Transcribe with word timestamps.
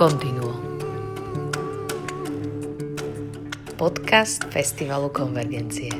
Continuo. 0.00 0.56
Podcast 3.76 4.48
Festivalu 4.48 5.12
Konvergencie. 5.12 5.92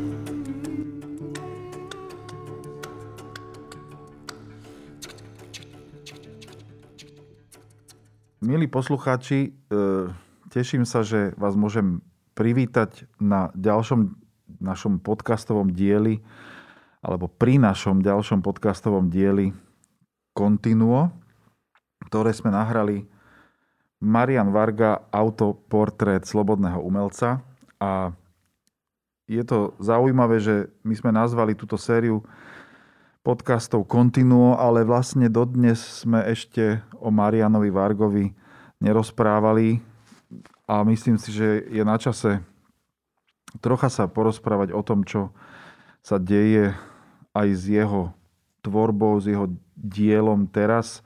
Milí 8.40 8.72
poslucháči, 8.72 9.52
e, 9.68 9.76
teším 10.48 10.88
sa, 10.88 11.04
že 11.04 11.36
vás 11.36 11.52
môžem 11.52 12.00
privítať 12.32 13.04
na 13.20 13.52
ďalšom 13.52 14.16
našom 14.64 15.04
podcastovom 15.04 15.76
dieli 15.76 16.24
alebo 17.04 17.28
pri 17.28 17.60
našom 17.60 18.00
ďalšom 18.00 18.40
podcastovom 18.40 19.12
dieli 19.12 19.52
Continuo, 20.32 21.12
ktoré 22.08 22.32
sme 22.32 22.48
nahrali 22.48 23.09
Marian 24.00 24.48
Varga, 24.48 25.04
autoportrét 25.12 26.24
slobodného 26.24 26.80
umelca. 26.80 27.44
A 27.76 28.16
je 29.28 29.44
to 29.44 29.76
zaujímavé, 29.78 30.40
že 30.40 30.72
my 30.82 30.94
sme 30.96 31.10
nazvali 31.12 31.52
túto 31.52 31.76
sériu 31.76 32.24
podcastov 33.20 33.84
Continuo, 33.84 34.56
ale 34.56 34.82
vlastne 34.82 35.28
dodnes 35.28 36.02
sme 36.02 36.24
ešte 36.24 36.80
o 36.96 37.12
Marianovi 37.12 37.68
Vargovi 37.68 38.26
nerozprávali 38.80 39.84
a 40.64 40.80
myslím 40.88 41.20
si, 41.20 41.36
že 41.36 41.68
je 41.68 41.84
na 41.84 42.00
čase 42.00 42.40
trocha 43.58 43.90
sa 43.90 44.06
porozprávať 44.06 44.70
o 44.70 44.82
tom, 44.86 45.02
čo 45.02 45.34
sa 46.00 46.22
deje 46.22 46.72
aj 47.34 47.48
s 47.50 47.62
jeho 47.66 48.14
tvorbou, 48.62 49.18
s 49.18 49.26
jeho 49.26 49.50
dielom 49.74 50.46
teraz. 50.46 51.02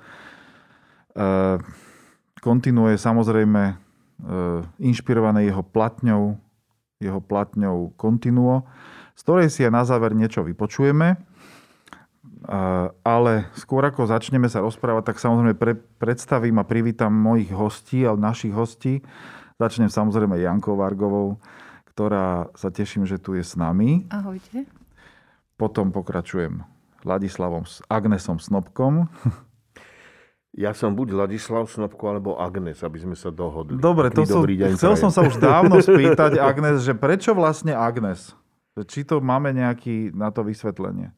Kontinuuje 2.44 3.00
samozrejme 3.00 3.80
inšpirované 4.76 5.48
jeho 5.48 5.64
platňou, 5.64 6.36
jeho 7.00 7.20
platňou 7.24 7.96
Continuo, 7.96 8.68
z 9.16 9.20
ktorej 9.24 9.48
si 9.48 9.64
aj 9.64 9.72
na 9.72 9.82
záver 9.88 10.12
niečo 10.12 10.44
vypočujeme. 10.44 11.16
Ale 13.00 13.48
skôr 13.56 13.88
ako 13.88 14.04
začneme 14.04 14.52
sa 14.52 14.60
rozprávať, 14.60 15.12
tak 15.12 15.16
samozrejme 15.16 15.56
pre, 15.56 15.80
predstavím 15.96 16.60
a 16.60 16.68
privítam 16.68 17.16
mojich 17.16 17.48
hostí 17.48 18.04
a 18.04 18.12
našich 18.12 18.52
hostí. 18.52 19.00
Začnem 19.56 19.88
samozrejme 19.88 20.36
Jankou 20.36 20.76
Vargovou, 20.76 21.40
ktorá 21.96 22.52
sa 22.52 22.68
teším, 22.68 23.08
že 23.08 23.16
tu 23.16 23.32
je 23.32 23.40
s 23.40 23.56
nami. 23.56 24.04
Ahojte. 24.12 24.68
Potom 25.56 25.94
pokračujem 25.94 26.60
Ladislavom 27.06 27.64
s 27.64 27.80
Agnesom 27.88 28.36
Snobkom. 28.36 29.08
Ja 30.54 30.70
som 30.70 30.94
buď 30.94 31.26
Ladislav 31.26 31.66
Snobko 31.66 32.14
alebo 32.14 32.38
Agnes, 32.38 32.78
aby 32.86 33.02
sme 33.02 33.18
sa 33.18 33.34
dohodli. 33.34 33.74
Dobre, 33.74 34.06
to 34.14 34.22
som, 34.22 34.46
chcel 34.46 34.94
som 34.94 35.10
sa 35.10 35.26
už 35.26 35.42
dávno 35.42 35.82
spýtať, 35.86 36.38
Agnes, 36.38 36.86
že 36.86 36.94
prečo 36.94 37.34
vlastne 37.34 37.74
Agnes? 37.74 38.38
Či 38.78 39.02
to 39.02 39.18
máme 39.18 39.50
nejaký 39.50 40.14
na 40.14 40.30
to 40.30 40.46
vysvetlenie? 40.46 41.10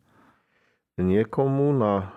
Niekomu 0.96 1.76
na 1.76 2.16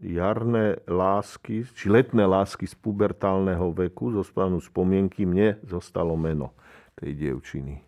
jarné 0.00 0.80
lásky, 0.84 1.64
či 1.72 1.88
letné 1.88 2.28
lásky 2.28 2.68
z 2.68 2.76
pubertálneho 2.76 3.72
veku 3.72 4.12
zostanú 4.12 4.60
spomienky, 4.60 5.24
mne 5.24 5.56
zostalo 5.64 6.16
meno 6.20 6.52
tej 6.96 7.16
dievčiny. 7.16 7.80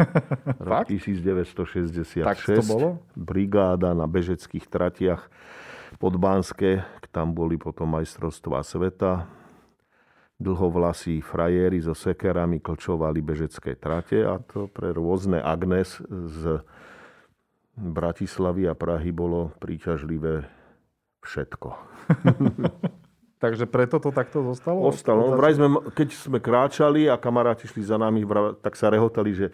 Rok 0.68 0.88
1966. 0.88 2.24
Tak 2.24 2.40
to 2.40 2.64
bolo? 2.64 2.88
Brigáda 3.12 3.92
na 3.92 4.08
bežeckých 4.08 4.68
tratiach 4.68 5.28
pod 5.98 6.14
Banske, 6.18 6.82
tam 7.14 7.30
boli 7.30 7.54
potom 7.54 7.94
majstrovstvá 7.94 8.66
sveta. 8.66 9.30
Dlhovlasí 10.34 11.22
frajéry 11.22 11.78
so 11.78 11.94
sekerami 11.94 12.58
klčovali 12.58 13.22
bežecké 13.22 13.78
trate 13.78 14.26
a 14.26 14.42
to 14.42 14.66
pre 14.66 14.90
rôzne 14.90 15.38
Agnes 15.38 16.02
z 16.10 16.58
Bratislavy 17.78 18.66
a 18.66 18.74
Prahy 18.74 19.14
bolo 19.14 19.54
príťažlivé 19.62 20.42
všetko. 21.22 21.68
Takže 23.44 23.70
preto 23.70 24.02
to 24.02 24.10
takto 24.10 24.42
zostalo? 24.42 24.88
Ostalo. 24.88 25.38
Vraj 25.38 25.54
sme, 25.54 25.68
keď 25.92 26.08
sme 26.16 26.38
kráčali 26.40 27.06
a 27.06 27.20
kamaráti 27.20 27.68
šli 27.68 27.82
za 27.84 28.00
nami, 28.00 28.24
tak 28.58 28.74
sa 28.74 28.88
rehotali, 28.88 29.36
že 29.36 29.46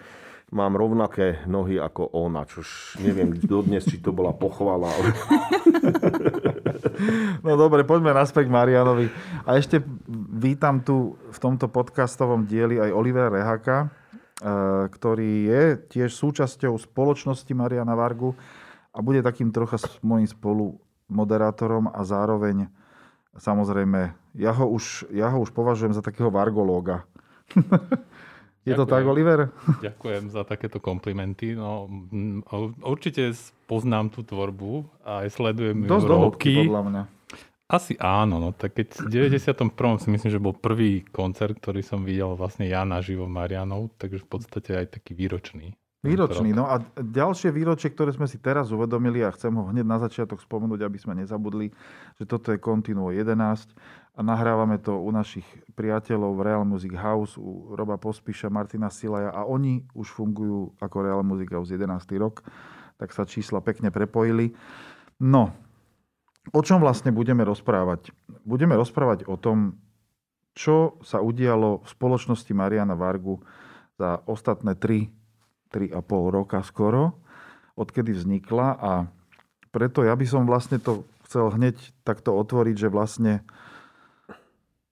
mám 0.54 0.74
rovnaké 0.74 1.42
nohy 1.46 1.78
ako 1.78 2.10
ona, 2.14 2.46
čož 2.46 2.98
neviem 3.02 3.34
dodnes, 3.34 3.86
či 3.86 3.98
to 3.98 4.14
bola 4.14 4.34
pochvala. 4.34 4.90
No 7.46 7.56
dobre, 7.56 7.84
poďme 7.84 8.12
naspäť 8.12 8.48
Marianovi. 8.48 9.08
A 9.44 9.56
ešte 9.56 9.82
vítam 10.36 10.80
tu 10.80 11.16
v 11.30 11.38
tomto 11.38 11.68
podcastovom 11.68 12.44
dieli 12.44 12.80
aj 12.80 12.90
Olivera 12.92 13.32
Rehaka, 13.32 13.86
eh, 13.86 13.88
ktorý 14.88 15.30
je 15.48 15.62
tiež 15.90 16.10
súčasťou 16.12 16.76
spoločnosti 16.76 17.50
Mariana 17.56 17.96
Vargu 17.96 18.36
a 18.90 18.98
bude 19.00 19.22
takým 19.22 19.54
trocha 19.54 19.78
môjim 20.02 20.26
spolu 20.26 20.78
moderátorom 21.10 21.90
a 21.90 22.00
zároveň 22.06 22.70
samozrejme, 23.38 24.14
ja 24.34 24.52
ho 24.54 24.66
už, 24.66 25.10
ja 25.10 25.30
ho 25.30 25.38
už 25.42 25.50
považujem 25.54 25.94
za 25.94 26.02
takého 26.02 26.30
vargológa. 26.30 27.06
Je 28.60 28.76
Ďakujem. 28.76 28.80
to 28.84 28.92
tak, 28.92 29.04
Oliver? 29.08 29.40
Ďakujem 29.88 30.24
za 30.28 30.42
takéto 30.44 30.78
komplimenty. 30.84 31.56
No, 31.56 31.88
určite 32.84 33.32
poznám 33.64 34.12
tú 34.12 34.20
tvorbu 34.20 34.84
a 35.00 35.24
aj 35.24 35.28
sledujem 35.32 35.88
Dosť 35.88 36.04
ju 36.04 36.12
roky. 36.12 36.54
podľa 36.68 36.82
mňa. 36.84 37.02
Asi 37.70 37.94
áno, 38.02 38.42
no 38.42 38.50
tak 38.50 38.74
keď 38.74 39.06
v 39.06 39.30
91. 39.30 40.02
si 40.02 40.08
myslím, 40.10 40.30
že 40.34 40.42
bol 40.42 40.58
prvý 40.58 41.06
koncert, 41.06 41.54
ktorý 41.62 41.86
som 41.86 42.02
videl 42.02 42.34
vlastne 42.34 42.66
ja 42.66 42.82
naživo 42.82 43.30
Marianov, 43.30 43.94
takže 43.94 44.26
v 44.26 44.28
podstate 44.28 44.74
aj 44.74 44.98
taký 44.98 45.14
výročný. 45.14 45.78
Výročný, 46.00 46.56
no 46.56 46.64
a 46.64 46.80
ďalšie 46.96 47.52
výročie, 47.52 47.92
ktoré 47.92 48.10
sme 48.16 48.24
si 48.24 48.40
teraz 48.40 48.72
uvedomili 48.72 49.20
a 49.20 49.30
chcem 49.36 49.52
ho 49.52 49.68
hneď 49.68 49.84
na 49.84 50.00
začiatok 50.00 50.40
spomenúť, 50.40 50.80
aby 50.80 50.96
sme 50.96 51.12
nezabudli, 51.20 51.70
že 52.16 52.24
toto 52.24 52.50
je 52.50 52.58
Continuo 52.58 53.12
11 53.12 53.36
a 54.14 54.20
nahrávame 54.26 54.76
to 54.82 54.98
u 54.98 55.10
našich 55.14 55.46
priateľov 55.78 56.34
v 56.34 56.44
Real 56.44 56.64
Music 56.66 56.92
House, 56.98 57.38
u 57.38 57.72
Roba 57.72 57.96
Pospíša, 57.96 58.50
Martina 58.50 58.90
Silaja 58.90 59.30
a 59.30 59.46
oni 59.46 59.86
už 59.94 60.10
fungujú 60.10 60.74
ako 60.82 60.96
Real 61.00 61.22
Music 61.22 61.48
House 61.54 61.70
11. 61.70 61.86
rok, 62.18 62.42
tak 62.98 63.14
sa 63.14 63.24
čísla 63.24 63.62
pekne 63.62 63.88
prepojili. 63.94 64.52
No, 65.22 65.54
o 66.50 66.60
čom 66.60 66.82
vlastne 66.82 67.14
budeme 67.14 67.46
rozprávať? 67.46 68.10
Budeme 68.42 68.74
rozprávať 68.74 69.30
o 69.30 69.38
tom, 69.38 69.78
čo 70.52 70.98
sa 71.06 71.22
udialo 71.22 71.86
v 71.86 71.88
spoločnosti 71.88 72.52
Mariana 72.52 72.98
Vargu 72.98 73.38
za 73.94 74.20
ostatné 74.26 74.74
3, 74.74 75.08
3,5 75.70 75.96
roka 76.34 76.58
skoro, 76.66 77.22
odkedy 77.78 78.10
vznikla 78.12 78.68
a 78.76 78.92
preto 79.70 80.02
ja 80.02 80.18
by 80.18 80.26
som 80.26 80.50
vlastne 80.50 80.82
to 80.82 81.06
chcel 81.30 81.54
hneď 81.54 81.78
takto 82.02 82.34
otvoriť, 82.34 82.74
že 82.74 82.88
vlastne 82.90 83.46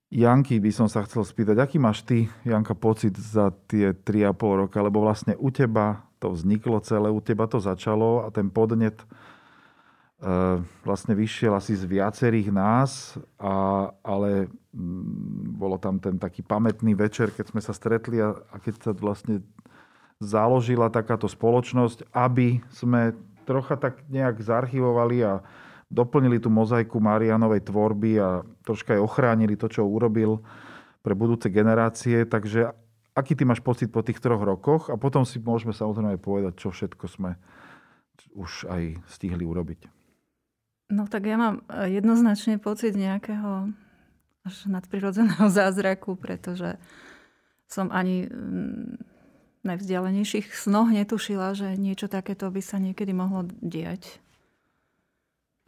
Janky 0.08 0.56
by 0.56 0.72
som 0.72 0.88
sa 0.88 1.04
chcel 1.04 1.20
spýtať, 1.20 1.60
aký 1.60 1.76
máš 1.76 2.00
ty, 2.00 2.32
Janka, 2.40 2.72
pocit 2.72 3.12
za 3.12 3.52
tie 3.68 3.92
3,5 3.92 4.64
roka, 4.64 4.80
lebo 4.80 5.04
vlastne 5.04 5.36
u 5.36 5.52
teba 5.52 6.08
to 6.16 6.32
vzniklo 6.32 6.80
celé, 6.80 7.12
u 7.12 7.20
teba 7.20 7.44
to 7.44 7.60
začalo 7.60 8.24
a 8.24 8.32
ten 8.32 8.48
podnet 8.48 9.04
e, 9.04 9.06
vlastne 10.80 11.12
vyšiel 11.12 11.52
asi 11.52 11.76
z 11.76 11.84
viacerých 11.84 12.48
nás, 12.48 13.20
a, 13.36 13.92
ale 14.00 14.48
m, 14.72 15.04
bolo 15.60 15.76
tam 15.76 16.00
ten 16.00 16.16
taký 16.16 16.40
pamätný 16.40 16.96
večer, 16.96 17.28
keď 17.28 17.52
sme 17.52 17.60
sa 17.60 17.76
stretli 17.76 18.16
a, 18.24 18.32
a 18.32 18.56
keď 18.64 18.74
sa 18.80 18.90
vlastne 18.96 19.44
založila 20.24 20.88
takáto 20.88 21.28
spoločnosť, 21.28 22.16
aby 22.16 22.64
sme 22.72 23.12
trocha 23.44 23.76
tak 23.76 24.00
nejak 24.08 24.40
zarchivovali 24.40 25.20
a 25.20 25.44
doplnili 25.88 26.36
tú 26.38 26.52
mozaiku 26.52 27.00
Marianovej 27.00 27.64
tvorby 27.64 28.20
a 28.20 28.44
troška 28.64 28.96
aj 28.96 29.04
ochránili 29.04 29.56
to, 29.56 29.72
čo 29.72 29.88
urobil 29.88 30.44
pre 31.00 31.16
budúce 31.16 31.48
generácie. 31.48 32.28
Takže 32.28 32.76
aký 33.16 33.32
ty 33.32 33.48
máš 33.48 33.64
pocit 33.64 33.88
po 33.88 34.04
tých 34.04 34.20
troch 34.20 34.40
rokoch? 34.44 34.92
A 34.92 35.00
potom 35.00 35.24
si 35.24 35.40
môžeme 35.40 35.72
samozrejme 35.72 36.16
aj 36.16 36.20
povedať, 36.20 36.52
čo 36.60 36.68
všetko 36.68 37.04
sme 37.08 37.40
už 38.36 38.68
aj 38.68 38.82
stihli 39.08 39.42
urobiť. 39.48 39.88
No 40.92 41.08
tak 41.08 41.28
ja 41.28 41.36
mám 41.36 41.64
jednoznačne 41.68 42.60
pocit 42.60 42.96
nejakého 42.96 43.72
až 44.44 44.54
nadprirodzeného 44.68 45.48
zázraku, 45.58 46.16
pretože 46.16 46.76
som 47.68 47.92
ani 47.92 48.28
v 48.28 49.64
najvzdialenejších 49.64 50.56
snoch 50.56 50.88
netušila, 50.88 51.52
že 51.52 51.76
niečo 51.76 52.08
takéto 52.08 52.48
by 52.48 52.60
sa 52.64 52.80
niekedy 52.80 53.12
mohlo 53.12 53.44
diať 53.60 54.20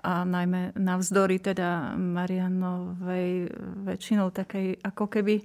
a 0.02 0.24
najmä 0.24 0.72
navzdory 0.78 1.38
teda 1.38 1.96
Marianovej 1.96 3.48
väčšinou 3.84 4.30
takej 4.32 4.80
ako 4.80 5.06
keby 5.06 5.44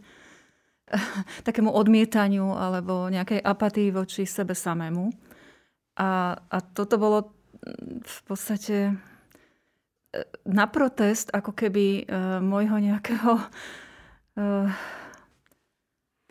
takému 1.47 1.71
odmietaniu 1.71 2.55
alebo 2.55 3.09
nejakej 3.09 3.41
apatii 3.41 3.91
voči 3.91 4.23
sebe 4.23 4.55
samému. 4.55 5.11
A, 5.95 6.35
a 6.35 6.57
toto 6.61 6.99
bolo 6.99 7.31
v 8.03 8.19
podstate 8.27 8.91
e, 8.91 8.93
na 10.45 10.67
protest 10.67 11.31
ako 11.31 11.55
keby 11.55 12.03
e, 12.03 12.03
môjho 12.43 12.77
nejakého 12.79 13.31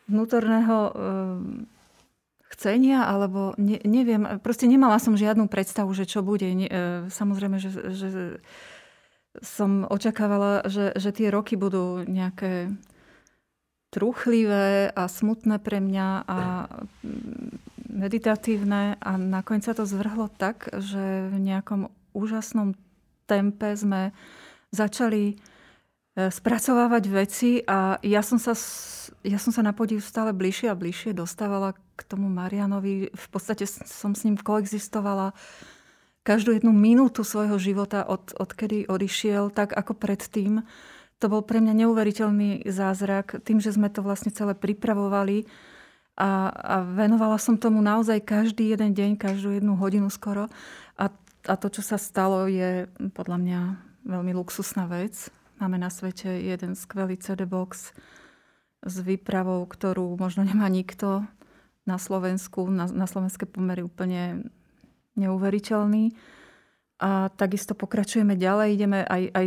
vnútorného 0.08 0.78
uh, 0.88 0.92
chcenia, 2.54 3.04
alebo 3.04 3.52
ne, 3.58 3.82
neviem, 3.82 4.38
proste 4.40 4.70
nemala 4.70 5.02
som 5.02 5.18
žiadnu 5.18 5.50
predstavu, 5.50 5.90
že 5.92 6.06
čo 6.06 6.22
bude. 6.22 6.46
Ne, 6.54 6.66
uh, 6.66 6.76
samozrejme, 7.10 7.58
že, 7.58 7.70
že 7.92 8.08
som 9.42 9.82
očakávala, 9.90 10.70
že, 10.70 10.94
že 10.94 11.10
tie 11.10 11.28
roky 11.28 11.58
budú 11.58 12.06
nejaké 12.06 12.70
truchlivé 13.90 14.90
a 14.90 15.06
smutné 15.06 15.58
pre 15.62 15.78
mňa 15.78 16.08
a 16.26 16.38
meditatívne 17.90 18.98
a 18.98 19.10
nakoniec 19.14 19.66
sa 19.66 19.74
to 19.74 19.86
zvrhlo 19.86 20.26
tak, 20.30 20.66
že 20.70 21.30
v 21.30 21.36
nejakom 21.38 21.90
úžasnom 22.14 22.74
tempe 23.26 23.74
sme 23.78 24.10
začali 24.74 25.38
E, 26.14 26.30
spracovávať 26.30 27.04
veci 27.10 27.58
a 27.66 27.98
ja 28.06 28.22
som 28.22 28.38
sa, 28.38 28.54
ja 29.26 29.34
som 29.42 29.50
sa 29.50 29.66
na 29.66 29.74
podiv 29.74 29.98
stále 29.98 30.30
bližšie 30.30 30.70
a 30.70 30.78
bližšie 30.78 31.10
dostávala 31.10 31.74
k 31.94 32.00
tomu 32.04 32.26
Marianovi. 32.28 33.14
V 33.14 33.26
podstate 33.30 33.64
som 33.68 34.12
s 34.12 34.26
ním 34.26 34.34
koexistovala 34.36 35.32
každú 36.24 36.56
jednu 36.56 36.72
minútu 36.72 37.22
svojho 37.22 37.60
života, 37.60 38.04
od, 38.04 38.32
odkedy 38.36 38.88
odišiel, 38.88 39.52
tak 39.52 39.76
ako 39.76 39.92
predtým. 39.94 40.64
To 41.22 41.26
bol 41.30 41.44
pre 41.44 41.60
mňa 41.62 41.84
neuveriteľný 41.84 42.66
zázrak. 42.68 43.44
Tým, 43.44 43.60
že 43.60 43.72
sme 43.72 43.92
to 43.92 44.00
vlastne 44.00 44.32
celé 44.32 44.56
pripravovali 44.56 45.44
a, 46.16 46.48
a 46.50 46.74
venovala 46.84 47.36
som 47.36 47.60
tomu 47.60 47.84
naozaj 47.84 48.24
každý 48.24 48.72
jeden 48.72 48.96
deň, 48.96 49.10
každú 49.20 49.54
jednu 49.54 49.76
hodinu 49.76 50.08
skoro. 50.08 50.48
A, 50.96 51.12
a 51.44 51.54
to, 51.60 51.68
čo 51.68 51.82
sa 51.84 52.00
stalo, 52.00 52.48
je 52.48 52.88
podľa 53.12 53.38
mňa 53.40 53.60
veľmi 54.04 54.32
luxusná 54.36 54.88
vec 54.88 55.32
Máme 55.62 55.78
na 55.78 55.86
svete 55.86 56.28
jeden 56.28 56.74
skvelý 56.74 57.14
CD 57.14 57.46
box 57.46 57.94
s 58.82 58.96
výpravou, 58.98 59.62
ktorú 59.70 60.18
možno 60.18 60.42
nemá 60.42 60.66
nikto 60.66 61.22
na 61.84 62.00
Slovensku, 62.00 62.68
na, 62.68 62.88
na 62.88 63.04
slovenské 63.04 63.44
pomery 63.44 63.84
úplne 63.84 64.48
neuveriteľný. 65.14 66.16
A 66.98 67.28
takisto 67.36 67.76
pokračujeme 67.76 68.34
ďalej, 68.34 68.68
ideme 68.74 68.98
aj, 69.04 69.22
aj 69.34 69.46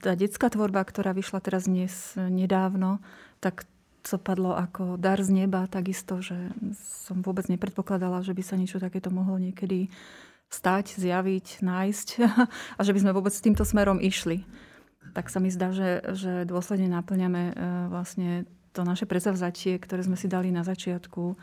tá 0.00 0.12
detská 0.14 0.48
tvorba, 0.48 0.84
ktorá 0.86 1.12
vyšla 1.12 1.40
teraz 1.42 1.66
dnes 1.68 2.14
nedávno, 2.16 3.02
tak 3.42 3.68
to 4.06 4.16
padlo 4.16 4.56
ako 4.56 4.96
dar 4.96 5.20
z 5.20 5.44
neba, 5.44 5.68
takisto, 5.68 6.24
že 6.24 6.38
som 7.04 7.20
vôbec 7.20 7.44
nepredpokladala, 7.50 8.24
že 8.24 8.32
by 8.32 8.42
sa 8.46 8.56
niečo 8.56 8.80
takéto 8.80 9.12
mohlo 9.12 9.36
niekedy 9.36 9.92
stať, 10.48 10.96
zjaviť, 10.96 11.60
nájsť 11.60 12.08
a 12.78 12.80
že 12.80 12.94
by 12.96 13.00
sme 13.04 13.12
vôbec 13.12 13.34
týmto 13.36 13.68
smerom 13.68 14.00
išli 14.00 14.46
tak 15.12 15.32
sa 15.32 15.40
mi 15.40 15.48
zdá, 15.48 15.72
že, 15.72 16.04
že 16.14 16.32
dôsledne 16.44 16.88
naplňame 16.92 17.42
e, 17.50 17.54
vlastne 17.88 18.44
to 18.78 18.86
naše 18.86 19.10
predsavzatie, 19.10 19.82
ktoré 19.82 20.06
sme 20.06 20.14
si 20.14 20.30
dali 20.30 20.54
na 20.54 20.62
začiatku, 20.62 21.34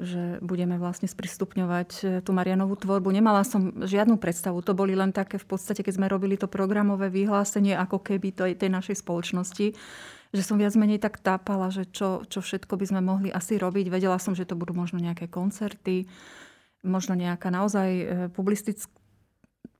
že 0.00 0.40
budeme 0.40 0.80
vlastne 0.80 1.06
sprístupňovať 1.06 1.90
e, 2.00 2.04
tú 2.24 2.32
Marianovú 2.32 2.74
tvorbu. 2.74 3.12
Nemala 3.12 3.44
som 3.44 3.84
žiadnu 3.84 4.18
predstavu. 4.18 4.58
To 4.64 4.72
boli 4.74 4.96
len 4.96 5.12
také 5.12 5.38
v 5.38 5.46
podstate, 5.46 5.86
keď 5.86 6.00
sme 6.00 6.10
robili 6.10 6.34
to 6.34 6.50
programové 6.50 7.12
vyhlásenie 7.12 7.76
ako 7.78 8.00
keby 8.02 8.34
to, 8.34 8.48
tej 8.56 8.70
našej 8.72 9.04
spoločnosti, 9.04 9.76
že 10.34 10.42
som 10.42 10.58
viac 10.58 10.74
menej 10.74 10.98
tak 10.98 11.22
tápala, 11.22 11.70
že 11.70 11.86
čo, 11.86 12.26
čo 12.26 12.42
všetko 12.42 12.74
by 12.74 12.84
sme 12.90 13.00
mohli 13.06 13.28
asi 13.30 13.54
robiť. 13.54 13.86
Vedela 13.86 14.18
som, 14.18 14.34
že 14.34 14.48
to 14.48 14.58
budú 14.58 14.74
možno 14.74 14.98
nejaké 14.98 15.30
koncerty, 15.30 16.10
možno 16.82 17.14
nejaká 17.14 17.54
naozaj 17.54 17.88
e, 17.92 18.04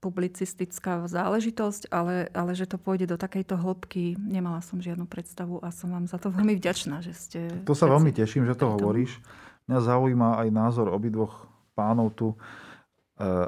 publicistická 0.05 1.09
záležitosť, 1.09 1.89
ale, 1.89 2.29
ale 2.37 2.53
že 2.53 2.69
to 2.69 2.77
pôjde 2.77 3.09
do 3.09 3.17
takejto 3.17 3.57
hĺbky, 3.57 4.21
nemala 4.21 4.61
som 4.61 4.77
žiadnu 4.77 5.09
predstavu 5.09 5.65
a 5.65 5.73
som 5.73 5.89
vám 5.89 6.05
za 6.05 6.21
to 6.21 6.29
veľmi 6.29 6.61
vďačná, 6.61 7.01
že 7.01 7.17
ste... 7.17 7.41
To 7.65 7.73
sa 7.73 7.89
veľmi 7.89 8.13
teším, 8.13 8.45
že 8.45 8.53
to 8.53 8.77
hovoríš. 8.77 9.17
Mňa 9.65 9.81
zaujíma 9.81 10.45
aj 10.45 10.49
názor 10.53 10.93
obidvoch 10.93 11.49
pánov 11.73 12.13
tu. 12.13 12.37
E, 12.37 12.37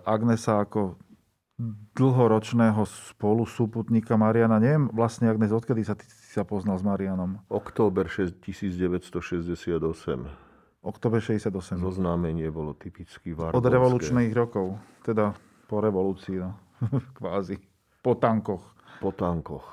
Agnesa 0.08 0.64
ako 0.64 0.96
dlhoročného 1.96 2.84
spolu 2.84 3.44
súputníka 3.48 4.16
Mariana. 4.16 4.60
Neviem 4.60 4.92
vlastne, 4.92 5.28
Agnes, 5.32 5.52
odkedy 5.52 5.84
sa 5.84 5.96
ty 5.96 6.04
sa 6.08 6.44
poznal 6.44 6.76
s 6.76 6.84
Marianom? 6.84 7.40
Október 7.48 8.08
1968. 8.08 9.80
Október 10.84 11.18
68. 11.18 11.80
Zoznámenie 11.80 12.52
bolo 12.52 12.76
typicky 12.76 13.32
varbovské. 13.32 13.56
Od 13.56 13.66
revolučných 13.66 14.32
rokov. 14.36 14.76
Teda 15.00 15.32
po 15.66 15.82
revolúcii, 15.82 16.38
no. 16.38 16.54
kvázi. 17.18 17.58
Po 18.00 18.14
tankoch. 18.14 18.62
Po 19.02 19.10
tankoch. 19.10 19.66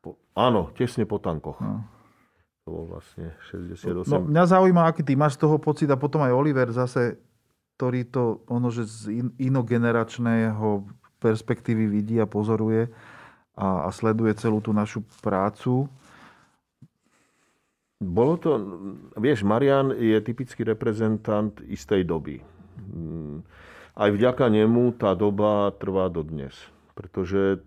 Po, 0.00 0.16
áno, 0.32 0.72
tesne 0.72 1.04
po 1.04 1.20
tankoch. 1.20 1.60
No. 1.60 1.84
To 2.64 2.68
bol 2.72 2.84
vlastne 2.96 3.36
68. 3.52 4.08
No, 4.08 4.24
mňa 4.28 4.44
zaujíma, 4.48 4.82
aký 4.88 5.04
ty 5.04 5.16
máš 5.16 5.36
z 5.36 5.48
toho 5.48 5.56
pocit 5.60 5.88
a 5.88 6.00
potom 6.00 6.24
aj 6.24 6.32
Oliver 6.32 6.68
zase, 6.72 7.20
ktorý 7.76 8.08
to 8.08 8.44
ono, 8.48 8.68
že 8.68 8.84
z 8.84 9.24
in, 9.24 9.28
inogeneračného 9.36 10.84
perspektívy 11.20 11.88
vidí 11.88 12.16
a 12.20 12.28
pozoruje 12.28 12.88
a, 13.56 13.86
a 13.86 13.88
sleduje 13.92 14.36
celú 14.36 14.60
tú 14.60 14.72
našu 14.72 15.04
prácu. 15.20 15.88
Bolo 17.98 18.38
to, 18.38 18.50
vieš, 19.18 19.42
Marian 19.42 19.90
je 19.90 20.14
typický 20.22 20.62
reprezentant 20.62 21.58
istej 21.66 22.06
doby 22.06 22.38
aj 23.98 24.10
vďaka 24.14 24.46
nemu 24.46 24.94
tá 24.94 25.18
doba 25.18 25.74
trvá 25.74 26.06
dodnes. 26.06 26.54
Pretože 26.94 27.66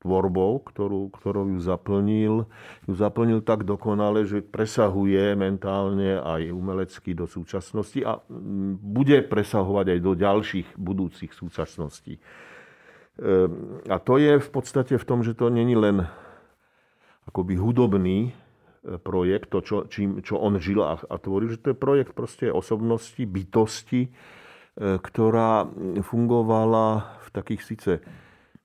tvorbou, 0.00 0.62
ktorú, 0.62 1.10
ktorou 1.12 1.50
ju 1.52 1.60
zaplnil, 1.60 2.46
ju 2.86 2.92
zaplnil 2.94 3.42
tak 3.42 3.66
dokonale, 3.66 4.22
že 4.22 4.44
presahuje 4.44 5.34
mentálne 5.34 6.22
aj 6.22 6.54
umelecky 6.54 7.12
do 7.12 7.26
súčasnosti 7.26 8.00
a 8.06 8.22
mm, 8.24 8.80
bude 8.80 9.18
presahovať 9.26 9.98
aj 9.98 10.00
do 10.00 10.12
ďalších 10.14 10.68
budúcich 10.78 11.34
súčasností. 11.34 12.22
Ehm, 13.18 13.82
a 13.90 13.96
to 13.98 14.20
je 14.20 14.38
v 14.38 14.48
podstate 14.52 14.94
v 14.94 15.04
tom, 15.08 15.26
že 15.26 15.34
to 15.34 15.50
není 15.50 15.74
len 15.74 16.06
akoby 17.26 17.58
hudobný 17.58 18.30
e, 18.30 18.32
projekt, 19.02 19.50
to, 19.50 19.58
čo, 19.64 19.76
čím, 19.90 20.22
čo 20.22 20.38
on 20.38 20.60
žil 20.62 20.86
a, 20.86 21.00
a 21.00 21.16
tvoril, 21.18 21.56
že 21.56 21.60
to 21.60 21.74
je 21.74 21.76
projekt 21.76 22.14
proste 22.14 22.46
osobnosti, 22.52 23.18
bytosti, 23.18 24.12
ktorá 24.76 25.64
fungovala 26.04 27.16
v 27.24 27.28
takých 27.32 27.62
síce 27.64 27.92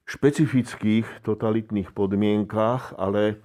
špecifických 0.03 1.23
totalitných 1.23 1.95
podmienkách, 1.95 2.99
ale 2.99 3.39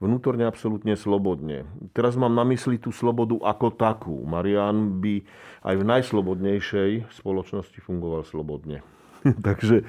vnútorne 0.00 0.44
absolútne 0.44 0.96
slobodne. 0.96 1.64
Teraz 1.96 2.16
mám 2.20 2.32
na 2.32 2.44
mysli 2.48 2.76
tú 2.76 2.92
slobodu 2.92 3.36
ako 3.40 3.68
takú. 3.72 4.16
Marian 4.28 5.00
by 5.00 5.24
aj 5.64 5.74
v 5.76 5.84
najslobodnejšej 5.84 6.90
spoločnosti 7.20 7.78
fungoval 7.84 8.24
slobodne. 8.28 8.84
Takže 9.48 9.80
e, 9.80 9.84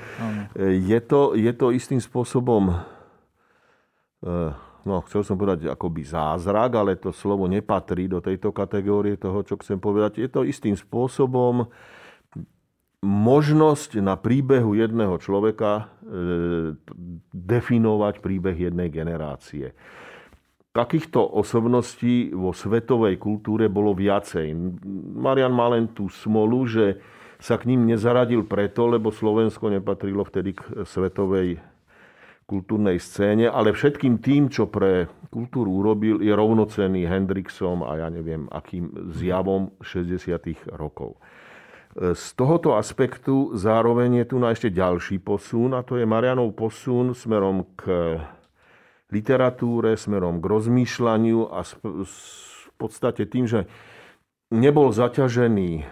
je 0.83 0.99
to, 1.03 1.35
je 1.35 1.51
to 1.55 1.71
istým 1.71 2.03
spôsobom, 2.03 2.75
e, 4.23 4.35
no 4.83 4.95
chcel 5.07 5.23
som 5.23 5.39
povedať 5.39 5.71
akoby 5.71 6.03
zázrak, 6.03 6.71
ale 6.75 6.99
to 6.99 7.15
slovo 7.15 7.47
nepatrí 7.47 8.11
do 8.11 8.19
tejto 8.19 8.51
kategórie 8.51 9.15
toho, 9.15 9.47
čo 9.47 9.55
chcem 9.63 9.79
povedať. 9.79 10.19
Je 10.19 10.27
to 10.27 10.43
istým 10.43 10.75
spôsobom 10.75 11.71
možnosť 13.01 13.97
na 13.97 14.13
príbehu 14.13 14.77
jedného 14.77 15.17
človeka 15.17 15.71
e, 15.77 15.83
definovať 17.33 18.21
príbeh 18.21 18.69
jednej 18.69 18.93
generácie. 18.93 19.73
Takýchto 20.71 21.19
osobností 21.19 22.31
vo 22.31 22.55
svetovej 22.55 23.19
kultúre 23.19 23.67
bolo 23.67 23.91
viacej. 23.91 24.55
Marian 25.19 25.51
má 25.51 25.67
len 25.67 25.91
tú 25.91 26.07
smolu, 26.07 26.63
že 26.63 27.01
sa 27.41 27.57
k 27.57 27.73
ním 27.73 27.89
nezaradil 27.89 28.45
preto, 28.45 28.85
lebo 28.85 29.09
Slovensko 29.09 29.67
nepatrilo 29.67 30.21
vtedy 30.23 30.55
k 30.55 30.85
svetovej 30.85 31.59
kultúrnej 32.45 33.01
scéne, 33.01 33.49
ale 33.49 33.73
všetkým 33.73 34.21
tým, 34.21 34.51
čo 34.51 34.69
pre 34.69 35.09
kultúru 35.33 35.81
urobil, 35.81 36.21
je 36.21 36.31
rovnocenný 36.35 37.07
Hendrixom 37.07 37.81
a 37.81 37.97
ja 37.97 38.07
neviem, 38.11 38.45
akým 38.51 39.11
zjavom 39.15 39.73
60. 39.81 40.69
rokov. 40.75 41.17
Z 41.91 42.39
tohoto 42.39 42.79
aspektu 42.79 43.51
zároveň 43.51 44.23
je 44.23 44.25
tu 44.31 44.39
na 44.39 44.55
ešte 44.55 44.71
ďalší 44.71 45.19
posun 45.19 45.75
a 45.75 45.83
to 45.83 45.99
je 45.99 46.07
Marianov 46.07 46.55
posun 46.55 47.11
smerom 47.11 47.67
k 47.75 48.15
literatúre, 49.11 49.99
smerom 49.99 50.39
k 50.39 50.45
rozmýšľaniu 50.47 51.51
a 51.51 51.67
v 51.67 52.71
podstate 52.79 53.27
tým, 53.27 53.43
že 53.43 53.67
nebol 54.55 54.95
zaťažený 54.95 55.83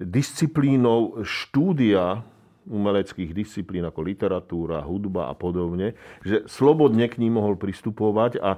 disciplínou 0.00 1.20
štúdia 1.20 2.24
umeleckých 2.64 3.36
disciplín 3.36 3.84
ako 3.84 4.00
literatúra, 4.00 4.80
hudba 4.80 5.28
a 5.28 5.34
podobne, 5.36 5.92
že 6.24 6.48
slobodne 6.48 7.04
k 7.04 7.20
ním 7.20 7.36
mohol 7.36 7.60
pristupovať 7.60 8.40
a 8.40 8.56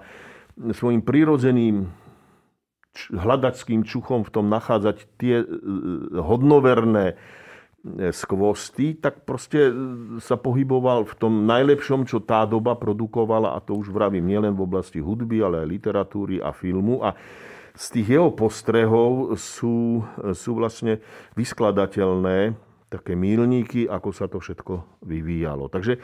svojim 0.55 1.03
prirodzeným 1.03 1.91
hľadačským 3.11 3.83
čuchom 3.83 4.23
v 4.23 4.33
tom 4.33 4.47
nachádzať 4.49 4.97
tie 5.19 5.43
e, 5.43 5.47
hodnoverné 6.19 7.19
skvosty, 8.17 8.97
tak 8.97 9.29
proste 9.29 9.69
sa 10.25 10.41
pohyboval 10.41 11.05
v 11.05 11.15
tom 11.21 11.45
najlepšom, 11.45 12.09
čo 12.09 12.25
tá 12.25 12.49
doba 12.49 12.73
produkovala, 12.81 13.53
a 13.53 13.61
to 13.61 13.77
už 13.77 13.93
vravím 13.93 14.25
nielen 14.25 14.57
v 14.57 14.65
oblasti 14.65 15.05
hudby, 15.05 15.45
ale 15.45 15.61
aj 15.61 15.69
literatúry 15.69 16.41
a 16.41 16.57
filmu. 16.57 17.05
A 17.05 17.13
z 17.77 17.87
tých 18.01 18.17
jeho 18.17 18.33
postrehov 18.33 19.37
sú, 19.37 20.01
sú 20.33 20.51
vlastne 20.57 21.05
vyskladateľné 21.37 22.57
také 22.89 23.13
mílníky, 23.19 23.91
ako 23.91 24.11
sa 24.15 24.33
to 24.33 24.41
všetko 24.41 25.05
vyvíjalo. 25.05 25.69
Takže 25.69 25.99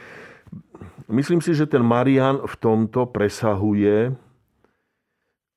myslím 1.09 1.41
si, 1.41 1.55
že 1.55 1.71
ten 1.71 1.81
Marian 1.81 2.43
v 2.45 2.55
tomto 2.59 3.09
presahuje 3.09 4.13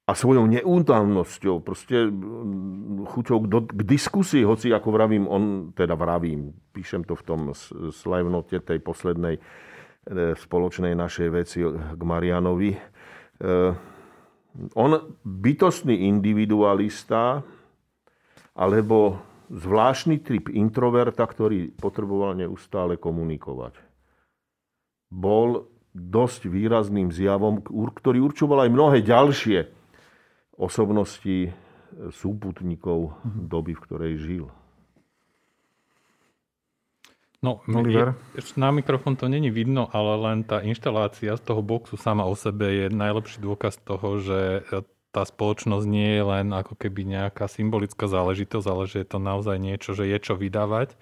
a 0.04 0.12
svojou 0.12 0.44
neútavnosťou, 0.52 1.64
proste 1.64 2.12
mm, 2.12 3.08
chuťou 3.08 3.38
k, 3.40 3.48
k 3.72 3.82
diskusii, 3.88 4.44
hoci 4.44 4.76
ako 4.76 4.92
vravím, 4.92 5.32
on, 5.32 5.72
teda 5.72 5.96
vravím, 5.96 6.52
píšem 6.76 7.08
to 7.08 7.16
v 7.16 7.24
tom 7.24 7.42
slajvnote 7.88 8.60
tej 8.60 8.84
poslednej 8.84 9.40
e, 9.40 9.42
spoločnej 10.36 10.92
našej 10.92 11.28
veci 11.32 11.64
k 11.72 12.02
Marianovi. 12.04 12.76
E, 12.76 12.80
on 14.76 14.92
bytostný 15.24 16.12
individualista, 16.12 17.40
alebo 18.54 19.24
zvláštny 19.50 20.20
typ 20.20 20.52
introverta, 20.52 21.24
ktorý 21.24 21.74
potreboval 21.80 22.38
neustále 22.38 23.00
komunikovať. 23.00 23.80
Bol 25.10 25.72
dosť 25.96 26.50
výrazným 26.50 27.10
zjavom, 27.14 27.64
ktorý 27.72 28.20
určoval 28.20 28.68
aj 28.68 28.70
mnohé 28.74 29.00
ďalšie 29.06 29.83
osobnosti 30.58 31.54
súputníkov 32.14 33.18
doby, 33.24 33.78
v 33.78 33.84
ktorej 33.86 34.14
žil. 34.18 34.46
No, 37.44 37.60
Oliver? 37.68 38.16
Je, 38.40 38.56
na 38.56 38.72
mikrofón 38.72 39.20
to 39.20 39.28
není 39.28 39.52
vidno, 39.52 39.92
ale 39.92 40.16
len 40.16 40.48
tá 40.48 40.64
inštalácia 40.64 41.36
z 41.36 41.44
toho 41.44 41.60
boxu 41.60 42.00
sama 42.00 42.24
o 42.24 42.40
sebe 42.40 42.72
je 42.72 42.86
najlepší 42.88 43.44
dôkaz 43.44 43.84
toho, 43.84 44.24
že 44.24 44.64
tá 45.12 45.28
spoločnosť 45.28 45.86
nie 45.86 46.18
je 46.18 46.24
len 46.24 46.48
ako 46.56 46.80
keby 46.80 47.04
nejaká 47.04 47.52
symbolická 47.52 48.08
záležitosť, 48.08 48.66
ale 48.66 48.84
že 48.88 49.04
je 49.04 49.08
to 49.12 49.20
naozaj 49.20 49.60
niečo, 49.60 49.92
že 49.92 50.08
je 50.08 50.18
čo 50.24 50.40
vydávať. 50.40 50.96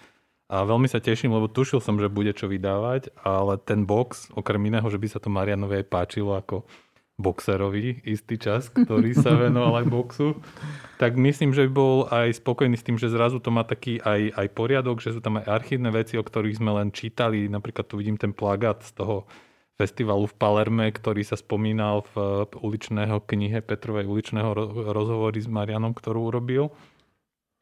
A 0.52 0.68
veľmi 0.68 0.90
sa 0.90 1.00
teším, 1.00 1.32
lebo 1.32 1.48
tušil 1.48 1.80
som, 1.80 1.96
že 1.96 2.12
bude 2.12 2.36
čo 2.36 2.52
vydávať, 2.52 3.16
ale 3.24 3.56
ten 3.62 3.88
box, 3.88 4.34
okrem 4.36 4.60
iného, 4.68 4.84
že 4.92 5.00
by 5.00 5.08
sa 5.08 5.22
to 5.24 5.32
Marianovi 5.32 5.80
aj 5.80 5.88
páčilo 5.88 6.36
ako 6.36 6.68
boxerovi 7.22 8.02
istý 8.04 8.42
čas, 8.42 8.68
ktorý 8.68 9.14
sa 9.14 9.38
venoval 9.48 9.82
aj 9.82 9.88
boxu, 9.88 10.30
tak 10.98 11.16
myslím, 11.16 11.54
že 11.54 11.70
by 11.70 11.72
bol 11.72 11.96
aj 12.10 12.42
spokojný 12.42 12.76
s 12.76 12.86
tým, 12.86 12.98
že 12.98 13.14
zrazu 13.14 13.38
to 13.38 13.54
má 13.54 13.62
taký 13.62 14.02
aj, 14.02 14.34
aj 14.36 14.48
poriadok, 14.58 15.00
že 15.00 15.14
sú 15.14 15.22
tam 15.22 15.40
aj 15.40 15.46
archívne 15.48 15.94
veci, 15.94 16.18
o 16.18 16.26
ktorých 16.26 16.58
sme 16.58 16.74
len 16.76 16.90
čítali. 16.90 17.46
Napríklad 17.46 17.86
tu 17.86 18.02
vidím 18.02 18.18
ten 18.18 18.34
plagát 18.34 18.82
z 18.82 18.98
toho 18.98 19.30
festivalu 19.82 20.30
v 20.30 20.38
Palerme, 20.38 20.86
ktorý 20.94 21.26
sa 21.26 21.34
spomínal 21.34 22.06
v 22.14 22.46
uličného 22.62 23.18
knihe 23.26 23.66
Petrovej 23.66 24.06
uličného 24.06 24.54
rozhovory 24.94 25.42
s 25.42 25.50
Marianom, 25.50 25.98
ktorú 25.98 26.30
urobil 26.30 26.70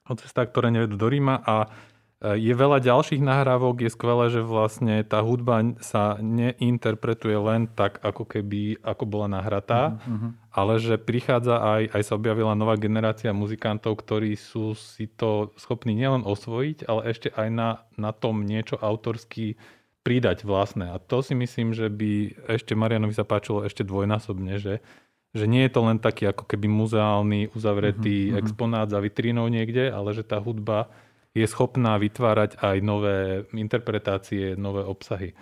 o 0.09 0.15
cestách, 0.17 0.49
ktoré 0.51 0.73
nevedú 0.73 0.97
do 0.97 1.07
Ríma 1.07 1.39
a 1.45 1.69
je 2.19 2.51
veľa 2.51 2.83
ďalších 2.83 3.23
nahrávok, 3.23 3.87
je 3.87 3.95
skvelé, 3.95 4.27
že 4.27 4.43
vlastne 4.43 5.07
tá 5.07 5.23
hudba 5.23 5.63
sa 5.79 6.19
neinterpretuje 6.19 7.37
len 7.39 7.71
tak, 7.71 8.03
ako 8.03 8.27
keby, 8.27 8.83
ako 8.83 9.07
bola 9.07 9.39
nahratá, 9.39 10.03
uh-huh. 10.03 10.35
ale 10.51 10.83
že 10.83 10.99
prichádza 10.99 11.63
aj, 11.63 11.95
aj 11.95 12.01
sa 12.03 12.19
objavila 12.19 12.59
nová 12.59 12.75
generácia 12.75 13.31
muzikantov, 13.31 14.03
ktorí 14.03 14.35
sú 14.35 14.75
si 14.75 15.07
to 15.07 15.55
schopní 15.55 15.95
nielen 15.95 16.27
osvojiť, 16.27 16.91
ale 16.91 17.07
ešte 17.07 17.31
aj 17.31 17.47
na, 17.55 17.69
na 17.95 18.11
tom 18.11 18.43
niečo 18.43 18.75
autorsky 18.75 19.55
pridať 20.03 20.43
vlastné. 20.43 20.91
A 20.91 20.99
to 20.99 21.23
si 21.23 21.39
myslím, 21.39 21.71
že 21.71 21.87
by 21.87 22.35
ešte 22.51 22.75
Marianovi 22.75 23.15
sa 23.15 23.23
páčilo 23.23 23.63
ešte 23.63 23.87
dvojnásobne, 23.87 24.59
že, 24.59 24.83
že 25.31 25.47
nie 25.47 25.63
je 25.63 25.71
to 25.71 25.87
len 25.87 26.03
taký 26.03 26.27
ako 26.27 26.43
keby 26.51 26.67
muzeálny, 26.67 27.55
uzavretý 27.55 28.35
uh-huh. 28.35 28.43
exponát 28.43 28.91
za 28.91 28.99
vitrínou 28.99 29.47
niekde, 29.47 29.87
ale 29.87 30.11
že 30.11 30.27
tá 30.27 30.35
hudba 30.35 30.91
je 31.33 31.45
schopná 31.45 31.97
vytvárať 32.01 32.57
aj 32.59 32.77
nové 32.81 33.45
interpretácie, 33.53 34.57
nové 34.57 34.81
obsahy. 34.81 35.37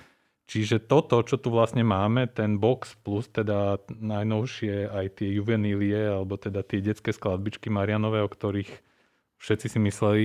Čiže 0.48 0.88
toto, 0.88 1.20
čo 1.28 1.36
tu 1.36 1.52
vlastne 1.52 1.84
máme, 1.84 2.32
ten 2.32 2.56
box 2.56 2.96
plus 3.04 3.28
teda 3.28 3.84
najnovšie 3.92 4.88
aj 4.88 5.20
tie 5.20 5.36
juvenílie, 5.36 6.08
alebo 6.08 6.40
teda 6.40 6.64
tie 6.64 6.80
detské 6.80 7.12
skladbičky 7.12 7.68
Marianové, 7.68 8.24
o 8.24 8.32
ktorých 8.32 8.72
všetci 9.44 9.68
si 9.68 9.80
mysleli, 9.84 10.24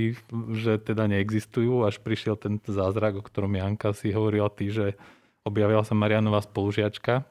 že 0.55 0.79
teda 0.79 1.11
neexistujú, 1.11 1.83
až 1.83 1.99
prišiel 1.99 2.39
ten 2.39 2.63
zázrak, 2.63 3.19
o 3.19 3.27
ktorom 3.27 3.59
Janka 3.59 3.91
si 3.99 4.15
hovorila 4.15 4.47
ty, 4.47 4.71
že 4.71 4.95
objavila 5.43 5.83
sa 5.83 5.99
Marianová 5.99 6.39
spolužiačka 6.47 7.27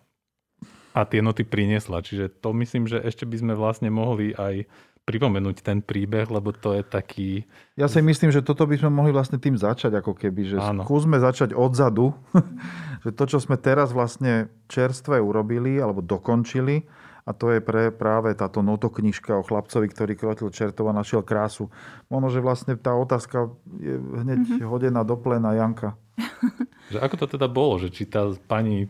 a 0.92 1.02
tie 1.08 1.24
noty 1.24 1.48
priniesla. 1.48 2.04
Čiže 2.04 2.44
to 2.44 2.52
myslím, 2.60 2.92
že 2.92 3.00
ešte 3.00 3.24
by 3.24 3.38
sme 3.40 3.54
vlastne 3.56 3.88
mohli 3.88 4.36
aj 4.36 4.68
pripomenúť 5.02 5.66
ten 5.66 5.82
príbeh, 5.82 6.30
lebo 6.30 6.54
to 6.54 6.78
je 6.78 6.84
taký... 6.86 7.30
Ja 7.74 7.90
si 7.90 8.00
myslím, 8.06 8.30
že 8.30 8.46
toto 8.46 8.70
by 8.70 8.78
sme 8.78 8.94
mohli 8.94 9.10
vlastne 9.10 9.42
tým 9.42 9.58
začať, 9.58 9.98
ako 9.98 10.14
keby, 10.14 10.56
že 10.56 10.58
Áno. 10.62 10.86
skúsme 10.86 11.18
začať 11.18 11.58
odzadu, 11.58 12.14
že 13.04 13.10
to, 13.12 13.24
čo 13.26 13.38
sme 13.42 13.58
teraz 13.58 13.90
vlastne 13.90 14.54
čerstve 14.70 15.18
urobili 15.18 15.82
alebo 15.82 16.06
dokončili, 16.06 16.86
a 17.26 17.32
to 17.32 17.54
je 17.54 17.60
pre 17.62 17.94
práve 17.94 18.34
táto 18.34 18.66
notoknižka 18.66 19.38
o 19.38 19.46
chlapcovi, 19.46 19.88
ktorý 19.90 20.14
krotil 20.18 20.50
čertova 20.50 20.92
a 20.92 21.00
našiel 21.00 21.22
krásu. 21.22 21.70
Možno, 22.10 22.34
že 22.34 22.42
vlastne 22.42 22.74
tá 22.78 22.98
otázka 22.98 23.54
je 23.78 23.96
hneď 23.98 24.40
mm-hmm. 24.46 24.68
hodená 24.68 25.02
do 25.06 25.16
plena 25.18 25.54
Janka. 25.54 25.98
Že 26.92 27.00
ako 27.08 27.16
to 27.24 27.26
teda 27.40 27.48
bolo, 27.48 27.80
že 27.80 27.88
či 27.88 28.04
tá 28.04 28.36
pani, 28.52 28.84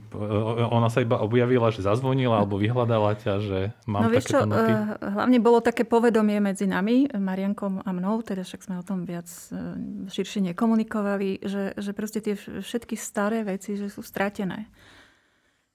ona 0.74 0.90
sa 0.90 1.06
iba 1.06 1.22
objavila, 1.22 1.70
že 1.70 1.86
zazvonila 1.86 2.42
alebo 2.42 2.58
vyhľadala 2.58 3.14
ťa, 3.14 3.34
že 3.46 3.60
mám 3.86 4.10
no, 4.10 4.18
takéto 4.18 4.42
čo, 4.42 4.50
noty? 4.50 4.74
Eh, 4.74 4.86
hlavne 5.06 5.38
bolo 5.38 5.62
také 5.62 5.86
povedomie 5.86 6.42
medzi 6.42 6.66
nami, 6.66 7.14
Mariankom 7.14 7.86
a 7.86 7.90
mnou, 7.94 8.26
teda 8.26 8.42
však 8.42 8.66
sme 8.66 8.82
o 8.82 8.84
tom 8.86 9.06
viac 9.06 9.30
eh, 9.30 9.78
širšie 10.10 10.50
nekomunikovali, 10.50 11.46
že, 11.46 11.78
že 11.78 11.92
proste 11.94 12.26
tie 12.26 12.34
všetky 12.42 12.98
staré 12.98 13.46
veci, 13.46 13.78
že 13.78 13.86
sú 13.86 14.02
stratené. 14.02 14.66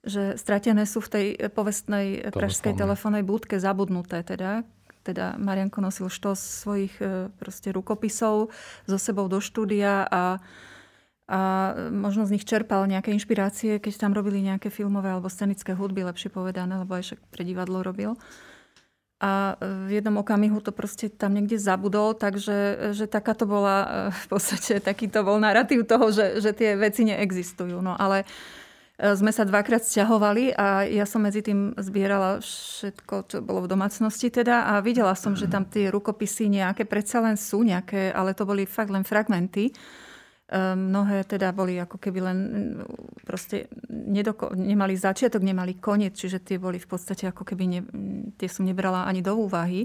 Že 0.06 0.38
stratené 0.38 0.86
sú 0.86 1.02
v 1.02 1.10
tej 1.10 1.26
povestnej 1.50 2.22
Telefóne. 2.22 2.38
pražskej 2.38 2.74
telefónnej 2.78 3.26
budke 3.26 3.58
zabudnuté 3.58 4.22
teda, 4.22 4.62
teda 5.02 5.34
Marianko 5.36 5.82
nosil 5.82 6.06
štos 6.06 6.38
svojich 6.38 6.94
eh, 7.02 7.28
proste 7.36 7.74
rukopisov 7.74 8.54
so 8.86 8.96
sebou 8.96 9.26
do 9.26 9.42
štúdia 9.42 10.06
a 10.06 10.38
a 11.26 11.74
možno 11.90 12.22
z 12.22 12.38
nich 12.38 12.46
čerpal 12.46 12.86
nejaké 12.86 13.10
inšpirácie, 13.10 13.82
keď 13.82 13.98
tam 13.98 14.14
robili 14.14 14.46
nejaké 14.46 14.70
filmové 14.70 15.10
alebo 15.10 15.26
scenické 15.26 15.74
hudby, 15.74 16.06
lepšie 16.06 16.30
povedané, 16.30 16.78
lebo 16.78 16.94
aj 16.94 17.02
však 17.02 17.20
pre 17.34 17.42
divadlo 17.42 17.82
robil. 17.82 18.14
A 19.16 19.56
v 19.58 19.96
jednom 19.96 20.20
okamihu 20.22 20.60
to 20.62 20.70
proste 20.70 21.08
tam 21.08 21.34
niekde 21.34 21.58
zabudol, 21.58 22.14
takže 22.14 22.92
že 22.94 23.08
taká 23.08 23.34
to 23.34 23.48
bola 23.48 24.08
v 24.12 24.26
podstate, 24.28 24.78
takýto 24.78 25.26
bol 25.26 25.40
narratív 25.42 25.88
toho, 25.88 26.14
že, 26.14 26.38
že 26.38 26.54
tie 26.54 26.78
veci 26.78 27.02
neexistujú. 27.08 27.80
No 27.82 27.98
ale 27.98 28.22
e, 28.22 28.26
sme 28.96 29.28
sa 29.28 29.44
dvakrát 29.44 29.84
sťahovali 29.84 30.56
a 30.56 30.88
ja 30.88 31.04
som 31.04 31.20
medzi 31.20 31.44
tým 31.44 31.76
zbierala 31.76 32.40
všetko, 32.40 33.14
čo 33.28 33.36
bolo 33.44 33.68
v 33.68 33.72
domácnosti 33.76 34.32
teda 34.32 34.72
a 34.72 34.80
videla 34.80 35.12
som, 35.12 35.36
že 35.36 35.52
tam 35.52 35.68
tie 35.68 35.92
rukopisy 35.92 36.48
nejaké 36.48 36.88
predsa 36.88 37.20
len 37.20 37.36
sú 37.36 37.60
nejaké, 37.60 38.08
ale 38.08 38.32
to 38.32 38.48
boli 38.48 38.64
fakt 38.64 38.88
len 38.88 39.04
fragmenty. 39.04 39.68
Ehm, 40.48 40.94
mnohé 40.94 41.28
teda 41.28 41.52
boli 41.52 41.76
ako 41.76 41.98
keby 41.98 42.18
len 42.22 42.38
proste 43.26 43.66
nedoko- 43.90 44.54
nemali 44.54 44.94
začiatok, 44.96 45.42
nemali 45.42 45.76
koniec, 45.76 46.14
čiže 46.14 46.40
tie 46.40 46.56
boli 46.56 46.78
v 46.78 46.88
podstate 46.88 47.28
ako 47.28 47.42
keby 47.42 47.64
ne, 47.66 47.80
tie 48.38 48.48
som 48.48 48.62
nebrala 48.62 49.04
ani 49.04 49.20
do 49.20 49.34
úvahy. 49.34 49.84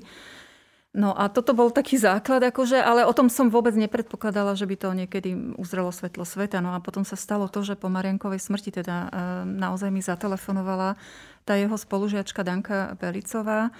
No 0.92 1.16
a 1.16 1.32
toto 1.32 1.56
bol 1.56 1.72
taký 1.72 1.96
základ, 1.96 2.44
akože, 2.44 2.76
ale 2.76 3.08
o 3.08 3.16
tom 3.16 3.32
som 3.32 3.48
vôbec 3.48 3.72
nepredpokladala, 3.80 4.60
že 4.60 4.68
by 4.68 4.76
to 4.76 4.90
niekedy 4.92 5.56
uzrelo 5.56 5.88
svetlo 5.88 6.28
sveta. 6.28 6.60
No 6.60 6.76
a 6.76 6.84
potom 6.84 7.08
sa 7.08 7.16
stalo 7.16 7.48
to, 7.48 7.64
že 7.64 7.80
po 7.80 7.88
Mariankovej 7.88 8.44
smrti 8.44 8.84
teda 8.84 9.08
e, 9.08 9.10
naozaj 9.48 9.88
mi 9.88 10.04
zatelefonovala 10.04 11.00
tá 11.48 11.56
jeho 11.56 11.80
spolužiačka 11.80 12.44
Danka 12.44 13.00
Belicová, 13.00 13.72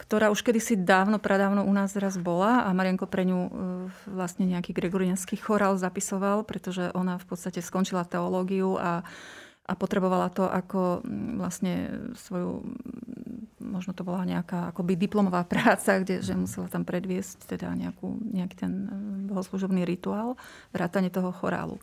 ktorá 0.00 0.32
už 0.32 0.40
kedysi 0.40 0.80
dávno, 0.80 1.20
pradávno 1.20 1.68
u 1.68 1.72
nás 1.76 1.92
raz 2.00 2.16
bola 2.16 2.64
a 2.64 2.72
Marianko 2.72 3.04
pre 3.12 3.28
ňu 3.28 3.38
e, 3.38 3.50
vlastne 4.08 4.48
nejaký 4.48 4.72
gregorianský 4.72 5.36
chorál 5.36 5.76
zapisoval, 5.76 6.48
pretože 6.48 6.88
ona 6.96 7.20
v 7.20 7.28
podstate 7.28 7.60
skončila 7.60 8.08
teológiu 8.08 8.80
a, 8.80 9.04
a 9.62 9.72
potrebovala 9.78 10.26
to 10.34 10.42
ako 10.42 11.06
vlastne 11.38 12.02
svoju, 12.18 12.66
možno 13.62 13.94
to 13.94 14.02
bola 14.02 14.26
nejaká 14.26 14.74
akoby 14.74 14.98
diplomová 14.98 15.46
práca, 15.52 16.02
kde 16.02 16.18
že 16.20 16.34
musela 16.34 16.66
tam 16.66 16.82
predviesť 16.82 17.46
teda 17.46 17.70
nejakú, 17.72 18.18
nejaký 18.32 18.56
ten 18.58 18.72
e, 18.86 18.92
bohoslužobný 19.30 19.86
rituál, 19.86 20.34
vrátanie 20.74 21.14
toho 21.14 21.30
chorálu. 21.30 21.78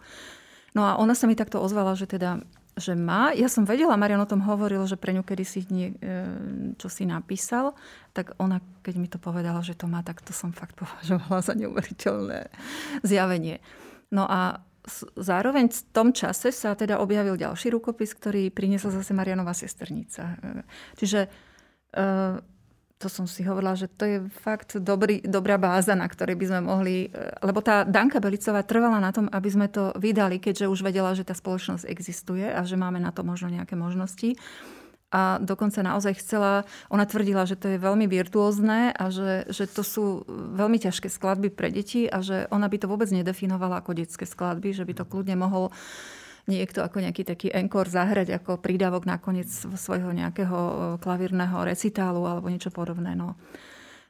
No 0.76 0.86
a 0.86 1.00
ona 1.02 1.18
sa 1.18 1.26
mi 1.26 1.34
takto 1.34 1.58
ozvala, 1.58 1.98
že 1.98 2.06
teda 2.06 2.44
že 2.80 2.96
má. 2.96 3.36
Ja 3.36 3.52
som 3.52 3.68
vedela, 3.68 4.00
Marian 4.00 4.24
o 4.24 4.30
tom 4.30 4.40
hovoril, 4.40 4.88
že 4.88 4.96
pre 4.96 5.12
ňu 5.12 5.22
kedysi 5.22 5.68
nie, 5.70 5.92
čo 6.80 6.88
si 6.88 7.04
napísal, 7.04 7.76
tak 8.16 8.34
ona, 8.40 8.64
keď 8.82 8.96
mi 8.96 9.12
to 9.12 9.20
povedala, 9.20 9.60
že 9.60 9.76
to 9.76 9.86
má, 9.86 10.00
tak 10.02 10.24
to 10.24 10.32
som 10.32 10.56
fakt 10.56 10.80
považovala 10.82 11.44
za 11.44 11.54
neuveriteľné 11.60 12.48
zjavenie. 13.04 13.60
No 14.10 14.26
a 14.26 14.64
zároveň 15.16 15.70
v 15.70 15.82
tom 15.94 16.10
čase 16.12 16.52
sa 16.52 16.74
teda 16.74 17.00
objavil 17.00 17.38
ďalší 17.40 17.72
rukopis, 17.72 18.12
ktorý 18.18 18.50
priniesla 18.50 18.92
zase 18.92 19.14
Marianová 19.16 19.56
sesternica. 19.56 20.36
Čiže 20.98 21.30
to 23.00 23.08
som 23.08 23.24
si 23.24 23.48
hovorila, 23.48 23.80
že 23.80 23.88
to 23.88 24.04
je 24.04 24.18
fakt 24.44 24.76
dobrý, 24.76 25.24
dobrá 25.24 25.56
báza, 25.56 25.96
na 25.96 26.04
ktorej 26.04 26.36
by 26.36 26.46
sme 26.52 26.62
mohli... 26.68 27.08
E, 27.08 27.32
lebo 27.48 27.64
tá 27.64 27.88
Danka 27.88 28.20
Belicová 28.20 28.60
trvala 28.68 29.00
na 29.00 29.16
tom, 29.16 29.32
aby 29.32 29.48
sme 29.48 29.72
to 29.72 29.96
vydali, 29.96 30.36
keďže 30.36 30.68
už 30.68 30.84
vedela, 30.84 31.16
že 31.16 31.24
tá 31.24 31.32
spoločnosť 31.32 31.88
existuje 31.88 32.44
a 32.44 32.60
že 32.68 32.76
máme 32.76 33.00
na 33.00 33.16
to 33.16 33.24
možno 33.24 33.56
nejaké 33.56 33.80
možnosti. 33.80 34.36
A 35.10 35.42
dokonca 35.42 35.82
naozaj 35.82 36.22
chcela, 36.22 36.70
ona 36.94 37.02
tvrdila, 37.10 37.50
že 37.50 37.58
to 37.58 37.66
je 37.66 37.82
veľmi 37.82 38.06
virtuózne 38.06 38.94
a 38.94 39.10
že, 39.10 39.50
že 39.50 39.66
to 39.66 39.82
sú 39.82 40.22
veľmi 40.30 40.78
ťažké 40.78 41.10
skladby 41.10 41.50
pre 41.50 41.74
deti 41.74 42.06
a 42.06 42.22
že 42.22 42.46
ona 42.54 42.70
by 42.70 42.78
to 42.78 42.86
vôbec 42.86 43.10
nedefinovala 43.10 43.82
ako 43.82 43.98
detské 43.98 44.30
skladby, 44.30 44.70
že 44.70 44.86
by 44.86 44.94
to 45.02 45.10
kľudne 45.10 45.34
mohol 45.34 45.74
niekto 46.46 46.82
ako 46.86 47.02
nejaký 47.02 47.26
taký 47.26 47.48
enkor 47.54 47.86
zahrať 47.90 48.42
ako 48.42 48.62
prídavok 48.62 49.06
nakoniec 49.06 49.50
svojho 49.54 50.10
nejakého 50.14 50.58
e, 50.58 50.74
klavírneho 50.98 51.62
recitálu 51.62 52.26
alebo 52.26 52.50
niečo 52.50 52.74
podobné. 52.74 53.14
No. 53.14 53.38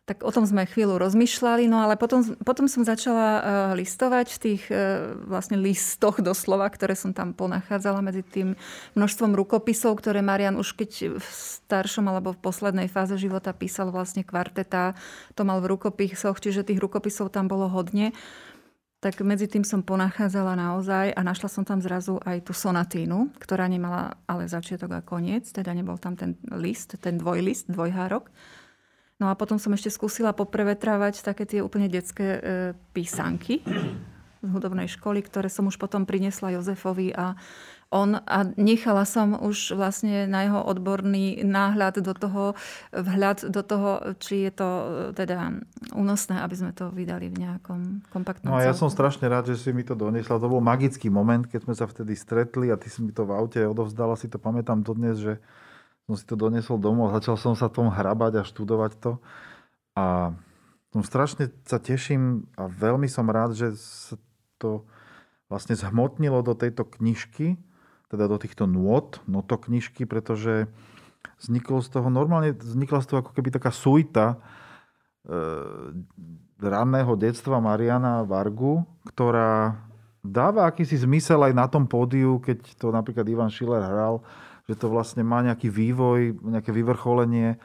Tak 0.09 0.25
o 0.25 0.33
tom 0.33 0.41
sme 0.49 0.65
chvíľu 0.65 0.97
rozmýšľali, 0.97 1.69
no 1.69 1.85
ale 1.85 1.93
potom, 1.93 2.25
potom 2.41 2.65
som 2.65 2.81
začala 2.81 3.29
uh, 3.29 3.41
listovať 3.77 4.27
v 4.33 4.39
tých 4.41 4.63
uh, 4.73 5.13
vlastne 5.29 5.53
listoch 5.53 6.17
doslova, 6.17 6.65
ktoré 6.65 6.97
som 6.97 7.13
tam 7.13 7.37
ponachádzala 7.37 8.01
medzi 8.01 8.25
tým 8.25 8.57
množstvom 8.97 9.37
rukopisov, 9.37 10.01
ktoré 10.01 10.25
Marian 10.25 10.57
už 10.57 10.73
keď 10.73 11.21
v 11.21 11.27
staršom 11.29 12.09
alebo 12.09 12.33
v 12.33 12.41
poslednej 12.41 12.89
fáze 12.89 13.13
života 13.21 13.53
písal 13.53 13.93
vlastne 13.93 14.25
kvarteta, 14.25 14.97
to 15.37 15.45
mal 15.45 15.61
v 15.61 15.77
rukopisoch, 15.77 16.41
čiže 16.41 16.65
tých 16.65 16.81
rukopisov 16.81 17.29
tam 17.29 17.45
bolo 17.45 17.69
hodne 17.69 18.09
tak 18.99 19.23
medzi 19.23 19.47
tým 19.47 19.63
som 19.63 19.79
ponachádzala 19.79 20.59
naozaj 20.59 21.15
a 21.15 21.21
našla 21.23 21.47
som 21.47 21.63
tam 21.63 21.79
zrazu 21.79 22.19
aj 22.27 22.43
tú 22.43 22.51
sonatínu, 22.51 23.31
ktorá 23.39 23.63
nemala 23.71 24.19
ale 24.27 24.51
začiatok 24.51 24.91
a 24.91 24.99
koniec, 24.99 25.47
teda 25.55 25.71
nebol 25.71 25.95
tam 25.95 26.19
ten 26.19 26.35
list, 26.51 26.99
ten 26.99 27.15
dvojlist, 27.15 27.71
dvojhárok. 27.71 28.27
No 29.19 29.27
a 29.27 29.35
potom 29.35 29.59
som 29.59 29.75
ešte 29.75 29.91
skúsila 29.91 30.31
poprevetrávať 30.31 31.27
také 31.27 31.43
tie 31.43 31.59
úplne 31.59 31.91
detské 31.91 32.27
e, 32.39 32.41
písanky 32.95 33.59
z 34.39 34.47
hudobnej 34.47 34.87
školy, 34.87 35.19
ktoré 35.19 35.51
som 35.51 35.67
už 35.67 35.75
potom 35.75 36.07
prinesla 36.07 36.55
Jozefovi 36.55 37.11
a 37.11 37.35
on. 37.91 38.23
A 38.23 38.47
nechala 38.55 39.03
som 39.03 39.35
už 39.35 39.75
vlastne 39.75 40.23
na 40.23 40.47
jeho 40.47 40.63
odborný 40.63 41.43
náhľad 41.43 41.99
do 41.99 42.13
toho, 42.15 42.43
vhľad 42.95 43.51
do 43.51 43.59
toho, 43.59 44.15
či 44.23 44.47
je 44.47 44.51
to 44.55 44.69
e, 44.69 44.85
teda 45.11 45.51
únosné, 45.91 46.39
aby 46.39 46.55
sme 46.55 46.71
to 46.71 46.87
vydali 46.87 47.27
v 47.27 47.43
nejakom 47.43 48.07
kompaktnom 48.07 48.55
No 48.55 48.63
a 48.63 48.63
ja 48.63 48.71
som 48.71 48.87
strašne 48.87 49.27
rád, 49.27 49.51
že 49.51 49.59
si 49.59 49.75
mi 49.75 49.83
to 49.83 49.99
donesla. 49.99 50.39
To 50.39 50.47
bol 50.47 50.63
magický 50.63 51.11
moment, 51.11 51.43
keď 51.43 51.67
sme 51.67 51.75
sa 51.75 51.91
vtedy 51.91 52.15
stretli 52.15 52.71
a 52.71 52.79
ty 52.79 52.87
si 52.87 53.03
mi 53.03 53.11
to 53.11 53.27
v 53.27 53.35
aute 53.35 53.59
odovzdala, 53.67 54.15
si 54.15 54.31
to 54.31 54.39
pamätám 54.39 54.79
dodnes, 54.79 55.19
že 55.19 55.43
som 56.09 56.17
si 56.17 56.25
to 56.25 56.33
donesol 56.33 56.81
domov 56.81 57.13
začal 57.13 57.37
som 57.37 57.53
sa 57.53 57.69
tom 57.69 57.93
hrabať 57.93 58.41
a 58.41 58.47
študovať 58.49 58.97
to. 58.97 59.11
A 59.93 60.33
som 60.89 61.05
strašne 61.05 61.53
sa 61.69 61.77
teším 61.77 62.49
a 62.57 62.65
veľmi 62.65 63.05
som 63.05 63.29
rád, 63.29 63.53
že 63.53 63.77
sa 63.77 64.17
to 64.57 64.89
vlastne 65.53 65.77
zhmotnilo 65.77 66.41
do 66.41 66.57
tejto 66.57 66.81
knižky, 66.81 67.61
teda 68.09 68.25
do 68.25 68.41
týchto 68.41 68.65
nôd, 68.65 69.21
notoknižky, 69.29 70.09
pretože 70.09 70.65
vzniklo 71.37 71.85
z 71.85 71.93
toho, 71.93 72.09
normálne 72.09 72.57
vznikla 72.57 73.05
z 73.05 73.07
toho 73.13 73.21
ako 73.21 73.37
keby 73.37 73.53
taká 73.53 73.69
suita 73.69 74.33
e, 74.33 75.37
ranného 76.57 77.13
detstva 77.21 77.61
Mariana 77.61 78.25
Vargu, 78.25 78.81
ktorá 79.05 79.77
dáva 80.25 80.65
akýsi 80.65 80.97
zmysel 80.97 81.37
aj 81.45 81.53
na 81.53 81.69
tom 81.69 81.85
pódiu, 81.85 82.41
keď 82.41 82.65
to 82.81 82.89
napríklad 82.89 83.29
Ivan 83.29 83.53
Schiller 83.53 83.85
hral, 83.85 84.25
že 84.69 84.77
to 84.77 84.85
vlastne 84.85 85.25
má 85.25 85.41
nejaký 85.41 85.65
vývoj, 85.65 86.37
nejaké 86.45 86.69
vyvrcholenie 86.69 87.57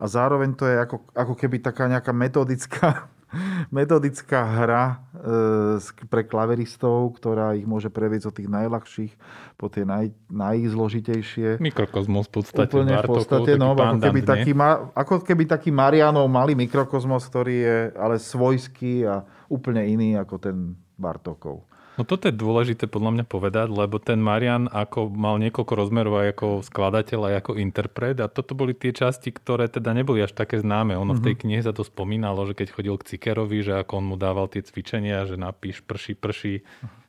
a 0.00 0.04
zároveň 0.08 0.56
to 0.56 0.64
je 0.64 0.76
ako, 0.80 0.96
ako 1.12 1.34
keby 1.36 1.60
taká 1.60 1.84
nejaká 1.84 2.16
metodická 2.16 3.12
metodická 3.74 4.46
hra 4.46 4.84
e, 5.12 6.06
pre 6.06 6.22
klaveristov, 6.24 7.18
ktorá 7.18 7.58
ich 7.58 7.66
môže 7.66 7.90
previesť 7.90 8.26
od 8.30 8.34
tých 8.38 8.48
najľahších 8.48 9.12
po 9.58 9.66
tie 9.66 9.82
naj, 9.82 10.14
najzložitejšie. 10.30 11.58
Mikrokozmos 11.58 12.30
v 12.30 12.32
podstate. 12.40 12.72
Úplne 12.72 12.94
v 13.02 13.10
podstate, 13.10 13.50
no, 13.58 13.74
ako 13.74 13.98
keby, 14.00 14.20
taký, 14.22 14.52
ako 14.94 15.14
keby 15.26 15.44
taký 15.44 15.70
Marianov 15.74 16.30
malý 16.30 16.54
mikrokozmos, 16.54 17.26
ktorý 17.26 17.56
je 17.56 17.78
ale 17.98 18.16
svojský 18.22 19.04
a 19.04 19.26
úplne 19.50 19.82
iný 19.84 20.16
ako 20.16 20.36
ten 20.38 20.56
Bartokov. 20.96 21.66
No 21.96 22.04
toto 22.04 22.28
je 22.28 22.36
dôležité 22.36 22.92
podľa 22.92 23.20
mňa 23.20 23.24
povedať, 23.24 23.72
lebo 23.72 23.96
ten 23.96 24.20
Marian 24.20 24.68
ako 24.68 25.08
mal 25.08 25.40
niekoľko 25.40 25.72
rozmerov 25.72 26.20
aj 26.20 26.36
ako 26.36 26.46
skladateľ 26.60 27.20
aj 27.32 27.34
ako 27.40 27.52
interpret 27.56 28.20
a 28.20 28.28
toto 28.28 28.52
boli 28.52 28.76
tie 28.76 28.92
časti, 28.92 29.32
ktoré 29.32 29.72
teda 29.72 29.96
neboli 29.96 30.20
až 30.20 30.36
také 30.36 30.60
známe. 30.60 30.92
Ono 30.92 31.16
mm-hmm. 31.16 31.20
v 31.20 31.24
tej 31.24 31.34
mhm. 31.34 31.40
knihe 31.40 31.60
sa 31.64 31.72
to 31.72 31.82
spomínalo, 31.88 32.44
že 32.44 32.52
keď 32.52 32.68
chodil 32.76 32.94
k 33.00 33.08
Cikerovi, 33.16 33.64
že 33.64 33.80
ako 33.80 33.92
on 34.04 34.06
mu 34.12 34.16
dával 34.20 34.52
tie 34.52 34.60
cvičenia, 34.60 35.24
že 35.24 35.40
napíš 35.40 35.80
prší, 35.80 36.12
prší 36.20 36.54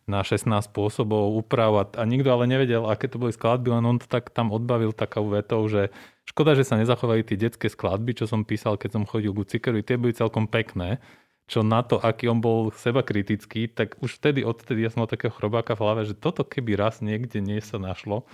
na 0.07 0.23
16 0.23 0.47
spôsobov 0.71 1.35
úprav 1.35 1.71
a, 1.75 1.83
a 1.99 2.07
nikto 2.07 2.31
ale 2.31 2.47
nevedel, 2.47 2.87
aké 2.87 3.11
to 3.11 3.19
boli 3.19 3.35
skladby, 3.35 3.75
len 3.75 3.83
on 3.83 3.99
to 3.99 4.07
tak 4.07 4.31
tam 4.31 4.55
odbavil 4.55 4.95
takou 4.95 5.27
vetou, 5.27 5.67
že 5.67 5.91
škoda, 6.23 6.55
že 6.55 6.63
sa 6.63 6.79
nezachovali 6.79 7.27
tie 7.27 7.35
detské 7.35 7.67
skladby, 7.67 8.15
čo 8.15 8.23
som 8.23 8.47
písal, 8.47 8.79
keď 8.79 8.95
som 8.95 9.03
chodil 9.03 9.35
ku 9.35 9.43
Cikerovi, 9.43 9.83
tie 9.83 9.99
boli 9.99 10.15
celkom 10.15 10.47
pekné 10.47 11.03
čo 11.47 11.63
na 11.63 11.79
to, 11.79 11.95
aký 11.97 12.27
on 12.27 12.43
bol 12.43 12.75
seba 12.75 13.01
kritický, 13.01 13.71
tak 13.71 13.95
už 14.03 14.19
vtedy, 14.19 14.43
odtedy 14.43 14.83
ja 14.83 14.91
som 14.91 15.07
mal 15.07 15.09
takého 15.09 15.31
chrobáka 15.31 15.79
v 15.79 15.81
hlave, 15.87 16.01
že 16.03 16.13
toto 16.13 16.43
keby 16.43 16.75
raz 16.75 16.99
niekde 16.99 17.39
nie 17.39 17.63
sa 17.63 17.79
našlo. 17.79 18.27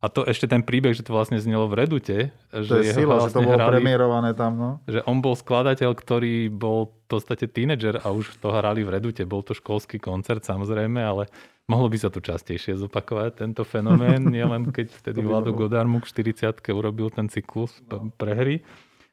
A 0.00 0.08
to 0.08 0.24
ešte 0.24 0.48
ten 0.48 0.64
príbeh, 0.64 0.96
že 0.96 1.04
to 1.04 1.12
vlastne 1.12 1.36
znelo 1.36 1.68
v 1.68 1.84
Redute. 1.84 2.18
Že 2.56 2.72
to 2.72 2.76
je 2.80 2.92
sila, 2.96 3.20
vlastne 3.20 3.28
že 3.28 3.34
to 3.36 3.40
bolo 3.44 3.58
hrali, 3.60 3.72
premiérované 3.76 4.30
tam. 4.32 4.52
No? 4.56 4.70
Že 4.88 5.04
on 5.04 5.20
bol 5.20 5.36
skladateľ, 5.36 5.90
ktorý 5.92 6.48
bol 6.48 6.88
v 6.88 7.20
podstate 7.20 7.44
tínedžer 7.44 8.00
a 8.00 8.08
už 8.08 8.40
to 8.40 8.48
hrali 8.48 8.80
v 8.80 8.96
Redute. 8.96 9.28
Bol 9.28 9.44
to 9.44 9.52
školský 9.52 10.00
koncert 10.00 10.40
samozrejme, 10.48 10.96
ale 11.04 11.28
mohlo 11.68 11.92
by 11.92 12.00
sa 12.00 12.08
tu 12.08 12.24
častejšie 12.24 12.80
zopakovať 12.80 13.44
tento 13.44 13.60
fenomén, 13.68 14.24
nielen 14.32 14.72
keď 14.72 14.88
vtedy 14.88 15.20
Vlado 15.20 15.52
Godarmu 15.52 16.00
k 16.00 16.08
40 16.08 16.64
urobil 16.72 17.12
ten 17.12 17.28
cyklus 17.28 17.76
pre 18.16 18.32
hry. 18.32 18.56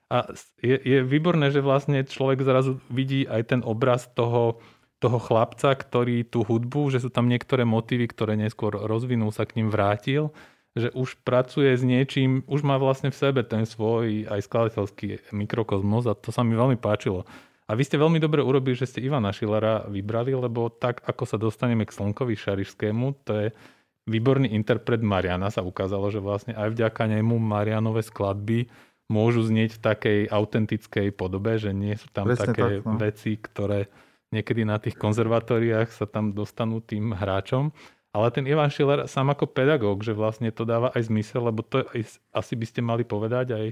A 0.08 0.32
je, 0.63 0.80
je 0.80 1.00
výborné, 1.04 1.52
že 1.52 1.60
vlastne 1.60 2.00
človek 2.08 2.39
zrazu 2.39 2.80
vidí 2.88 3.28
aj 3.28 3.52
ten 3.52 3.62
obraz 3.63 4.08
toho, 4.15 4.63
toho 5.04 5.20
chlapca, 5.20 5.76
ktorý 5.76 6.24
tú 6.24 6.48
hudbu, 6.48 6.96
že 6.96 7.04
sú 7.04 7.12
tam 7.12 7.28
niektoré 7.28 7.67
motívy, 7.67 8.08
ktoré 8.08 8.39
neskôr 8.39 8.72
rozvinul, 8.72 9.36
sa 9.36 9.43
k 9.43 9.60
ním 9.60 9.67
vrátil, 9.67 10.32
že 10.78 10.93
už 10.96 11.20
pracuje 11.28 11.76
s 11.76 11.84
niečím, 11.84 12.46
už 12.48 12.63
má 12.63 12.80
vlastne 12.80 13.12
v 13.12 13.20
sebe 13.20 13.41
ten 13.43 13.67
svoj 13.67 14.30
aj 14.32 14.48
skladateľský 14.48 15.34
mikrokozmos 15.36 16.08
a 16.08 16.15
to 16.15 16.32
sa 16.32 16.46
mi 16.46 16.56
veľmi 16.56 16.80
páčilo. 16.80 17.28
A 17.67 17.76
vy 17.76 17.84
ste 17.84 18.00
veľmi 18.00 18.24
dobre 18.24 18.39
urobili, 18.39 18.80
že 18.80 18.88
ste 18.88 19.04
Ivana 19.04 19.36
Šilera 19.36 19.84
vybrali, 19.91 20.32
lebo 20.32 20.72
tak, 20.72 21.04
ako 21.04 21.24
sa 21.28 21.36
dostaneme 21.36 21.84
k 21.84 21.91
Slnkovi 21.91 22.39
Šarišskému, 22.39 23.28
to 23.28 23.32
je 23.43 23.48
výborný 24.08 24.56
interpret 24.56 25.04
Mariana, 25.04 25.52
sa 25.52 25.67
ukázalo, 25.67 26.08
že 26.08 26.24
vlastne 26.24 26.56
aj 26.56 26.72
vďaka 26.72 27.04
nemu 27.12 27.36
Marianové 27.36 28.08
skladby 28.08 28.72
môžu 29.08 29.43
znieť 29.48 29.80
v 29.80 29.84
takej 29.84 30.20
autentickej 30.28 31.08
podobe, 31.15 31.56
že 31.56 31.72
nie 31.72 31.96
sú 31.96 32.12
tam 32.12 32.28
Presne 32.28 32.52
také 32.52 32.63
tak, 32.80 32.84
no. 32.84 33.00
veci, 33.00 33.32
ktoré 33.39 33.88
niekedy 34.36 34.67
na 34.67 34.78
tých 34.78 35.00
konzervatóriách 35.00 35.89
sa 35.96 36.04
tam 36.04 36.36
dostanú 36.36 36.84
tým 36.84 37.15
hráčom. 37.15 37.72
Ale 38.12 38.34
ten 38.34 38.48
Ivan 38.50 38.72
Schiller 38.72 39.08
sám 39.08 39.32
ako 39.32 39.48
pedagóg, 39.52 40.04
že 40.04 40.12
vlastne 40.15 40.52
to 40.52 40.67
dáva 40.67 40.91
aj 40.96 41.08
zmysel, 41.08 41.48
lebo 41.48 41.63
to 41.63 41.86
asi 42.34 42.54
by 42.56 42.65
ste 42.67 42.82
mali 42.84 43.08
povedať 43.08 43.56
aj 43.56 43.65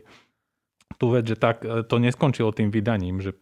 tú 1.01 1.11
vec, 1.11 1.25
že 1.27 1.35
tak 1.35 1.65
e, 1.65 1.81
to 1.83 1.97
neskončilo 1.97 2.53
tým 2.53 2.69
vydaním, 2.69 3.19
že 3.19 3.33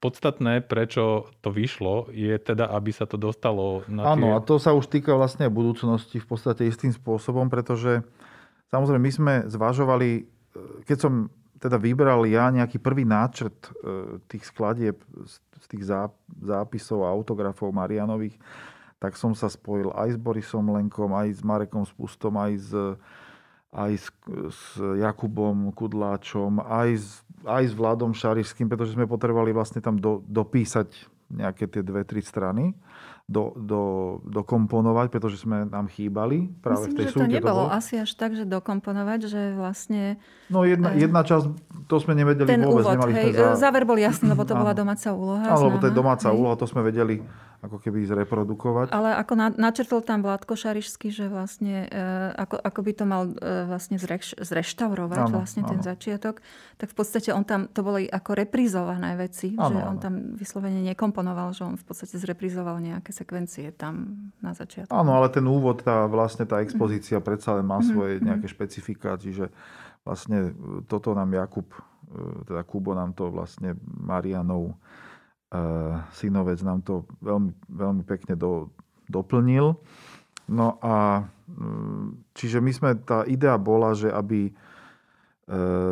podstatné, 0.00 0.64
prečo 0.64 1.28
to 1.40 1.48
vyšlo, 1.52 2.08
je 2.12 2.36
teda, 2.36 2.68
aby 2.72 2.90
sa 2.92 3.08
to 3.08 3.16
dostalo 3.16 3.84
na 3.88 4.16
Áno, 4.16 4.32
tie... 4.32 4.36
a 4.36 4.38
to 4.44 4.54
sa 4.60 4.76
už 4.76 4.88
týka 4.88 5.12
vlastne 5.16 5.48
budúcnosti 5.48 6.20
v 6.20 6.26
podstate 6.26 6.68
istým 6.68 6.92
spôsobom, 6.92 7.48
pretože 7.48 8.04
samozrejme 8.72 9.00
my 9.02 9.12
sme 9.12 9.34
zvažovali 9.48 10.35
keď 10.84 10.98
som 10.98 11.12
teda 11.56 11.80
vybral 11.80 12.28
ja 12.28 12.52
nejaký 12.52 12.76
prvý 12.76 13.08
náčrt 13.08 13.56
e, 13.56 14.20
tých 14.28 14.44
skladieb 14.52 15.00
z 15.56 15.66
tých 15.66 15.88
zápisov 16.44 17.02
a 17.02 17.10
autografov 17.10 17.74
Marianových, 17.74 18.38
tak 19.02 19.18
som 19.18 19.34
sa 19.34 19.50
spojil 19.50 19.90
aj 19.92 20.14
s 20.14 20.18
Borisom 20.20 20.70
Lenkom, 20.72 21.10
aj 21.12 21.28
s 21.36 21.40
Marekom 21.42 21.82
Spustom, 21.82 22.38
aj 22.38 22.52
s, 22.54 22.70
aj 23.74 23.92
s, 23.98 24.06
s 24.52 24.60
Jakubom 24.78 25.74
Kudláčom, 25.74 26.62
aj 26.62 26.88
s, 26.96 27.08
aj 27.42 27.64
s 27.66 27.72
Vladom 27.74 28.14
Šarišským, 28.14 28.70
pretože 28.70 28.94
sme 28.94 29.10
potrebovali 29.10 29.50
vlastne 29.50 29.82
tam 29.82 29.98
do, 29.98 30.22
dopísať 30.24 30.88
nejaké 31.28 31.66
tie 31.66 31.82
dve, 31.82 32.06
tri 32.06 32.22
strany. 32.22 32.72
Do, 33.26 33.50
do, 33.58 33.82
dokomponovať, 34.22 35.10
pretože 35.10 35.42
sme 35.42 35.66
nám 35.66 35.90
chýbali 35.90 36.46
práve 36.62 36.86
Myslím, 36.86 36.94
v 36.94 36.98
tej 37.02 37.06
že 37.06 37.10
súde. 37.10 37.22
to 37.26 37.34
nebolo 37.42 37.62
bolo. 37.66 37.74
asi 37.74 37.98
až 37.98 38.10
tak, 38.14 38.38
že 38.38 38.46
dokomponovať, 38.46 39.20
že 39.26 39.40
vlastne... 39.58 40.22
No 40.46 40.62
jedna, 40.62 40.94
jedna 40.94 41.26
časť, 41.26 41.50
to 41.90 41.96
sme 41.98 42.14
nevedeli 42.14 42.46
ten 42.46 42.62
vôbec. 42.62 42.86
úvod, 42.86 42.94
nemali 42.94 43.12
hej, 43.18 43.34
za... 43.34 43.58
záver 43.58 43.82
bol 43.82 43.98
jasný, 43.98 44.30
lebo 44.30 44.46
to 44.46 44.54
bola 44.54 44.70
domáca 44.78 45.10
úloha. 45.10 45.42
Áno, 45.42 45.66
lebo 45.66 45.82
to 45.82 45.90
je 45.90 45.94
domáca 45.98 46.30
hej. 46.30 46.38
úloha, 46.38 46.54
to 46.54 46.70
sme 46.70 46.86
vedeli 46.86 47.18
ako 47.66 47.82
keby 47.82 48.06
zreprodukovať. 48.06 48.94
Ale 48.94 49.18
ako 49.18 49.32
na, 49.34 49.50
načrtol 49.50 50.00
tam 50.00 50.22
Vládko 50.22 50.54
Šarišský, 50.54 51.10
že 51.10 51.26
vlastne 51.26 51.90
e, 51.90 51.98
ako, 52.38 52.56
ako 52.62 52.80
by 52.80 52.92
to 52.94 53.04
mal 53.04 53.22
e, 53.26 53.34
vlastne 53.66 53.98
zreš, 53.98 54.38
zreštaurovať 54.38 55.26
Áno, 55.26 55.34
vlastne 55.34 55.66
ten 55.66 55.82
áno. 55.82 55.86
začiatok, 55.86 56.38
tak 56.78 56.88
v 56.90 56.96
podstate 56.96 57.34
on 57.34 57.42
tam, 57.42 57.66
to 57.66 57.82
boli 57.82 58.06
ako 58.06 58.38
reprízované 58.38 59.18
veci, 59.18 59.58
Áno, 59.58 59.66
že 59.66 59.76
on 59.82 59.96
áno. 59.98 60.02
tam 60.02 60.14
vyslovene 60.38 60.80
nekomponoval, 60.86 61.50
že 61.52 61.66
on 61.66 61.74
v 61.74 61.84
podstate 61.84 62.14
zreprizoval 62.16 62.78
nejaké 62.78 63.10
sekvencie 63.10 63.74
tam 63.74 64.30
na 64.38 64.54
začiatku. 64.54 64.94
Áno, 64.94 65.18
ale 65.18 65.28
ten 65.28 65.44
úvod, 65.44 65.82
tá, 65.82 66.06
vlastne 66.06 66.46
tá 66.46 66.62
expozícia 66.62 67.18
predsa 67.18 67.58
len 67.58 67.66
má 67.66 67.82
Mhm, 67.82 67.88
svoje 67.90 68.14
nejaké 68.22 68.46
špecifika, 68.46 69.18
čiže 69.18 69.50
vlastne 70.06 70.54
toto 70.86 71.10
nám 71.12 71.34
Jakub, 71.34 71.66
e, 71.74 71.80
teda 72.46 72.62
Kubo 72.62 72.94
nám 72.94 73.12
to 73.12 73.28
vlastne 73.34 73.74
Marianov 73.82 74.78
synovec 76.16 76.58
nám 76.62 76.82
to 76.82 77.04
veľmi, 77.20 77.52
veľmi 77.70 78.02
pekne 78.06 78.34
do, 78.34 78.70
doplnil. 79.10 79.78
No 80.46 80.78
a 80.78 81.26
mm, 81.50 82.34
čiže 82.34 82.62
my 82.62 82.72
sme, 82.72 82.90
tá 83.02 83.26
idea 83.26 83.58
bola, 83.58 83.94
že 83.94 84.10
aby 84.10 84.50
e, 84.50 84.52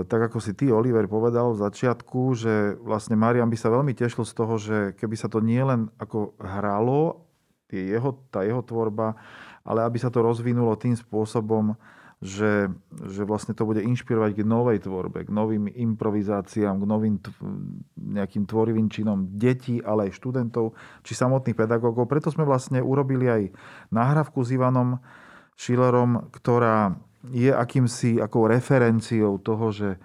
tak 0.07 0.31
ako 0.31 0.39
si 0.39 0.55
ty, 0.55 0.71
Oliver, 0.71 1.07
povedal 1.11 1.55
v 1.55 1.63
začiatku, 1.67 2.21
že 2.39 2.79
vlastne 2.79 3.19
Marian 3.19 3.51
by 3.51 3.59
sa 3.59 3.75
veľmi 3.75 3.95
tešil 3.95 4.23
z 4.23 4.35
toho, 4.35 4.55
že 4.59 4.79
keby 4.95 5.17
sa 5.19 5.27
to 5.27 5.43
nie 5.43 5.59
len 5.59 5.91
ako 5.99 6.39
hralo, 6.39 7.27
tie 7.67 7.91
jeho, 7.91 8.15
tá 8.31 8.47
jeho 8.47 8.63
tvorba, 8.63 9.19
ale 9.67 9.83
aby 9.83 9.99
sa 9.99 10.13
to 10.13 10.23
rozvinulo 10.23 10.79
tým 10.79 10.95
spôsobom, 10.95 11.75
že, 12.25 12.73
že 13.05 13.23
vlastne 13.29 13.53
to 13.53 13.69
bude 13.69 13.85
inšpirovať 13.85 14.41
k 14.41 14.49
novej 14.49 14.89
tvorbe, 14.89 15.29
k 15.29 15.31
novým 15.31 15.69
improvizáciám, 15.69 16.81
k 16.81 16.85
novým 16.89 17.21
tv- 17.21 17.37
nejakým 18.01 18.49
tvorivým 18.49 18.89
činom 18.89 19.37
detí, 19.37 19.85
ale 19.85 20.09
aj 20.09 20.17
študentov, 20.17 20.73
či 21.05 21.13
samotných 21.13 21.53
pedagógov. 21.53 22.09
Preto 22.09 22.33
sme 22.33 22.49
vlastne 22.49 22.81
urobili 22.81 23.29
aj 23.29 23.43
nahrávku 23.93 24.41
s 24.41 24.57
Ivanom 24.57 25.05
Schillerom, 25.53 26.33
ktorá 26.33 26.97
je 27.29 27.53
akýmsi 27.53 28.17
akou 28.17 28.49
referenciou 28.49 29.37
toho, 29.37 29.69
že 29.69 30.01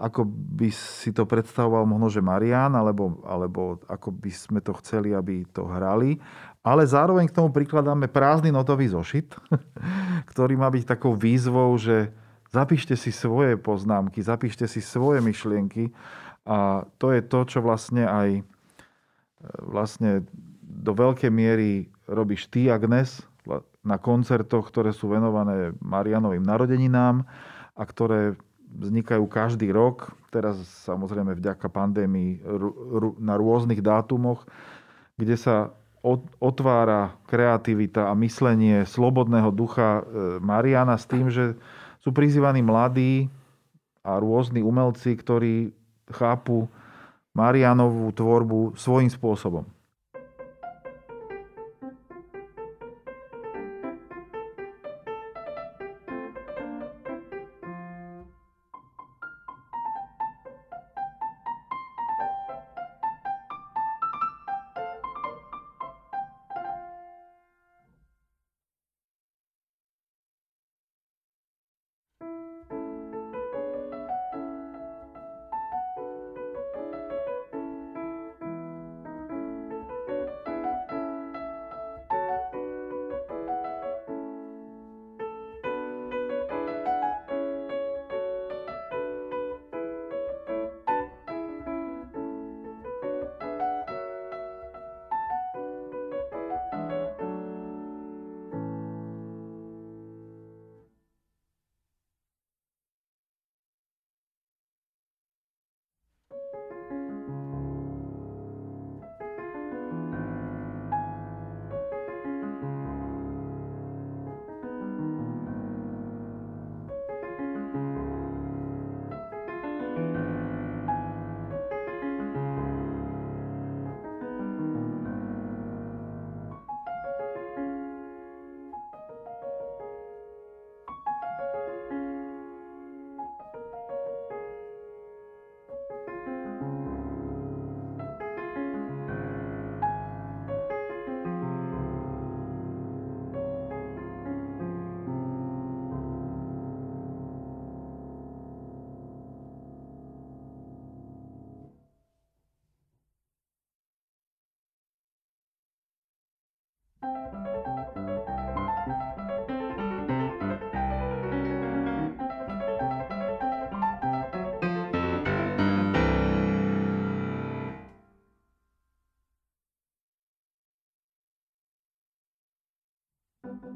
ako 0.00 0.24
by 0.24 0.72
si 0.72 1.12
to 1.12 1.28
predstavoval 1.28 1.84
možno, 1.84 2.08
že 2.08 2.24
Marian, 2.24 2.72
alebo, 2.72 3.20
alebo 3.28 3.84
ako 3.84 4.16
by 4.16 4.32
sme 4.32 4.64
to 4.64 4.72
chceli, 4.80 5.12
aby 5.12 5.44
to 5.52 5.68
hrali. 5.68 6.16
Ale 6.60 6.84
zároveň 6.84 7.24
k 7.28 7.36
tomu 7.40 7.48
prikladáme 7.48 8.04
prázdny 8.12 8.52
notový 8.52 8.92
zošit, 8.92 9.32
ktorý 10.30 10.60
má 10.60 10.68
byť 10.68 10.84
takou 10.84 11.16
výzvou, 11.16 11.72
že 11.80 12.12
zapíšte 12.52 12.92
si 12.98 13.08
svoje 13.14 13.56
poznámky, 13.56 14.20
zapíšte 14.20 14.68
si 14.68 14.84
svoje 14.84 15.24
myšlienky 15.24 15.88
a 16.44 16.84
to 17.00 17.16
je 17.16 17.20
to, 17.24 17.40
čo 17.48 17.58
vlastne 17.64 18.04
aj 18.04 18.28
e, 18.38 18.42
vlastne 19.64 20.24
do 20.60 20.92
veľkej 20.92 21.32
miery 21.32 21.88
robíš 22.08 22.48
ty, 22.52 22.68
Agnes, 22.68 23.24
na 23.80 23.96
koncertoch, 23.96 24.68
ktoré 24.68 24.92
sú 24.92 25.08
venované 25.08 25.72
Marianovým 25.80 26.44
narodeninám 26.44 27.24
a 27.72 27.82
ktoré 27.88 28.36
vznikajú 28.70 29.24
každý 29.26 29.72
rok. 29.72 30.12
Teraz 30.28 30.60
samozrejme 30.84 31.34
vďaka 31.34 31.66
pandémii 31.72 32.44
na 33.18 33.34
rôznych 33.40 33.80
dátumoch, 33.80 34.44
kde 35.16 35.34
sa 35.34 35.74
otvára 36.40 37.20
kreativita 37.28 38.08
a 38.08 38.16
myslenie 38.16 38.88
slobodného 38.88 39.52
ducha 39.52 40.00
e, 40.00 40.02
Mariana 40.40 40.96
s 40.96 41.04
tým, 41.04 41.28
že 41.28 41.56
sú 42.00 42.16
prizývaní 42.16 42.64
mladí 42.64 43.28
a 44.00 44.16
rôzni 44.16 44.64
umelci, 44.64 45.12
ktorí 45.12 45.76
chápu 46.08 46.64
Marianovú 47.36 48.10
tvorbu 48.16 48.74
svojím 48.74 49.12
spôsobom. 49.12 49.68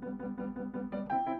Música 0.04 1.33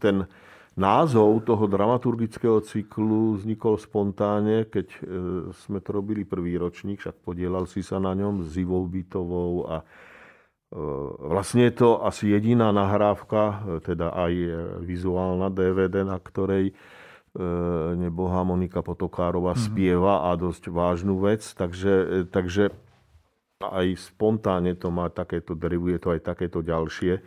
ten 0.00 0.24
názov 0.80 1.44
toho 1.44 1.68
dramaturgického 1.68 2.64
cyklu 2.64 3.36
vznikol 3.36 3.76
spontánne, 3.76 4.64
keď 4.64 4.86
e, 4.88 4.98
sme 5.52 5.84
to 5.84 5.90
robili 5.92 6.24
prvý 6.24 6.56
ročník, 6.56 7.04
však 7.04 7.20
podielal 7.20 7.68
si 7.68 7.84
sa 7.84 8.00
na 8.00 8.16
ňom 8.16 8.48
s 8.48 8.56
Ivou 8.56 8.88
Bytovou 8.88 9.68
a 9.68 9.84
Vlastne 11.18 11.66
je 11.66 11.82
to 11.82 11.98
asi 12.06 12.30
jediná 12.30 12.70
nahrávka, 12.70 13.58
teda 13.82 14.14
aj 14.14 14.32
vizuálna 14.86 15.50
DVD, 15.50 16.06
na 16.06 16.14
ktorej 16.22 16.78
nebohá 17.98 18.46
Monika 18.46 18.78
Potokárova 18.78 19.54
mm-hmm. 19.54 19.66
spieva 19.66 20.30
a 20.30 20.38
dosť 20.38 20.70
vážnu 20.70 21.18
vec, 21.18 21.42
takže, 21.42 22.26
takže 22.30 22.70
aj 23.62 23.98
spontánne 23.98 24.78
to 24.78 24.94
má 24.94 25.10
takéto, 25.10 25.58
derivuje 25.58 25.98
to 25.98 26.14
aj 26.14 26.22
takéto 26.22 26.62
ďalšie 26.62 27.18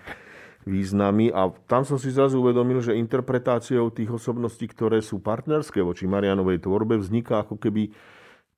významy. 0.63 1.32
A 1.32 1.52
tam 1.67 1.84
som 1.84 1.99
si 1.99 2.12
zrazu 2.12 2.39
uvedomil, 2.39 2.80
že 2.80 2.97
interpretáciou 2.97 3.91
tých 3.91 4.12
osobností, 4.12 4.67
ktoré 4.71 4.99
sú 5.04 5.19
partnerské 5.19 5.84
voči 5.84 6.08
Marianovej 6.08 6.63
tvorbe, 6.63 6.99
vzniká 6.99 7.43
ako 7.43 7.60
keby 7.60 7.91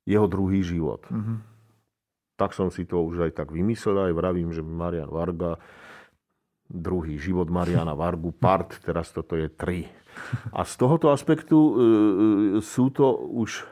jeho 0.06 0.26
druhý 0.30 0.62
život. 0.62 1.02
Mm-hmm. 1.10 1.38
Tak 2.36 2.54
som 2.54 2.70
si 2.70 2.86
to 2.86 3.02
už 3.02 3.30
aj 3.30 3.32
tak 3.34 3.48
vymyslel, 3.50 4.12
aj 4.12 4.14
vravím, 4.14 4.54
že 4.54 4.62
Marian 4.62 5.10
Varga, 5.10 5.58
druhý 6.70 7.18
život 7.18 7.50
Mariana 7.50 7.94
Vargu, 7.94 8.30
part, 8.44 8.78
teraz 8.82 9.10
toto 9.10 9.34
je 9.34 9.50
tri. 9.50 9.90
A 10.56 10.64
z 10.64 10.72
tohoto 10.80 11.12
aspektu 11.12 11.58
e, 11.58 11.70
e, 11.70 11.78
sú 12.64 12.88
to 12.88 13.12
už 13.36 13.68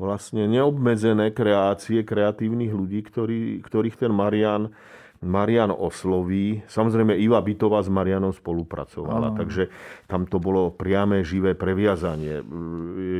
vlastne 0.00 0.50
neobmedzené 0.50 1.30
kreácie 1.30 2.02
kreatívnych 2.02 2.72
ľudí, 2.72 3.04
ktorý, 3.06 3.62
ktorých 3.62 3.96
ten 4.00 4.10
Marian 4.10 4.74
Marian 5.24 5.72
osloví. 5.72 6.62
Samozrejme, 6.68 7.16
Iva 7.16 7.40
Bytová 7.40 7.80
s 7.80 7.88
Marianom 7.88 8.30
spolupracovala, 8.30 9.32
oh. 9.32 9.36
takže 9.40 9.72
tam 10.04 10.28
to 10.28 10.36
bolo 10.36 10.70
priame 10.70 11.24
živé 11.24 11.56
previazanie. 11.56 12.44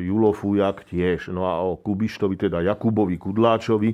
Julo 0.04 0.36
Fujak 0.36 0.84
tiež. 0.86 1.32
No 1.32 1.48
a 1.48 1.64
o 1.64 1.80
Kubištovi, 1.80 2.36
teda 2.36 2.60
Jakubovi 2.60 3.16
Kudláčovi, 3.16 3.90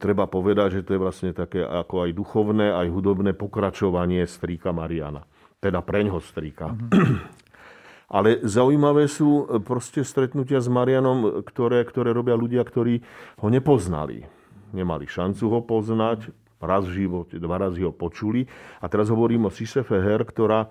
treba 0.00 0.26
povedať, 0.26 0.80
že 0.80 0.84
to 0.88 0.96
je 0.96 1.00
vlastne 1.00 1.30
také 1.30 1.62
ako 1.62 2.08
aj 2.08 2.10
duchovné, 2.16 2.74
aj 2.74 2.88
hudobné 2.90 3.30
pokračovanie 3.36 4.26
strýka 4.26 4.74
Mariana. 4.74 5.22
Teda 5.62 5.84
preňho 5.84 6.18
strýka. 6.18 6.74
Mm-hmm. 6.74 7.36
Ale 8.18 8.40
zaujímavé 8.40 9.04
sú 9.04 9.44
proste 9.68 10.00
stretnutia 10.00 10.64
s 10.64 10.68
Marianom, 10.72 11.44
ktoré, 11.44 11.84
ktoré 11.84 12.16
robia 12.16 12.40
ľudia, 12.40 12.64
ktorí 12.64 13.04
ho 13.44 13.48
nepoznali. 13.52 14.24
Nemali 14.72 15.04
šancu 15.04 15.44
ho 15.52 15.60
poznať, 15.60 16.32
raz 16.58 16.86
v 16.86 17.06
živote, 17.06 17.38
dva 17.38 17.56
razy 17.58 17.86
ho 17.86 17.94
počuli. 17.94 18.46
A 18.82 18.86
teraz 18.90 19.08
hovorím 19.08 19.46
o 19.46 19.54
Sise 19.54 19.86
Feher, 19.86 20.22
ktorá 20.26 20.70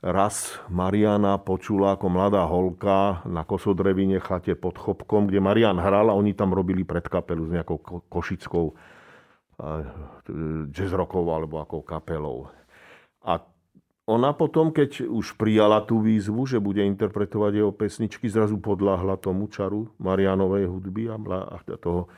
raz 0.00 0.56
Mariana 0.72 1.36
počula 1.36 1.92
ako 1.92 2.08
mladá 2.08 2.40
holka 2.48 3.20
na 3.28 3.44
Kosodrevine 3.44 4.16
chate 4.16 4.56
pod 4.56 4.80
Chopkom, 4.80 5.28
kde 5.28 5.44
Marian 5.44 5.76
hral 5.76 6.08
a 6.08 6.16
oni 6.16 6.32
tam 6.32 6.56
robili 6.56 6.88
predkapelu 6.88 7.44
s 7.44 7.50
nejakou 7.52 7.78
košickou 8.08 8.72
jazz 10.72 10.92
rockovou 10.96 11.36
alebo 11.36 11.60
ako 11.60 11.84
kapelou. 11.84 12.48
A 13.20 13.44
ona 14.08 14.32
potom, 14.32 14.72
keď 14.72 15.04
už 15.04 15.36
prijala 15.36 15.84
tú 15.84 16.00
výzvu, 16.00 16.48
že 16.48 16.56
bude 16.56 16.80
interpretovať 16.80 17.52
jeho 17.60 17.70
pesničky, 17.70 18.24
zrazu 18.26 18.56
podľahla 18.56 19.20
tomu 19.20 19.52
čaru 19.52 19.92
Marianovej 20.00 20.64
hudby 20.64 21.12
a 21.12 21.20
toho 21.76 22.08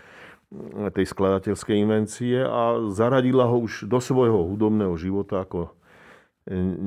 tej 0.92 1.06
skladateľskej 1.08 1.76
invencie 1.80 2.44
a 2.44 2.92
zaradila 2.92 3.48
ho 3.48 3.64
už 3.64 3.88
do 3.88 3.98
svojho 3.98 4.52
hudobného 4.52 4.92
života 5.00 5.48
ako 5.48 5.72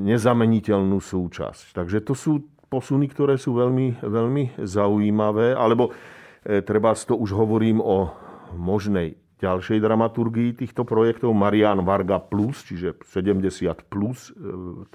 nezameniteľnú 0.05 0.99
súčasť. 0.99 1.71
Takže 1.73 2.03
to 2.03 2.13
sú 2.13 2.43
posuny, 2.67 3.07
ktoré 3.07 3.39
sú 3.39 3.55
veľmi, 3.55 4.03
veľmi 4.03 4.59
zaujímavé, 4.59 5.55
alebo 5.55 5.95
e, 6.43 6.59
treba 6.59 6.91
to 6.91 7.15
už 7.15 7.31
hovorím 7.31 7.79
o 7.79 8.11
možnej 8.51 9.15
ďalšej 9.39 9.79
dramaturgii 9.79 10.55
týchto 10.59 10.83
projektov. 10.87 11.35
Marian 11.35 11.83
Varga 11.83 12.19
Plus, 12.19 12.63
čiže 12.63 12.99
70 13.03 13.43
plus, 13.91 14.31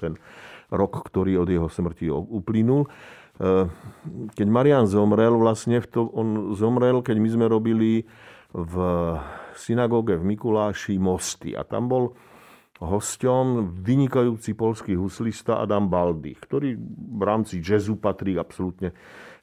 ten 0.01 0.17
rok, 0.73 1.05
ktorý 1.05 1.45
od 1.45 1.49
jeho 1.51 1.69
smrti 1.69 2.09
uplynul. 2.09 2.89
Keď 4.33 4.47
Marian 4.49 4.89
zomrel, 4.89 5.37
vlastne 5.37 5.81
v 5.81 5.87
to, 5.87 6.09
on 6.13 6.57
zomrel, 6.57 7.05
keď 7.05 7.17
my 7.21 7.29
sme 7.29 7.45
robili 7.49 8.05
v 8.51 8.75
synagóge 9.55 10.19
v 10.19 10.27
Mikuláši 10.35 10.99
Mosty. 10.99 11.55
A 11.55 11.63
tam 11.63 11.87
bol 11.87 12.05
hosťom 12.81 13.77
vynikajúci 13.85 14.57
polský 14.57 14.97
huslista 14.97 15.61
Adam 15.61 15.87
Baldy, 15.87 16.33
ktorý 16.33 16.75
v 17.19 17.21
rámci 17.21 17.61
jazzu 17.61 18.01
patrí 18.01 18.35
absolútne 18.41 18.91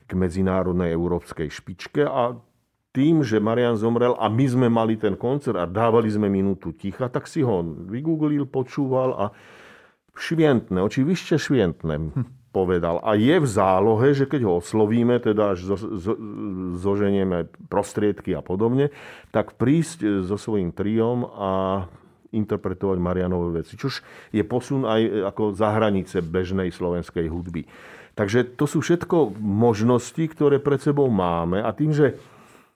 k 0.09 0.11
medzinárodnej 0.17 0.91
európskej 0.91 1.47
špičke 1.53 2.03
a 2.03 2.35
tým, 2.91 3.23
že 3.23 3.39
Marian 3.39 3.79
zomrel 3.79 4.17
a 4.19 4.27
my 4.27 4.47
sme 4.49 4.67
mali 4.73 4.99
ten 4.99 5.15
koncert 5.15 5.61
a 5.61 5.69
dávali 5.69 6.11
sme 6.11 6.27
minútu 6.27 6.75
ticha, 6.75 7.07
tak 7.07 7.31
si 7.31 7.45
ho 7.45 7.63
vygooglil, 7.63 8.49
počúval 8.49 9.15
a 9.15 9.25
švientne, 10.19 10.83
očivište 10.83 11.39
švientne. 11.39 12.11
Hm 12.11 12.38
povedal. 12.51 13.01
A 13.05 13.15
je 13.15 13.37
v 13.37 13.49
zálohe, 13.49 14.17
že 14.17 14.25
keď 14.25 14.41
ho 14.49 14.53
oslovíme, 14.59 15.21
teda 15.21 15.55
až 15.55 15.69
zo, 15.69 15.77
zo, 15.77 16.15
zoženieme 16.81 17.49
prostriedky 17.69 18.33
a 18.33 18.41
podobne, 18.41 18.89
tak 19.31 19.61
prísť 19.61 19.99
e, 20.03 20.09
so 20.25 20.41
svojím 20.41 20.73
triom 20.73 21.29
a 21.29 21.51
interpretovať 22.33 22.99
Marianové 23.01 23.65
veci. 23.65 23.81
Čož 23.81 24.05
je 24.33 24.45
posun 24.45 24.85
aj 24.85 25.33
ako 25.33 25.57
za 25.57 25.73
hranice 25.73 26.21
bežnej 26.21 26.69
slovenskej 26.69 27.29
hudby. 27.29 27.65
Takže 28.19 28.59
to 28.59 28.67
sú 28.67 28.83
všetko 28.83 29.39
možnosti, 29.39 30.21
ktoré 30.21 30.59
pred 30.59 30.83
sebou 30.83 31.07
máme. 31.09 31.63
A 31.63 31.71
tým, 31.71 31.95
že 31.95 32.19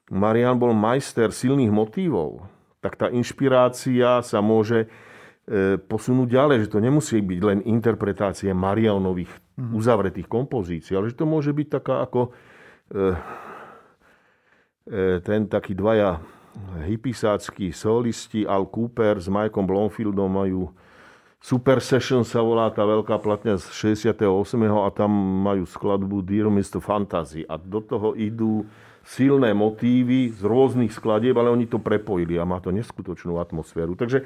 Marian 0.08 0.56
bol 0.56 0.70
majster 0.70 1.34
silných 1.34 1.72
motívov, 1.72 2.46
tak 2.78 2.94
tá 2.94 3.06
inšpirácia 3.10 4.22
sa 4.22 4.38
môže 4.38 4.86
e, 4.86 5.11
posunúť 5.90 6.28
ďalej, 6.30 6.56
že 6.66 6.72
to 6.72 6.78
nemusí 6.78 7.18
byť 7.18 7.40
len 7.42 7.58
interpretácie 7.66 8.54
Marianových 8.54 9.32
mm-hmm. 9.32 9.74
uzavretých 9.74 10.28
kompozícií, 10.30 10.94
ale 10.94 11.10
že 11.10 11.18
to 11.18 11.26
môže 11.26 11.50
byť 11.50 11.66
taká 11.66 12.06
ako 12.06 12.30
e, 12.30 12.30
e, 14.86 15.18
ten 15.18 15.50
taký 15.50 15.74
dvaja 15.74 16.22
hypisácky 16.86 17.74
solisti 17.74 18.46
Al 18.46 18.70
Cooper 18.70 19.18
s 19.18 19.26
Mikeom 19.26 19.66
Blomfieldom 19.66 20.30
majú 20.30 20.70
Super 21.42 21.82
Session 21.82 22.22
sa 22.22 22.38
volá 22.38 22.70
tá 22.70 22.86
veľká 22.86 23.18
platňa 23.18 23.58
z 23.58 23.98
68. 23.98 24.22
a 24.62 24.88
tam 24.94 25.10
majú 25.42 25.66
skladbu 25.66 26.22
Dear 26.22 26.46
Mr. 26.46 26.78
Fantasy 26.78 27.42
a 27.50 27.58
do 27.58 27.82
toho 27.82 28.14
idú 28.14 28.62
silné 29.02 29.50
motívy 29.50 30.30
z 30.30 30.38
rôznych 30.46 30.94
skladieb, 30.94 31.34
ale 31.34 31.50
oni 31.50 31.66
to 31.66 31.82
prepojili 31.82 32.38
a 32.38 32.46
má 32.46 32.62
to 32.62 32.70
neskutočnú 32.70 33.42
atmosféru. 33.42 33.98
Takže 33.98 34.22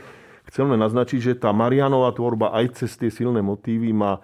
chceme 0.48 0.78
naznačiť, 0.78 1.20
že 1.20 1.32
tá 1.38 1.50
Marianová 1.50 2.14
tvorba 2.14 2.54
aj 2.54 2.82
cez 2.82 2.94
tie 2.94 3.10
silné 3.10 3.42
motívy 3.42 3.90
má 3.92 4.22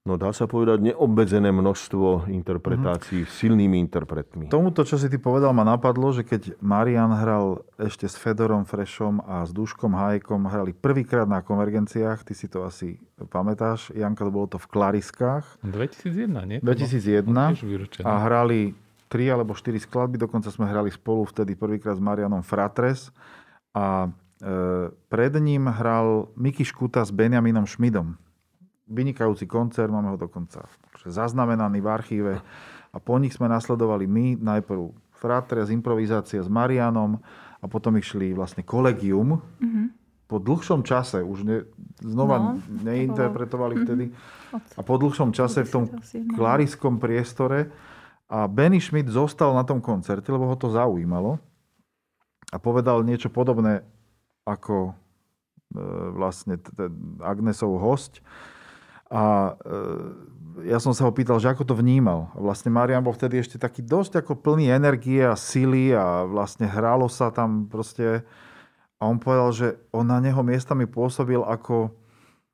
no 0.00 0.16
dá 0.16 0.32
sa 0.32 0.48
povedať, 0.48 0.80
neobmedzené 0.80 1.52
množstvo 1.52 2.32
interpretácií 2.32 3.22
mm-hmm. 3.22 3.36
silnými 3.36 3.76
interpretmi. 3.84 4.44
Tomuto, 4.48 4.80
čo 4.82 4.96
si 4.96 5.12
ty 5.12 5.20
povedal, 5.20 5.52
ma 5.52 5.62
napadlo, 5.62 6.08
že 6.10 6.24
keď 6.24 6.56
Marian 6.64 7.12
hral 7.12 7.62
ešte 7.76 8.08
s 8.08 8.16
Fedorom 8.16 8.64
Frešom 8.64 9.20
a 9.22 9.44
s 9.44 9.52
Duškom 9.52 9.92
Hajkom, 9.92 10.48
hrali 10.48 10.72
prvýkrát 10.72 11.28
na 11.28 11.44
konvergenciách, 11.44 12.24
ty 12.24 12.32
si 12.32 12.48
to 12.48 12.64
asi 12.64 12.96
pamätáš, 13.28 13.92
Janka, 13.92 14.24
to 14.24 14.32
bolo 14.32 14.48
to 14.48 14.58
v 14.58 14.66
Klariskách. 14.72 15.44
2001, 15.68 16.48
nie? 16.48 16.58
2001 16.64 17.28
a 18.00 18.12
hrali 18.24 18.72
tri 19.10 19.26
alebo 19.28 19.52
štyri 19.52 19.76
skladby, 19.76 20.16
dokonca 20.16 20.48
sme 20.48 20.64
hrali 20.70 20.88
spolu 20.88 21.28
vtedy 21.28 21.58
prvýkrát 21.58 21.98
s 21.98 22.02
Marianom 22.02 22.40
Fratres 22.40 23.12
a 23.76 24.08
pred 25.08 25.32
ním 25.36 25.68
hral 25.68 26.32
Miky 26.36 26.64
Škuta 26.64 27.04
s 27.04 27.12
Benjaminom 27.12 27.68
Šmidom 27.68 28.16
vynikajúci 28.90 29.46
koncert, 29.46 29.88
máme 29.88 30.10
ho 30.12 30.18
dokonca 30.18 30.66
zaznamenaný 31.06 31.78
v 31.78 31.88
archíve 31.88 32.32
a 32.90 32.96
po 32.98 33.16
nich 33.22 33.38
sme 33.38 33.46
nasledovali 33.46 34.04
my, 34.10 34.26
najprv 34.42 34.90
z 35.64 35.70
improvizácie 35.70 36.42
s 36.42 36.48
Marianom 36.50 37.22
a 37.60 37.64
potom 37.70 37.94
išli 38.00 38.34
vlastne 38.34 38.66
kolegium. 38.66 39.38
Mm-hmm. 39.38 39.86
Po 40.26 40.40
dlhšom 40.40 40.80
čase, 40.86 41.20
už 41.20 41.38
ne, 41.44 41.58
znova 42.00 42.38
no, 42.38 42.48
neinterpretovali 42.82 43.74
bolo... 43.78 43.84
vtedy, 43.84 44.04
mm-hmm. 44.10 44.78
a 44.78 44.80
po 44.80 44.94
dlhšom 44.96 45.30
čase 45.36 45.68
v 45.68 45.70
tom 45.70 45.84
klariskom 46.34 46.96
priestore 46.96 47.70
a 48.32 48.48
Benny 48.48 48.80
Schmidt 48.80 49.12
zostal 49.12 49.52
na 49.52 49.62
tom 49.62 49.84
koncerte, 49.84 50.32
lebo 50.32 50.48
ho 50.48 50.56
to 50.56 50.72
zaujímalo 50.72 51.36
a 52.50 52.56
povedal 52.56 53.04
niečo 53.04 53.28
podobné 53.28 53.84
ako 54.50 54.90
e, 54.90 54.92
vlastne 56.18 56.58
Agnesov 57.22 57.78
host, 57.78 58.18
a 59.10 59.58
e, 59.58 60.70
ja 60.70 60.78
som 60.78 60.94
sa 60.94 61.02
ho 61.02 61.10
pýtal, 61.10 61.42
že 61.42 61.50
ako 61.50 61.66
to 61.66 61.74
vnímal. 61.74 62.30
Vlastne 62.38 62.70
Marian 62.70 63.02
bol 63.02 63.10
vtedy 63.10 63.42
ešte 63.42 63.58
taký 63.58 63.82
dosť 63.82 64.22
ako 64.22 64.38
plný 64.38 64.70
energie 64.70 65.18
a 65.18 65.34
sily 65.34 65.90
a 65.90 66.22
vlastne 66.30 66.70
hralo 66.70 67.10
sa 67.10 67.34
tam 67.34 67.66
proste. 67.66 68.22
A 69.02 69.10
on 69.10 69.18
povedal, 69.18 69.50
že 69.50 69.68
on 69.90 70.06
na 70.06 70.22
neho 70.22 70.38
miestami 70.46 70.86
pôsobil 70.86 71.42
ako 71.42 71.90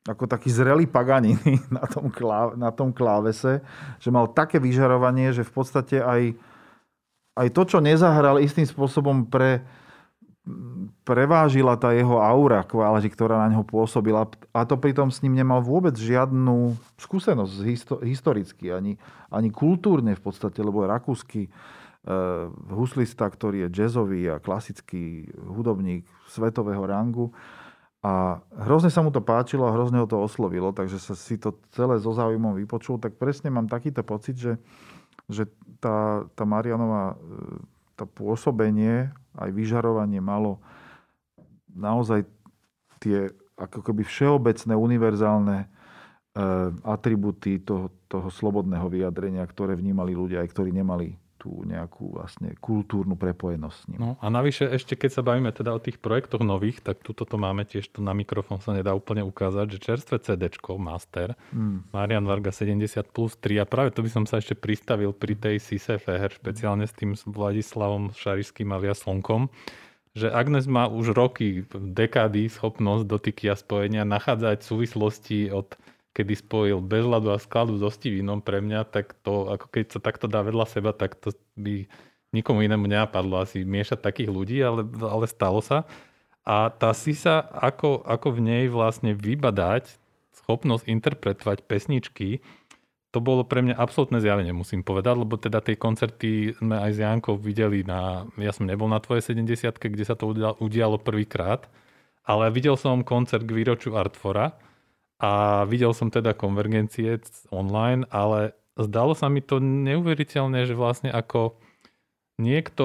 ako 0.07 0.31
taký 0.31 0.55
zrelý 0.55 0.87
paganiny 0.87 1.59
na 1.77 1.83
tom, 1.83 2.09
klá, 2.15 2.55
na 2.55 2.71
tom 2.71 2.95
klávese, 2.95 3.59
že 3.99 4.09
mal 4.15 4.31
také 4.31 4.63
vyžarovanie, 4.63 5.35
že 5.35 5.43
v 5.43 5.51
podstate 5.51 5.99
aj, 5.99 6.31
aj 7.35 7.49
to, 7.51 7.63
čo 7.67 7.79
nezahral 7.83 8.39
istým 8.39 8.63
spôsobom 8.63 9.27
pre, 9.27 9.67
prevážila 11.03 11.75
tá 11.75 11.91
jeho 11.91 12.23
aura 12.23 12.63
kváži, 12.63 13.11
ktorá 13.11 13.43
na 13.43 13.51
neho 13.51 13.67
pôsobila. 13.67 14.31
A 14.55 14.63
to 14.63 14.79
pritom 14.79 15.11
s 15.11 15.19
ním 15.27 15.35
nemal 15.35 15.59
vôbec 15.59 15.99
žiadnu 15.99 16.79
skúsenosť 17.03 17.55
histo- 17.67 18.03
historicky, 18.03 18.71
ani, 18.71 18.95
ani 19.27 19.51
kultúrne 19.51 20.15
v 20.15 20.23
podstate, 20.23 20.63
lebo 20.63 20.87
je 20.87 20.93
rakúsky 20.95 21.43
e, 21.47 21.51
huslista, 22.71 23.27
ktorý 23.27 23.67
je 23.67 23.83
jazzový 23.83 24.31
a 24.31 24.39
klasický 24.39 25.27
hudobník 25.35 26.07
svetového 26.31 26.87
rangu. 26.87 27.35
A 28.07 28.39
hrozne 28.55 28.95
sa 28.95 29.03
mu 29.03 29.11
to 29.11 29.19
páčilo 29.19 29.67
a 29.67 29.75
hrozne 29.75 29.99
ho 29.99 30.07
to 30.07 30.15
oslovilo, 30.15 30.71
takže 30.71 31.03
sa 31.03 31.19
si 31.19 31.43
to 31.43 31.59
celé 31.75 31.99
so 31.99 32.15
záujmom 32.15 32.55
vypočul. 32.55 33.03
Tak 33.03 33.19
presne 33.19 33.51
mám 33.51 33.67
takýto 33.67 34.07
pocit, 34.07 34.39
že, 34.39 34.63
že 35.27 35.51
tá, 35.83 36.23
tá 36.39 36.47
Marianová 36.47 37.19
e, 37.19 37.76
to 37.97 38.05
pôsobenie, 38.05 39.11
aj 39.37 39.51
vyžarovanie 39.53 40.21
malo 40.21 40.61
naozaj 41.73 42.25
tie 43.01 43.33
ako 43.57 43.81
keby 43.81 44.05
všeobecné, 44.05 44.73
univerzálne 44.77 45.59
e, 45.65 45.67
atributy 46.85 47.65
toho, 47.65 47.89
toho 48.09 48.29
slobodného 48.29 48.85
vyjadrenia, 48.93 49.45
ktoré 49.49 49.73
vnímali 49.73 50.13
ľudia, 50.13 50.45
aj 50.45 50.53
ktorí 50.53 50.77
nemali 50.77 51.17
tú 51.47 51.63
nejakú 51.63 52.19
vlastne 52.19 52.59
kultúrnu 52.59 53.15
prepojenosť 53.15 53.77
s 53.79 53.85
ním. 53.87 53.99
No 54.03 54.11
a 54.19 54.27
navyše 54.27 54.67
ešte 54.67 54.99
keď 54.99 55.11
sa 55.15 55.23
bavíme 55.23 55.55
teda 55.55 55.71
o 55.71 55.79
tých 55.79 56.03
projektoch 56.03 56.43
nových, 56.43 56.83
tak 56.83 57.07
tuto 57.07 57.23
to 57.23 57.39
máme 57.39 57.63
tiež, 57.63 57.87
to 57.95 58.03
na 58.03 58.11
mikrofón 58.11 58.59
sa 58.59 58.75
nedá 58.75 58.91
úplne 58.91 59.23
ukázať, 59.23 59.79
že 59.79 59.79
čerstvé 59.79 60.19
CD, 60.19 60.51
Master, 60.75 61.39
mm. 61.55 61.95
Marian 61.95 62.27
Varga 62.27 62.51
70 62.51 62.83
plus 63.15 63.39
3 63.39 63.63
a 63.63 63.65
práve 63.65 63.95
to 63.95 64.03
by 64.03 64.11
som 64.11 64.27
sa 64.27 64.43
ešte 64.43 64.59
pristavil 64.59 65.15
pri 65.15 65.39
tej 65.39 65.63
Sise 65.63 66.03
Feher, 66.03 66.35
špeciálne 66.35 66.83
s 66.83 66.99
tým 66.99 67.15
Vladislavom 67.15 68.11
Šarišským 68.11 68.67
alias 68.75 69.07
Slonkom, 69.07 69.47
že 70.17 70.33
Agnes 70.33 70.67
má 70.67 70.91
už 70.91 71.15
roky, 71.15 71.63
dekády 71.71 72.51
schopnosť 72.51 73.05
dotyky 73.07 73.53
a 73.53 73.55
spojenia 73.55 74.03
nachádzať 74.03 74.65
súvislosti 74.65 75.53
od 75.55 75.79
kedy 76.17 76.33
spojil 76.33 76.81
bezľadu 76.81 77.29
a 77.29 77.37
skladu 77.37 77.77
so 77.77 77.93
Stivinom 77.93 78.41
pre 78.41 78.65
mňa, 78.65 78.89
tak 78.89 79.13
to, 79.21 79.53
ako 79.53 79.69
keď 79.69 79.85
sa 79.93 80.01
takto 80.01 80.25
dá 80.25 80.41
vedľa 80.41 80.65
seba, 80.65 80.97
tak 80.97 81.21
to 81.21 81.37
by 81.61 81.85
nikomu 82.33 82.65
inému 82.65 82.89
nenapadlo 82.89 83.37
asi 83.37 83.69
miešať 83.69 84.01
takých 84.01 84.33
ľudí, 84.33 84.57
ale, 84.65 84.89
ale 85.05 85.29
stalo 85.29 85.61
sa. 85.61 85.85
A 86.49 86.73
tá 86.73 86.97
si 86.97 87.13
sa, 87.13 87.45
ako, 87.53 88.01
ako 88.09 88.41
v 88.41 88.41
nej 88.41 88.65
vlastne 88.73 89.13
vybadať 89.13 89.93
schopnosť 90.41 90.89
interpretovať 90.89 91.69
pesničky, 91.69 92.41
to 93.13 93.19
bolo 93.21 93.45
pre 93.49 93.65
mňa 93.65 93.77
absolútne 93.77 94.21
zjavenie, 94.21 94.53
musím 94.53 94.85
povedať, 94.85 95.15
lebo 95.17 95.41
teda 95.41 95.65
tie 95.65 95.77
koncerty 95.77 96.53
sme 96.61 96.77
aj 96.81 96.91
s 96.93 96.99
Jankou 97.01 97.41
videli 97.41 97.81
na, 97.81 98.29
ja 98.37 98.53
som 98.53 98.69
nebol 98.69 98.89
na 98.89 99.01
tvojej 99.01 99.25
70 99.33 99.73
kde 99.73 100.05
sa 100.05 100.13
to 100.17 100.33
udialo 100.61 101.01
prvýkrát, 101.01 101.65
ale 102.29 102.53
videl 102.53 102.77
som 102.77 103.01
koncert 103.07 103.49
k 103.49 103.57
výročiu 103.57 103.97
Artfora 103.97 104.66
a 105.17 105.65
videl 105.65 105.97
som 105.97 106.13
teda 106.13 106.37
konvergencie 106.37 107.17
online, 107.49 108.05
ale 108.13 108.53
zdalo 108.77 109.17
sa 109.17 109.33
mi 109.33 109.41
to 109.41 109.57
neuveriteľné, 109.61 110.69
že 110.69 110.77
vlastne 110.77 111.09
ako 111.09 111.57
niekto, 112.37 112.85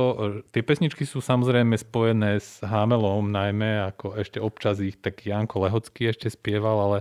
tie 0.55 0.63
pesničky 0.63 1.03
sú 1.03 1.19
samozrejme 1.19 1.75
spojené 1.75 2.39
s 2.39 2.63
Hamelom 2.63 3.27
najmä, 3.35 3.83
ako 3.91 4.15
ešte 4.15 4.39
občas 4.39 4.79
ich 4.79 4.95
tak 4.95 5.27
Janko 5.27 5.67
Lehocký 5.67 6.07
ešte 6.07 6.31
spieval, 6.31 6.77
ale 6.79 6.97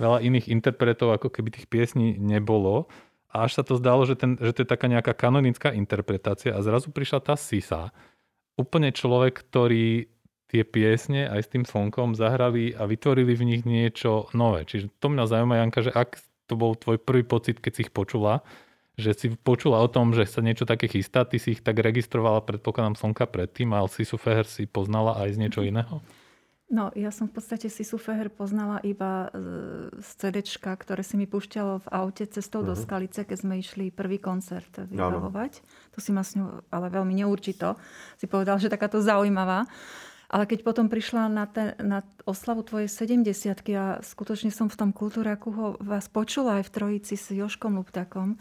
veľa 0.00 0.24
iných 0.24 0.48
interpretov 0.48 1.12
ako 1.12 1.28
keby 1.28 1.52
tých 1.52 1.68
piesní 1.68 2.16
nebolo. 2.16 2.88
A 3.30 3.46
až 3.46 3.60
sa 3.60 3.62
to 3.62 3.78
zdalo, 3.78 4.02
že, 4.08 4.18
ten, 4.18 4.34
že 4.40 4.50
to 4.50 4.66
je 4.66 4.72
taká 4.72 4.90
nejaká 4.90 5.14
kanonická 5.14 5.70
interpretácia 5.70 6.50
a 6.50 6.64
zrazu 6.66 6.90
prišla 6.90 7.22
tá 7.22 7.38
Sisa. 7.38 7.94
Úplne 8.58 8.90
človek, 8.90 9.46
ktorý 9.46 10.10
tie 10.50 10.66
piesne 10.66 11.30
aj 11.30 11.46
s 11.46 11.52
tým 11.54 11.62
slnkom 11.62 12.18
zahrali 12.18 12.74
a 12.74 12.90
vytvorili 12.90 13.38
v 13.38 13.46
nich 13.46 13.62
niečo 13.62 14.26
nové. 14.34 14.66
Čiže 14.66 14.90
to 14.98 15.06
mňa 15.06 15.24
zaujíma, 15.30 15.62
Janka, 15.62 15.86
že 15.86 15.94
ak 15.94 16.18
to 16.50 16.58
bol 16.58 16.74
tvoj 16.74 16.98
prvý 16.98 17.22
pocit, 17.22 17.62
keď 17.62 17.72
si 17.78 17.80
ich 17.86 17.94
počula, 17.94 18.42
že 18.98 19.14
si 19.14 19.26
počula 19.30 19.78
o 19.78 19.88
tom, 19.88 20.10
že 20.10 20.26
sa 20.26 20.42
niečo 20.42 20.66
také 20.66 20.90
chystá, 20.90 21.22
ty 21.22 21.38
si 21.38 21.54
ich 21.54 21.62
tak 21.62 21.78
registrovala, 21.78 22.42
predpokladám, 22.42 22.98
slnka 22.98 23.30
predtým, 23.30 23.70
ale 23.70 23.86
Sisu 23.86 24.18
Feher 24.18 24.44
si 24.44 24.66
poznala 24.66 25.16
aj 25.22 25.38
z 25.38 25.40
niečo 25.40 25.62
iného? 25.62 26.02
No, 26.70 26.94
ja 26.94 27.10
som 27.10 27.26
v 27.26 27.34
podstate 27.34 27.66
Sisu 27.66 27.98
Feher 27.98 28.30
poznala 28.30 28.78
iba 28.86 29.26
z 29.98 30.08
CDčka, 30.22 30.70
ktoré 30.78 31.02
si 31.02 31.18
mi 31.18 31.26
púšťalo 31.26 31.82
v 31.82 31.88
aute 31.90 32.22
cestou 32.30 32.62
uh-huh. 32.62 32.70
do 32.70 32.74
mhm. 32.78 32.82
Skalice, 32.86 33.20
keď 33.26 33.38
sme 33.42 33.58
išli 33.58 33.90
prvý 33.90 34.22
koncert 34.22 34.70
vybavovať. 34.86 35.66
To 35.94 35.98
si 35.98 36.14
ma 36.14 36.22
s 36.22 36.38
ňou, 36.38 36.62
ale 36.70 36.86
veľmi 36.94 37.10
neurčito, 37.18 37.74
si 38.14 38.30
povedal, 38.30 38.62
že 38.62 38.70
takáto 38.70 39.02
zaujímavá. 39.02 39.66
Ale 40.30 40.46
keď 40.46 40.62
potom 40.62 40.86
prišla 40.86 41.26
na, 41.26 41.44
ten, 41.50 41.74
na 41.82 42.06
oslavu 42.22 42.62
tvojej 42.62 42.86
70 42.86 43.50
a 43.74 43.98
skutočne 43.98 44.54
som 44.54 44.70
v 44.70 44.78
tom 44.78 44.90
kultúraku 44.94 45.50
ho 45.50 45.66
vás 45.82 46.06
počula 46.06 46.62
aj 46.62 46.70
v 46.70 46.74
trojici 46.74 47.14
s 47.18 47.34
Joškom 47.34 47.74
Luptakom, 47.74 48.38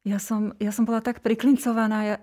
ja 0.00 0.16
som, 0.16 0.56
ja 0.56 0.72
som 0.72 0.88
bola 0.88 1.04
tak 1.04 1.20
priklincovaná, 1.20 1.98
ja, 2.08 2.16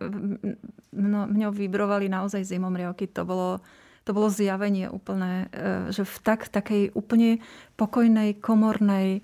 mno, 0.89 1.29
mňou 1.29 1.51
vybrovali 1.53 2.09
naozaj 2.09 2.41
zimomriavky. 2.41 3.05
To 3.13 3.21
bolo, 3.21 3.61
to 4.01 4.17
bolo 4.17 4.33
zjavenie 4.33 4.89
úplné, 4.89 5.45
e, 5.53 5.93
že 5.93 6.01
v 6.01 6.17
tak, 6.25 6.49
takej 6.49 6.97
úplne 6.97 7.37
pokojnej, 7.77 8.41
komornej, 8.41 9.21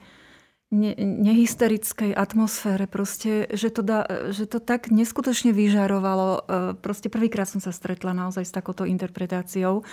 ne, 0.74 0.92
nehysterickej 0.98 2.18
atmosfére. 2.18 2.90
Proste, 2.90 3.46
že 3.54 3.70
to, 3.70 3.86
da, 3.86 4.10
že 4.34 4.50
to 4.50 4.58
tak 4.58 4.90
neskutočne 4.90 5.54
vyžarovalo. 5.54 6.30
E, 6.34 6.42
proste 6.82 7.14
prvýkrát 7.14 7.46
som 7.46 7.62
sa 7.62 7.70
stretla 7.70 8.18
naozaj 8.18 8.50
s 8.50 8.52
takouto 8.52 8.84
interpretáciou. 8.90 9.86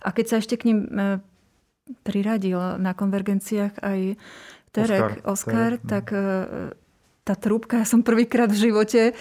A 0.00 0.08
keď 0.10 0.24
sa 0.26 0.36
ešte 0.40 0.56
k 0.56 0.72
ním 0.72 0.78
e, 0.88 1.20
priradil 2.02 2.80
na 2.80 2.96
konvergenciách 2.96 3.84
aj 3.84 4.00
Terek, 4.72 5.20
Oscar, 5.22 5.28
Oscar 5.28 5.70
Terek. 5.76 5.84
tak 5.84 6.06
e, 6.16 6.24
tá 7.22 7.38
trúbka, 7.38 7.78
ja 7.78 7.86
som 7.86 8.02
prvýkrát 8.02 8.50
v 8.50 8.66
živote, 8.66 9.14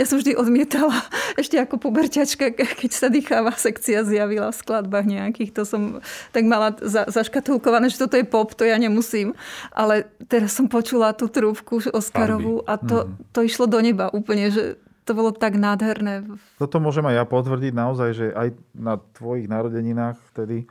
ja 0.00 0.04
som 0.04 0.20
vždy 0.20 0.36
odmietala, 0.36 1.00
ešte 1.40 1.56
ako 1.56 1.80
puberťačka, 1.80 2.52
keď 2.52 2.90
sa 2.92 3.08
dýcháva 3.08 3.56
sekcia 3.56 4.04
zjavila 4.04 4.52
v 4.52 4.60
skladbách 4.60 5.06
nejakých, 5.08 5.50
to 5.56 5.64
som 5.64 6.04
tak 6.36 6.44
mala 6.44 6.76
za, 6.84 7.08
zaškatulkované, 7.08 7.88
že 7.88 8.04
toto 8.04 8.20
je 8.20 8.28
pop, 8.28 8.52
to 8.52 8.68
ja 8.68 8.76
nemusím. 8.76 9.32
Ale 9.72 10.04
teraz 10.28 10.52
som 10.52 10.68
počula 10.68 11.16
tú 11.16 11.32
trúbku 11.32 11.80
Oscarovú 11.88 12.60
a 12.68 12.76
to, 12.76 13.08
mm. 13.08 13.32
to 13.32 13.40
išlo 13.48 13.64
do 13.64 13.80
neba 13.80 14.12
úplne, 14.12 14.52
že 14.52 14.76
to 15.08 15.16
bolo 15.16 15.32
tak 15.32 15.56
nádherné. 15.56 16.26
Toto 16.60 16.82
môžem 16.82 17.06
aj 17.08 17.16
ja 17.22 17.24
potvrdiť 17.24 17.72
naozaj, 17.72 18.10
že 18.12 18.26
aj 18.36 18.48
na 18.76 19.00
tvojich 19.16 19.48
narodeninách 19.48 20.18
vtedy 20.34 20.68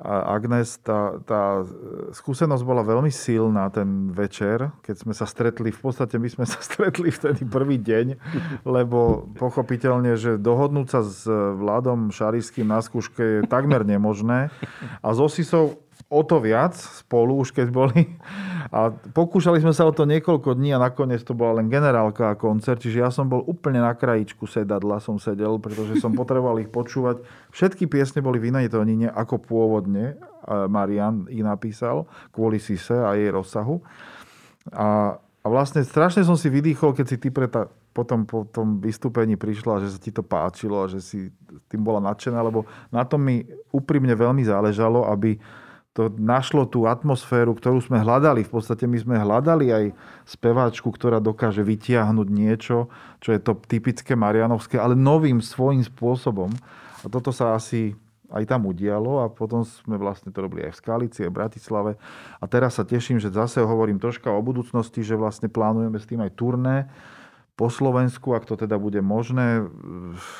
Agnes, 0.00 0.80
tá, 0.80 1.20
tá 1.22 1.62
skúsenosť 2.16 2.64
bola 2.64 2.82
veľmi 2.82 3.12
silná 3.12 3.68
ten 3.68 4.10
večer, 4.10 4.72
keď 4.80 4.96
sme 5.04 5.14
sa 5.14 5.28
stretli, 5.28 5.68
v 5.70 5.80
podstate 5.80 6.16
my 6.16 6.28
sme 6.32 6.44
sa 6.52 6.58
stretli 6.64 7.12
vtedy 7.12 7.44
prvý 7.46 7.76
deň, 7.78 8.18
lebo 8.64 9.30
pochopiteľne, 9.36 10.16
že 10.16 10.40
dohodnúť 10.40 10.88
sa 10.88 11.00
s 11.04 11.28
Vladom 11.30 12.10
Šarišským 12.10 12.66
na 12.66 12.80
skúške 12.80 13.22
je 13.22 13.40
takmer 13.46 13.84
nemožné. 13.86 14.48
A 15.04 15.08
s 15.12 15.18
Osisou 15.20 15.81
o 16.12 16.20
to 16.20 16.44
viac 16.44 16.76
spolu, 16.76 17.40
už 17.40 17.56
keď 17.56 17.72
boli. 17.72 18.04
A 18.68 18.92
pokúšali 18.92 19.64
sme 19.64 19.72
sa 19.72 19.88
o 19.88 19.92
to 19.96 20.04
niekoľko 20.04 20.52
dní 20.52 20.76
a 20.76 20.80
nakoniec 20.80 21.24
to 21.24 21.32
bola 21.32 21.64
len 21.64 21.72
generálka 21.72 22.28
a 22.28 22.36
koncert. 22.36 22.84
Čiže 22.84 23.00
ja 23.00 23.08
som 23.08 23.32
bol 23.32 23.40
úplne 23.48 23.80
na 23.80 23.96
krajičku 23.96 24.44
sedadla, 24.44 25.00
som 25.00 25.16
sedel, 25.16 25.56
pretože 25.56 25.96
som 26.04 26.12
potreboval 26.12 26.60
ich 26.60 26.68
počúvať. 26.68 27.24
Všetky 27.56 27.88
piesne 27.88 28.20
boli 28.20 28.36
v 28.36 28.52
inej 28.52 28.68
tónine, 28.68 29.08
ako 29.08 29.40
pôvodne 29.40 30.20
Marian 30.48 31.24
ich 31.32 31.40
napísal, 31.40 32.04
kvôli 32.28 32.60
Sise 32.60 33.00
a 33.00 33.16
jej 33.16 33.32
rozsahu. 33.32 33.80
A, 34.72 35.16
a 35.16 35.46
vlastne 35.48 35.80
strašne 35.80 36.22
som 36.28 36.36
si 36.36 36.52
vydýchol, 36.52 36.92
keď 36.92 37.06
si 37.08 37.16
ty 37.16 37.32
pre 37.32 37.48
ta, 37.48 37.72
potom 37.92 38.24
po 38.24 38.48
tom 38.48 38.80
vystúpení 38.80 39.36
prišla, 39.36 39.84
že 39.84 39.92
sa 39.92 39.98
ti 40.00 40.08
to 40.08 40.24
páčilo 40.24 40.84
a 40.84 40.88
že 40.88 41.04
si 41.04 41.28
tým 41.68 41.84
bola 41.84 42.00
nadšená, 42.00 42.40
lebo 42.40 42.64
na 42.88 43.04
tom 43.04 43.20
mi 43.20 43.44
úprimne 43.68 44.16
veľmi 44.16 44.40
záležalo, 44.48 45.04
aby 45.12 45.36
to 45.92 46.08
našlo 46.16 46.64
tú 46.64 46.88
atmosféru, 46.88 47.52
ktorú 47.52 47.84
sme 47.84 48.00
hľadali. 48.00 48.48
V 48.48 48.52
podstate 48.56 48.88
my 48.88 48.96
sme 48.96 49.16
hľadali 49.20 49.68
aj 49.68 49.84
speváčku, 50.24 50.88
ktorá 50.88 51.20
dokáže 51.20 51.60
vytiahnuť 51.60 52.28
niečo, 52.32 52.88
čo 53.20 53.36
je 53.36 53.40
to 53.40 53.60
typické 53.68 54.16
marianovské, 54.16 54.80
ale 54.80 54.96
novým 54.96 55.44
svojím 55.44 55.84
spôsobom. 55.84 56.48
A 57.04 57.06
toto 57.12 57.28
sa 57.28 57.52
asi 57.52 57.92
aj 58.32 58.48
tam 58.48 58.64
udialo 58.64 59.20
a 59.20 59.28
potom 59.28 59.60
sme 59.68 60.00
vlastne 60.00 60.32
to 60.32 60.40
robili 60.40 60.64
aj 60.64 60.72
v 60.72 60.80
Skalici, 60.80 61.20
aj 61.20 61.30
v 61.30 61.38
Bratislave. 61.44 61.92
A 62.40 62.44
teraz 62.48 62.80
sa 62.80 62.88
teším, 62.88 63.20
že 63.20 63.28
zase 63.28 63.60
hovorím 63.60 64.00
troška 64.00 64.32
o 64.32 64.40
budúcnosti, 64.40 65.04
že 65.04 65.20
vlastne 65.20 65.52
plánujeme 65.52 66.00
s 66.00 66.08
tým 66.08 66.24
aj 66.24 66.32
turné 66.32 66.76
po 67.52 67.68
Slovensku, 67.68 68.32
ak 68.32 68.48
to 68.48 68.56
teda 68.56 68.80
bude 68.80 69.04
možné 69.04 69.68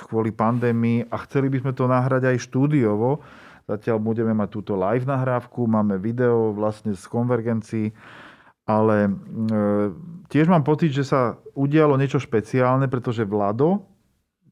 kvôli 0.09 0.33
pandémii 0.33 1.13
a 1.13 1.21
chceli 1.29 1.53
by 1.53 1.61
sme 1.61 1.73
to 1.77 1.85
nahrať 1.85 2.33
aj 2.33 2.37
štúdiovo, 2.41 3.21
Zatiaľ 3.73 4.05
budeme 4.05 4.37
mať 4.37 4.49
túto 4.53 4.77
live 4.77 5.09
nahrávku, 5.09 5.65
máme 5.65 5.97
video 5.97 6.53
vlastne 6.53 6.93
z 6.93 7.05
konvergencií, 7.09 7.89
ale 8.69 9.09
e, 9.09 9.11
tiež 10.29 10.45
mám 10.53 10.61
pocit, 10.61 10.93
že 10.93 11.09
sa 11.09 11.41
udialo 11.57 11.97
niečo 11.97 12.21
špeciálne, 12.21 12.85
pretože 12.93 13.25
Vlado 13.25 13.89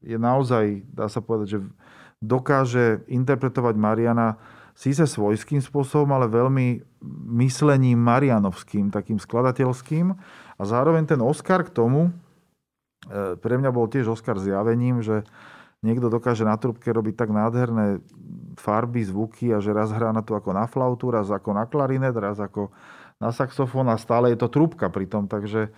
je 0.01 0.17
naozaj, 0.17 0.81
dá 0.89 1.05
sa 1.05 1.21
povedať, 1.21 1.47
že 1.53 1.59
dokáže 2.17 3.05
interpretovať 3.05 3.77
Mariana 3.77 4.41
síce 4.73 5.05
svojským 5.05 5.61
spôsobom, 5.61 6.09
ale 6.17 6.25
veľmi 6.25 6.81
myslením 7.45 8.01
marianovským, 8.01 8.89
takým 8.89 9.21
skladateľským. 9.21 10.17
A 10.57 10.61
zároveň 10.65 11.05
ten 11.05 11.21
Oscar 11.21 11.61
k 11.61 11.69
tomu, 11.69 12.09
e, 13.05 13.37
pre 13.37 13.53
mňa 13.61 13.69
bol 13.69 13.85
tiež 13.85 14.09
Oscar 14.09 14.41
zjavením, 14.41 15.05
že 15.05 15.21
niekto 15.81 16.07
dokáže 16.13 16.45
na 16.45 16.55
trubke 16.57 16.89
robiť 16.93 17.15
tak 17.17 17.29
nádherné 17.33 17.99
farby, 18.57 19.01
zvuky 19.01 19.49
a 19.49 19.57
že 19.57 19.73
raz 19.73 19.89
hrá 19.89 20.13
na 20.13 20.21
to 20.21 20.37
ako 20.37 20.53
na 20.53 20.69
flautu, 20.69 21.09
raz 21.09 21.27
ako 21.33 21.57
na 21.57 21.65
klarinet, 21.65 22.13
raz 22.13 22.37
ako 22.37 22.69
na 23.17 23.33
saxofón 23.33 23.89
a 23.89 23.97
stále 23.97 24.33
je 24.33 24.37
to 24.41 24.49
trúbka 24.49 24.89
pri 24.93 25.09
tom. 25.09 25.25
Takže 25.25 25.73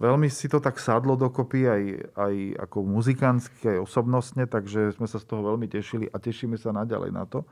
veľmi 0.00 0.28
si 0.32 0.48
to 0.48 0.60
tak 0.60 0.80
sadlo 0.80 1.16
dokopy 1.20 1.68
aj, 1.68 1.82
aj 2.16 2.34
ako 2.68 2.78
muzikantsky, 2.84 3.76
aj 3.76 3.84
osobnostne, 3.84 4.44
takže 4.48 4.96
sme 4.96 5.04
sa 5.04 5.20
z 5.20 5.28
toho 5.28 5.44
veľmi 5.52 5.68
tešili 5.68 6.08
a 6.08 6.16
tešíme 6.16 6.56
sa 6.56 6.72
naďalej 6.72 7.10
na 7.12 7.24
to. 7.28 7.44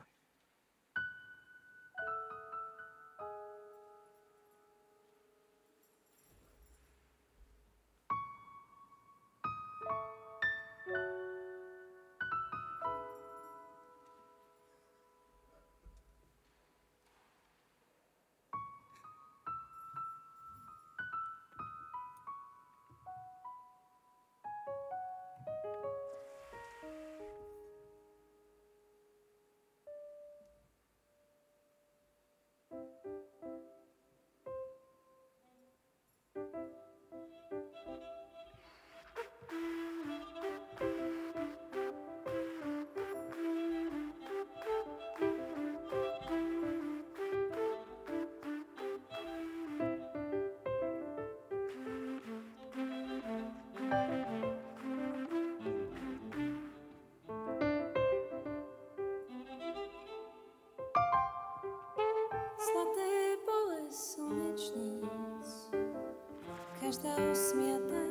Každá 67.00 67.16
usmiatá. 67.32 68.04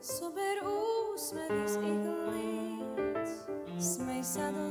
Sober 0.00 0.56
úsmevy 1.14 1.68
z 1.68 1.76
ich 1.80 2.06
líc, 2.28 3.28
smej 3.80 4.20
sa 4.24 4.52
do 4.52 4.68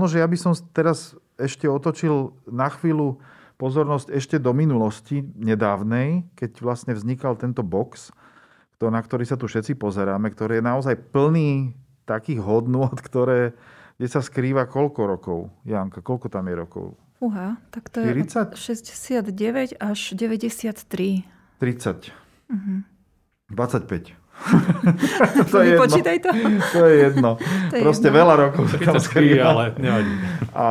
Možno, 0.00 0.16
že 0.16 0.24
ja 0.24 0.28
by 0.32 0.38
som 0.40 0.56
teraz 0.72 1.12
ešte 1.36 1.68
otočil 1.68 2.32
na 2.48 2.72
chvíľu 2.72 3.20
pozornosť 3.60 4.08
ešte 4.16 4.40
do 4.40 4.56
minulosti 4.56 5.20
nedávnej, 5.36 6.24
keď 6.32 6.64
vlastne 6.64 6.96
vznikal 6.96 7.36
tento 7.36 7.60
box, 7.60 8.08
na 8.80 8.96
ktorý 8.96 9.28
sa 9.28 9.36
tu 9.36 9.44
všetci 9.44 9.76
pozeráme, 9.76 10.32
ktorý 10.32 10.56
je 10.56 10.64
naozaj 10.64 10.96
plný 11.12 11.76
takých 12.08 12.40
hodnôt, 12.40 12.96
ktoré, 13.12 13.52
kde 14.00 14.08
sa 14.08 14.24
skrýva 14.24 14.64
koľko 14.64 15.00
rokov? 15.04 15.38
Janka, 15.68 16.00
koľko 16.00 16.32
tam 16.32 16.48
je 16.48 16.54
rokov? 16.56 16.86
Uha, 17.20 17.60
tak 17.68 17.92
to 17.92 18.00
je 18.00 18.16
40? 18.24 18.56
69 18.56 19.76
až 19.76 20.00
93. 20.16 21.28
30. 21.60 22.08
Mhm. 22.48 22.88
25. 23.52 24.19
To 25.46 25.56
je 25.60 25.66
jedno. 25.72 25.84
Vypočítaj 25.84 26.16
to. 26.18 26.30
To 26.72 26.80
je 26.82 26.94
jedno. 27.00 27.30
To 27.70 27.74
je 27.76 27.82
Proste 27.82 28.08
jedno. 28.08 28.18
veľa 28.18 28.34
rokov 28.38 28.62
sa 28.66 28.76
tam 28.76 28.96
33, 28.96 29.04
skrýva. 29.04 29.44
ale 29.46 29.64
nevadí. 29.76 30.12
A, 30.50 30.68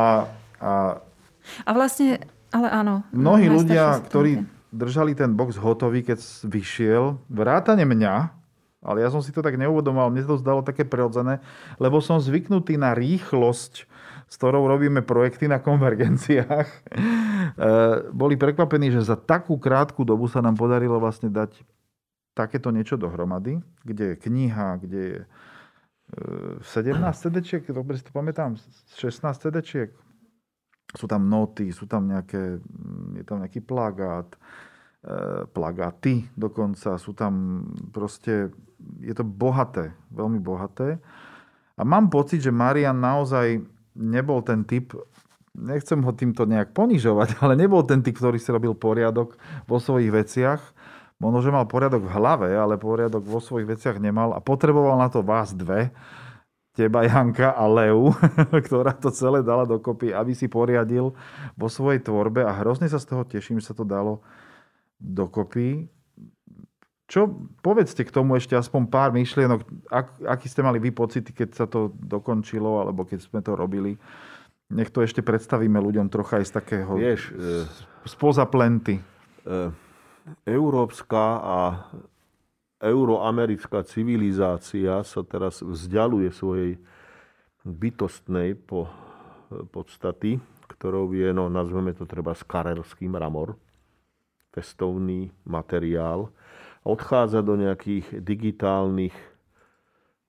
a 0.58 0.70
A 1.66 1.70
vlastne, 1.72 2.20
ale 2.50 2.68
áno. 2.68 3.02
mnohí 3.10 3.46
ľudia, 3.46 3.98
ktorí 4.04 4.42
držali 4.70 5.14
ten 5.14 5.32
box 5.32 5.56
hotový, 5.56 6.02
keď 6.02 6.18
vyšiel, 6.44 7.18
vrátane 7.26 7.82
mňa, 7.82 8.14
ale 8.80 9.02
ja 9.02 9.10
som 9.10 9.18
si 9.18 9.28
to 9.28 9.40
tak 9.40 9.54
neuvedomal, 9.54 10.08
mne 10.08 10.24
to 10.24 10.38
zdalo 10.38 10.62
také 10.62 10.82
prirodzené, 10.82 11.42
lebo 11.76 11.98
som 11.98 12.16
zvyknutý 12.16 12.78
na 12.78 12.94
rýchlosť, 12.94 13.72
s 14.24 14.34
ktorou 14.38 14.64
robíme 14.64 15.02
projekty 15.02 15.46
na 15.46 15.58
konvergenciách. 15.58 16.68
E, 17.50 17.66
Boli 18.14 18.38
prekvapení, 18.38 18.92
že 18.92 19.02
za 19.02 19.18
takú 19.18 19.58
krátku 19.58 20.04
dobu 20.06 20.28
sa 20.28 20.38
nám 20.38 20.54
podarilo 20.54 21.00
vlastne 21.02 21.26
dať 21.26 21.50
takéto 22.34 22.70
niečo 22.70 22.96
dohromady, 22.96 23.58
kde 23.82 24.14
je 24.14 24.20
kniha, 24.20 24.68
kde 24.80 25.00
je 25.00 25.20
e, 26.60 26.62
17 26.62 27.02
CD-čiek, 27.14 27.62
dobre 27.78 27.98
si 27.98 28.06
to 28.06 28.12
pamätám, 28.14 28.56
16 28.96 29.22
CD-čiek. 29.36 29.90
Sú 30.90 31.06
tam 31.06 31.30
noty, 31.30 31.70
sú 31.70 31.86
tam 31.86 32.10
nejaké, 32.10 32.58
mm, 32.58 33.22
je 33.22 33.24
tam 33.26 33.38
nejaký 33.42 33.60
plagát, 33.62 34.26
e, 34.34 34.38
plagáty 35.50 36.26
dokonca, 36.34 36.98
sú 36.98 37.14
tam 37.14 37.62
proste, 37.94 38.50
je 38.98 39.14
to 39.14 39.22
bohaté, 39.22 39.94
veľmi 40.10 40.42
bohaté. 40.42 40.98
A 41.78 41.82
mám 41.86 42.12
pocit, 42.12 42.44
že 42.44 42.52
Marian 42.52 42.98
naozaj 43.00 43.62
nebol 43.96 44.44
ten 44.44 44.66
typ, 44.68 44.92
nechcem 45.56 45.98
ho 46.04 46.12
týmto 46.12 46.46
nejak 46.46 46.76
ponižovať, 46.76 47.36
ale 47.42 47.54
nebol 47.58 47.82
ten 47.82 48.04
typ, 48.04 48.18
ktorý 48.18 48.38
si 48.38 48.50
robil 48.50 48.74
poriadok 48.76 49.38
vo 49.66 49.78
svojich 49.78 50.10
veciach. 50.10 50.60
Možno, 51.20 51.44
že 51.44 51.52
mal 51.52 51.68
poriadok 51.68 52.08
v 52.08 52.14
hlave, 52.16 52.48
ale 52.56 52.80
poriadok 52.80 53.20
vo 53.28 53.44
svojich 53.44 53.76
veciach 53.76 54.00
nemal 54.00 54.32
a 54.32 54.40
potreboval 54.40 54.96
na 54.96 55.12
to 55.12 55.20
vás 55.20 55.52
dve, 55.52 55.92
teba 56.72 57.04
Janka 57.04 57.52
a 57.52 57.68
Leu, 57.68 58.08
ktorá 58.66 58.96
to 58.96 59.12
celé 59.12 59.44
dala 59.44 59.68
dokopy, 59.68 60.16
aby 60.16 60.32
si 60.32 60.48
poriadil 60.48 61.12
vo 61.60 61.68
svojej 61.68 62.00
tvorbe 62.00 62.40
a 62.40 62.56
hrozne 62.56 62.88
sa 62.88 62.96
z 62.96 63.12
toho 63.12 63.22
teším, 63.28 63.60
že 63.60 63.68
sa 63.68 63.76
to 63.76 63.84
dalo 63.84 64.24
dokopy. 64.96 65.92
Čo, 67.10 67.26
povedzte 67.60 68.06
k 68.06 68.14
tomu 68.14 68.38
ešte 68.38 68.54
aspoň 68.54 68.86
pár 68.86 69.10
myšlienok, 69.12 69.60
ak, 69.90 70.06
aký 70.24 70.46
ste 70.46 70.62
mali 70.62 70.80
vy 70.80 70.94
pocity, 70.94 71.34
keď 71.34 71.48
sa 71.52 71.66
to 71.66 71.92
dokončilo, 71.98 72.80
alebo 72.80 73.02
keď 73.02 73.18
sme 73.28 73.42
to 73.42 73.58
robili. 73.58 73.98
Nech 74.70 74.94
to 74.94 75.02
ešte 75.02 75.18
predstavíme 75.18 75.74
ľuďom 75.74 76.06
trocha 76.06 76.38
aj 76.38 76.46
z 76.46 76.52
takého, 76.54 76.94
Vieš, 76.94 77.34
e, 77.34 77.66
spoza 78.06 78.46
plenty. 78.46 79.02
e, 79.42 79.89
európska 80.46 81.24
a 81.40 81.58
euroamerická 82.80 83.84
civilizácia 83.84 85.04
sa 85.04 85.20
teraz 85.20 85.60
vzdialuje 85.60 86.32
svojej 86.32 86.80
bytostnej 87.62 88.56
po, 88.56 88.88
podstaty, 89.68 90.40
ktorou 90.70 91.12
je, 91.12 91.28
no 91.36 91.52
nazveme 91.52 91.92
to 91.92 92.08
treba 92.08 92.32
skarelský 92.32 93.10
mramor, 93.10 93.58
festovný 94.54 95.28
materiál, 95.44 96.32
odchádza 96.86 97.44
do 97.44 97.60
nejakých 97.60 98.24
digitálnych 98.24 99.16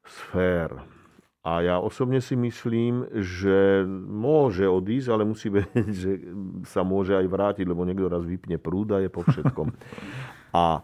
sfér. 0.03 1.00
A 1.41 1.65
ja 1.65 1.81
osobne 1.81 2.21
si 2.21 2.37
myslím, 2.37 3.09
že 3.17 3.81
môže 4.05 4.61
odísť, 4.69 5.09
ale 5.09 5.25
musí 5.25 5.49
vedieť, 5.57 5.89
že 5.89 6.11
sa 6.69 6.85
môže 6.85 7.17
aj 7.17 7.25
vrátiť, 7.25 7.65
lebo 7.65 7.81
niekto 7.81 8.05
raz 8.05 8.21
vypne 8.21 8.61
prúd 8.61 8.93
a 8.93 9.01
je 9.01 9.09
po 9.09 9.25
všetkom. 9.25 9.73
A 10.51 10.83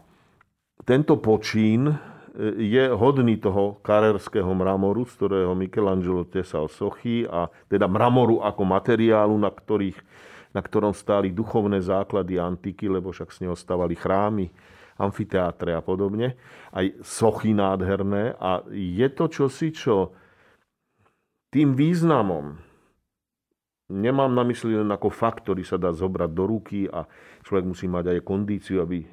tento 0.88 1.20
počín 1.20 1.92
e, 1.92 1.96
je 2.56 2.88
hodný 2.88 3.36
toho 3.36 3.76
karerského 3.84 4.48
mramoru, 4.56 5.04
z 5.04 5.12
ktorého 5.12 5.52
Michelangelo 5.52 6.24
tesal 6.24 6.72
sochy, 6.72 7.28
a 7.28 7.52
teda 7.68 7.84
mramoru 7.84 8.40
ako 8.40 8.64
materiálu, 8.64 9.36
na, 9.36 9.52
ktorých, 9.52 10.00
na 10.56 10.64
ktorom 10.64 10.96
stáli 10.96 11.36
duchovné 11.36 11.84
základy 11.84 12.40
antiky, 12.40 12.88
lebo 12.88 13.12
však 13.12 13.28
z 13.28 13.44
neho 13.44 13.52
stavali 13.52 13.92
chrámy, 13.92 14.48
amfiteátre 14.96 15.76
a 15.76 15.84
podobne. 15.84 16.40
Aj 16.72 16.88
sochy 17.04 17.52
nádherné. 17.52 18.40
A 18.40 18.64
je 18.72 19.08
to 19.12 19.28
čosi, 19.28 19.68
čo 19.76 20.16
tým 21.48 21.72
významom 21.72 22.60
nemám 23.88 24.28
na 24.28 24.44
mysli 24.44 24.76
len 24.76 24.88
ako 24.92 25.08
fakt, 25.08 25.48
ktorý 25.48 25.64
sa 25.64 25.80
dá 25.80 25.96
zobrať 25.96 26.30
do 26.36 26.44
ruky 26.44 26.84
a 26.84 27.08
človek 27.40 27.64
musí 27.64 27.88
mať 27.88 28.12
aj 28.12 28.18
kondíciu, 28.20 28.84
aby 28.84 29.00
e, 29.00 29.06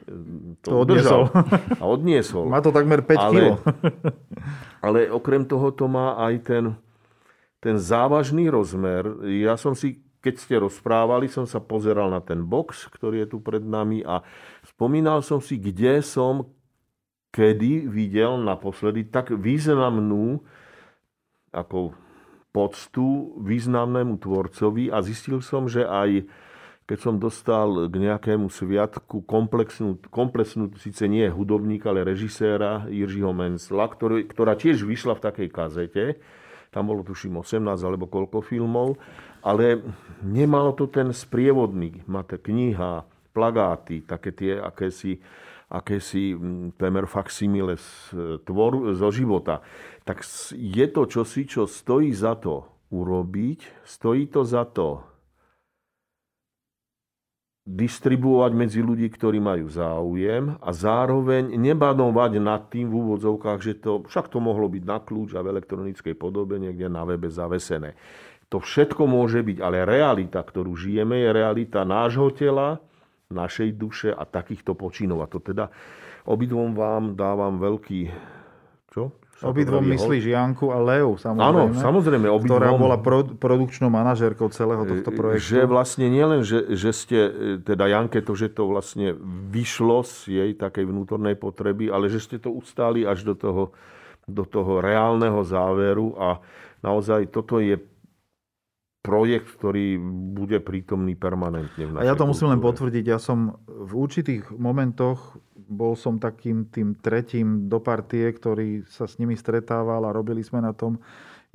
to, 0.60 0.68
To 0.68 0.84
odniesol. 0.84 1.22
udržal 1.24 1.24
a 1.82 1.84
odniesol. 1.88 2.46
Má 2.52 2.60
to 2.60 2.76
takmer 2.76 3.00
5 3.00 3.16
Ale- 3.16 3.32
kg. 3.32 3.48
Ale 4.86 5.00
okrem 5.10 5.48
toho 5.48 5.72
to 5.72 5.88
má 5.88 6.20
aj 6.20 6.34
ten, 6.44 6.64
ten 7.64 7.80
závažný 7.80 8.52
rozmer. 8.52 9.08
Ja 9.24 9.56
som 9.56 9.74
si, 9.74 10.04
keď 10.20 10.34
ste 10.36 10.56
rozprávali, 10.60 11.32
som 11.32 11.48
sa 11.48 11.64
pozeral 11.64 12.12
na 12.12 12.20
ten 12.20 12.44
box, 12.44 12.92
ktorý 12.92 13.24
je 13.24 13.32
tu 13.32 13.38
pred 13.40 13.64
nami 13.64 14.04
a 14.04 14.28
spomínal 14.68 15.24
som 15.24 15.40
si, 15.40 15.56
kde 15.56 16.04
som 16.04 16.52
kedy 17.32 17.88
videl 17.88 18.40
naposledy 18.40 19.08
tak 19.08 19.32
významnú 19.32 20.40
ako 21.52 21.96
poctu 22.56 23.36
významnému 23.44 24.16
tvorcovi 24.24 24.88
a 24.88 25.04
zistil 25.04 25.44
som, 25.44 25.68
že 25.68 25.84
aj 25.84 26.24
keď 26.86 26.98
som 27.02 27.18
dostal 27.18 27.90
k 27.90 27.96
nejakému 27.98 28.48
sviatku 28.48 29.26
komplexnú, 29.26 29.98
komplexnú 30.08 30.70
síce 30.78 31.10
nie 31.10 31.26
hudobníka, 31.26 31.90
ale 31.90 32.06
režiséra 32.06 32.86
Jiřího 32.88 33.34
Mencla, 33.34 33.90
ktorý, 33.90 34.30
ktorá 34.30 34.54
tiež 34.54 34.86
vyšla 34.86 35.18
v 35.18 35.24
takej 35.26 35.50
kazete, 35.50 36.04
tam 36.70 36.94
bolo 36.94 37.02
tuším 37.02 37.42
18 37.42 37.66
alebo 37.82 38.06
koľko 38.06 38.46
filmov, 38.46 39.02
ale 39.42 39.82
nemalo 40.22 40.78
to 40.78 40.86
ten 40.86 41.10
sprievodný, 41.10 42.06
máte 42.06 42.38
kniha, 42.38 43.02
plagáty, 43.34 44.06
také 44.06 44.32
tie 44.32 44.54
akési, 44.62 45.18
akési 45.76 46.32
mm, 46.32 46.80
temer 46.80 47.04
faksimile 47.04 47.76
z, 47.76 47.90
e, 48.16 48.40
tvor, 48.48 48.96
zo 48.96 49.12
života. 49.12 49.60
Tak 50.08 50.24
je 50.56 50.86
to 50.88 51.04
čosi, 51.04 51.44
čo 51.44 51.68
stojí 51.68 52.16
za 52.16 52.40
to 52.40 52.88
urobiť, 52.96 53.84
stojí 53.84 54.32
to 54.32 54.48
za 54.48 54.64
to 54.64 55.04
distribuovať 57.66 58.52
medzi 58.54 58.78
ľudí, 58.86 59.10
ktorí 59.10 59.42
majú 59.42 59.66
záujem 59.74 60.54
a 60.62 60.70
zároveň 60.70 61.58
nebanovať 61.58 62.38
nad 62.38 62.70
tým 62.70 62.94
v 62.94 62.96
úvodzovkách, 63.02 63.60
že 63.66 63.74
to, 63.82 64.06
však 64.06 64.30
to 64.30 64.38
mohlo 64.38 64.70
byť 64.70 64.84
na 64.86 65.02
kľúč 65.02 65.34
a 65.34 65.42
v 65.42 65.50
elektronickej 65.50 66.14
podobe 66.14 66.62
niekde 66.62 66.86
na 66.86 67.02
webe 67.10 67.26
zavesené. 67.26 67.98
To 68.54 68.62
všetko 68.62 69.10
môže 69.10 69.42
byť, 69.42 69.58
ale 69.66 69.82
realita, 69.82 70.38
ktorú 70.46 70.78
žijeme, 70.78 71.26
je 71.26 71.30
realita 71.34 71.82
nášho 71.82 72.30
tela, 72.30 72.78
našej 73.34 73.74
duše 73.74 74.10
a 74.14 74.24
takýchto 74.26 74.78
počinov. 74.78 75.26
A 75.26 75.28
to 75.30 75.42
teda 75.42 75.74
obidvom 76.26 76.78
vám 76.78 77.18
dávam 77.18 77.58
veľký... 77.58 78.12
Čo? 78.94 79.12
Obidvom 79.44 79.84
myslíš 79.84 80.32
Janku 80.32 80.72
a 80.72 80.80
Leu, 80.80 81.20
samozrejme. 81.20 81.44
Áno, 81.44 81.64
samozrejme, 81.76 82.28
obidvom. 82.32 82.56
Ktorá 82.56 82.72
bola 82.72 82.96
pro, 82.96 83.28
produkčnou 83.28 83.92
manažérkou 83.92 84.48
celého 84.56 84.88
tohto 84.88 85.12
projektu. 85.12 85.60
Že 85.60 85.68
vlastne 85.68 86.08
nielen, 86.08 86.48
že, 86.48 86.72
že 86.72 86.96
ste, 86.96 87.20
e, 87.20 87.32
teda 87.60 87.92
Janke, 87.92 88.24
to, 88.24 88.32
že 88.32 88.56
to 88.56 88.64
vlastne 88.72 89.12
vyšlo 89.52 90.08
z 90.08 90.16
jej 90.32 90.52
takej 90.56 90.88
vnútornej 90.88 91.36
potreby, 91.36 91.92
ale 91.92 92.08
že 92.08 92.24
ste 92.24 92.38
to 92.40 92.48
ustáli 92.56 93.04
až 93.04 93.28
do 93.28 93.36
toho, 93.36 93.64
do 94.24 94.48
toho 94.48 94.80
reálneho 94.80 95.44
záveru 95.44 96.16
a 96.16 96.40
naozaj 96.80 97.28
toto 97.28 97.60
je 97.60 97.76
projekt, 99.06 99.48
ktorý 99.62 100.02
bude 100.34 100.58
prítomný 100.60 101.14
permanentne 101.14 101.86
v 101.86 102.02
A 102.02 102.10
ja 102.10 102.18
to 102.18 102.26
musím 102.26 102.50
len 102.50 102.58
kultúre. 102.58 102.90
potvrdiť. 102.90 103.06
Ja 103.06 103.20
som 103.22 103.62
v 103.66 103.92
určitých 103.94 104.50
momentoch 104.50 105.38
bol 105.66 105.98
som 105.98 106.22
takým 106.22 106.70
tým 106.70 106.98
tretím 106.98 107.70
do 107.70 107.82
partie, 107.82 108.30
ktorý 108.30 108.86
sa 108.90 109.10
s 109.10 109.18
nimi 109.18 109.34
stretával 109.34 110.06
a 110.06 110.14
robili 110.14 110.46
sme 110.46 110.62
na 110.62 110.74
tom. 110.74 111.02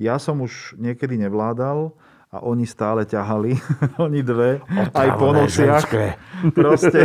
Ja 0.01 0.19
som 0.19 0.43
už 0.43 0.75
niekedy 0.75 1.15
nevládal 1.15 1.95
a 2.31 2.37
oni 2.43 2.63
stále 2.63 3.03
ťahali, 3.03 3.59
oni 4.05 4.19
dve, 4.23 4.63
aj 4.95 5.09
po 5.19 5.35
nociach. 5.35 5.83
Proste, 6.57 7.01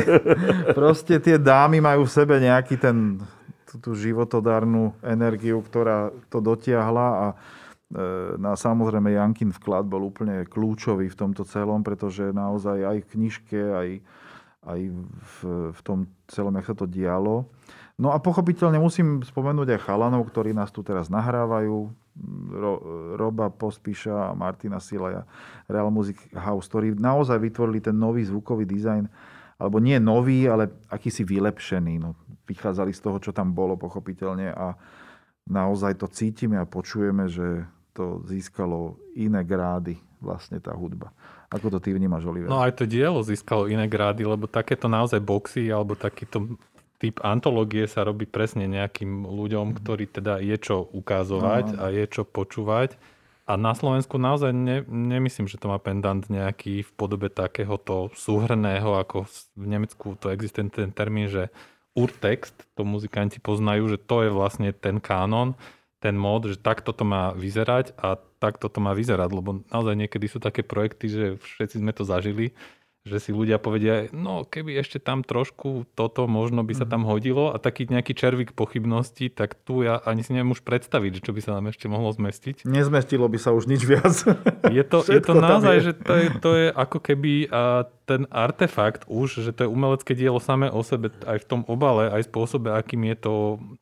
proste 0.72 1.14
tie 1.20 1.36
dámy 1.36 1.82
majú 1.82 2.08
v 2.08 2.14
sebe 2.14 2.40
nejaký 2.40 2.80
ten, 2.80 3.20
tú, 3.68 3.76
tú 3.76 3.90
životodárnu 3.92 4.96
energiu, 5.04 5.60
ktorá 5.60 6.08
to 6.32 6.40
dotiahla 6.40 7.08
a 7.12 7.26
na 8.36 8.58
samozrejme 8.58 9.14
Jankin 9.14 9.54
vklad 9.54 9.86
bol 9.86 10.10
úplne 10.10 10.42
kľúčový 10.42 11.06
v 11.06 11.18
tomto 11.18 11.46
celom, 11.46 11.86
pretože 11.86 12.34
naozaj 12.34 12.82
aj 12.82 12.98
v 13.06 13.10
knižke, 13.14 13.60
aj, 13.62 13.88
aj 14.66 14.80
v, 14.90 15.36
v 15.70 15.80
tom 15.86 16.10
celom, 16.26 16.58
jak 16.58 16.66
sa 16.66 16.74
to 16.74 16.90
dialo. 16.90 17.46
No 17.96 18.12
a 18.12 18.20
pochopiteľne 18.20 18.76
musím 18.76 19.22
spomenúť 19.22 19.78
aj 19.78 19.84
chalanov, 19.88 20.26
ktorí 20.28 20.52
nás 20.52 20.68
tu 20.74 20.82
teraz 20.82 21.08
nahrávajú. 21.08 21.94
Ro, 22.48 22.74
Roba 23.20 23.52
Pospíša 23.52 24.32
a 24.32 24.36
Martina 24.36 24.80
Silaja, 24.80 25.28
Real 25.68 25.92
Music 25.92 26.16
House, 26.32 26.64
ktorí 26.64 26.96
naozaj 26.96 27.36
vytvorili 27.36 27.84
ten 27.84 27.92
nový 27.92 28.24
zvukový 28.24 28.64
dizajn, 28.64 29.04
alebo 29.60 29.84
nie 29.84 30.00
nový, 30.00 30.48
ale 30.48 30.72
akýsi 30.88 31.28
vylepšený. 31.28 32.00
No, 32.00 32.16
vychádzali 32.48 32.96
z 32.96 33.00
toho, 33.04 33.20
čo 33.20 33.36
tam 33.36 33.52
bolo, 33.52 33.76
pochopiteľne 33.76 34.48
a 34.48 34.72
naozaj 35.44 36.00
to 36.00 36.08
cítime 36.08 36.56
a 36.56 36.64
počujeme, 36.64 37.28
že 37.28 37.68
to 37.96 38.20
získalo 38.28 39.00
iné 39.16 39.40
grády 39.40 39.96
vlastne 40.20 40.60
tá 40.60 40.76
hudba. 40.76 41.08
Ako 41.48 41.72
to 41.72 41.78
ty 41.80 41.96
vnímaš, 41.96 42.28
Oliver? 42.28 42.50
No 42.50 42.60
aj 42.60 42.76
to 42.76 42.84
dielo 42.84 43.24
získalo 43.24 43.70
iné 43.70 43.88
grády, 43.88 44.28
lebo 44.28 44.44
takéto 44.44 44.90
naozaj 44.90 45.22
boxy 45.22 45.72
alebo 45.72 45.96
takýto 45.96 46.58
typ 46.96 47.20
antológie 47.24 47.84
sa 47.88 48.04
robí 48.04 48.24
presne 48.24 48.68
nejakým 48.68 49.24
ľuďom, 49.24 49.72
mhm. 49.72 49.74
ktorí 49.80 50.04
teda 50.10 50.42
je 50.44 50.56
čo 50.60 50.84
ukazovať 50.92 51.76
a 51.80 51.88
je 51.92 52.04
čo 52.08 52.22
počúvať. 52.28 52.96
A 53.46 53.54
na 53.54 53.78
Slovensku 53.78 54.18
naozaj 54.18 54.50
ne, 54.50 54.82
nemyslím, 54.90 55.46
že 55.46 55.54
to 55.54 55.70
má 55.70 55.78
pendant 55.78 56.18
nejaký 56.26 56.82
v 56.82 56.90
podobe 56.98 57.30
takéhoto 57.30 58.10
súhrného, 58.18 58.98
ako 58.98 59.22
v 59.54 59.64
Nemecku 59.70 60.18
to 60.18 60.34
existuje 60.34 60.66
ten 60.66 60.90
termín, 60.90 61.30
že 61.30 61.54
urtext, 61.94 62.66
to 62.74 62.82
muzikanti 62.82 63.38
poznajú, 63.38 63.86
že 63.94 63.98
to 64.02 64.26
je 64.26 64.30
vlastne 64.34 64.74
ten 64.74 64.98
kánon 64.98 65.54
ten 65.96 66.14
mód, 66.14 66.52
že 66.52 66.60
takto 66.60 66.92
to 66.92 67.08
má 67.08 67.32
vyzerať 67.32 67.96
a 67.96 68.20
takto 68.36 68.68
to 68.68 68.78
má 68.84 68.92
vyzerať, 68.92 69.30
lebo 69.32 69.64
naozaj 69.72 69.96
niekedy 69.96 70.28
sú 70.28 70.38
také 70.38 70.60
projekty, 70.60 71.06
že 71.08 71.24
všetci 71.40 71.80
sme 71.80 71.92
to 71.96 72.04
zažili, 72.04 72.52
že 73.06 73.22
si 73.22 73.30
ľudia 73.30 73.62
povedia, 73.62 74.10
no 74.10 74.42
keby 74.42 74.82
ešte 74.82 74.98
tam 74.98 75.22
trošku 75.22 75.86
toto 75.94 76.26
možno 76.26 76.66
by 76.66 76.74
sa 76.74 76.82
tam 76.90 77.06
mhm. 77.06 77.08
hodilo 77.08 77.44
a 77.54 77.62
taký 77.62 77.86
nejaký 77.86 78.18
červík 78.18 78.50
pochybnosti, 78.58 79.30
tak 79.30 79.54
tu 79.62 79.86
ja 79.86 80.02
ani 80.02 80.26
si 80.26 80.34
neviem 80.34 80.50
už 80.50 80.66
predstaviť, 80.66 81.22
čo 81.22 81.30
by 81.30 81.40
sa 81.40 81.54
nám 81.54 81.70
ešte 81.70 81.86
mohlo 81.86 82.10
zmestiť. 82.10 82.66
Nezmestilo 82.66 83.30
by 83.30 83.38
sa 83.38 83.54
už 83.54 83.70
nič 83.70 83.86
viac. 83.86 84.10
Je 84.66 84.82
to, 84.82 85.06
je 85.14 85.22
to 85.22 85.32
naozaj, 85.38 85.76
je. 85.78 85.84
že 85.86 85.92
to 85.94 86.12
je, 86.18 86.26
to 86.42 86.50
je 86.58 86.66
ako 86.74 86.98
keby 86.98 87.46
a 87.46 87.86
ten 88.10 88.26
artefakt 88.30 89.06
už, 89.06 89.46
že 89.46 89.54
to 89.54 89.66
je 89.66 89.70
umelecké 89.70 90.14
dielo 90.18 90.42
samé 90.42 90.66
o 90.70 90.82
sebe, 90.82 91.14
aj 91.26 91.42
v 91.42 91.46
tom 91.46 91.60
obale, 91.70 92.10
aj 92.10 92.26
spôsobe, 92.26 92.74
akým 92.74 93.06
je 93.14 93.16
to 93.22 93.34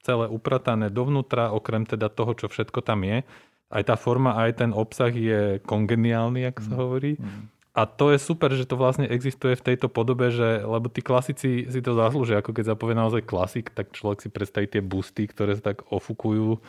celé 0.05 0.29
upratané 0.29 0.93
dovnútra, 0.93 1.53
okrem 1.53 1.89
teda 1.89 2.13
toho, 2.13 2.37
čo 2.37 2.53
všetko 2.53 2.85
tam 2.85 3.05
je. 3.09 3.25
Aj 3.73 3.83
tá 3.85 3.97
forma, 3.97 4.37
aj 4.37 4.61
ten 4.61 4.71
obsah 4.77 5.11
je 5.11 5.59
kongeniálny, 5.65 6.45
ako 6.53 6.61
sa 6.61 6.75
mhm. 6.77 6.81
hovorí. 6.81 7.13
Mm. 7.17 7.54
A 7.75 7.91
to 7.91 8.15
je 8.15 8.23
super, 8.23 8.55
že 8.55 8.71
to 8.71 8.79
vlastne 8.79 9.11
existuje 9.11 9.59
v 9.59 9.75
tejto 9.75 9.91
podobe, 9.91 10.31
že, 10.31 10.63
lebo 10.63 10.87
tí 10.87 11.03
klasici 11.03 11.67
si 11.67 11.81
to 11.83 11.99
zaslúžia, 11.99 12.39
ako 12.39 12.55
keď 12.55 12.71
zapovie 12.71 12.95
naozaj 12.95 13.27
klasik, 13.27 13.75
tak 13.75 13.91
človek 13.91 14.23
si 14.23 14.31
predstaví 14.31 14.71
tie 14.71 14.79
busty, 14.79 15.27
ktoré 15.27 15.59
sa 15.59 15.75
tak 15.75 15.83
ofukujú. 15.91 16.63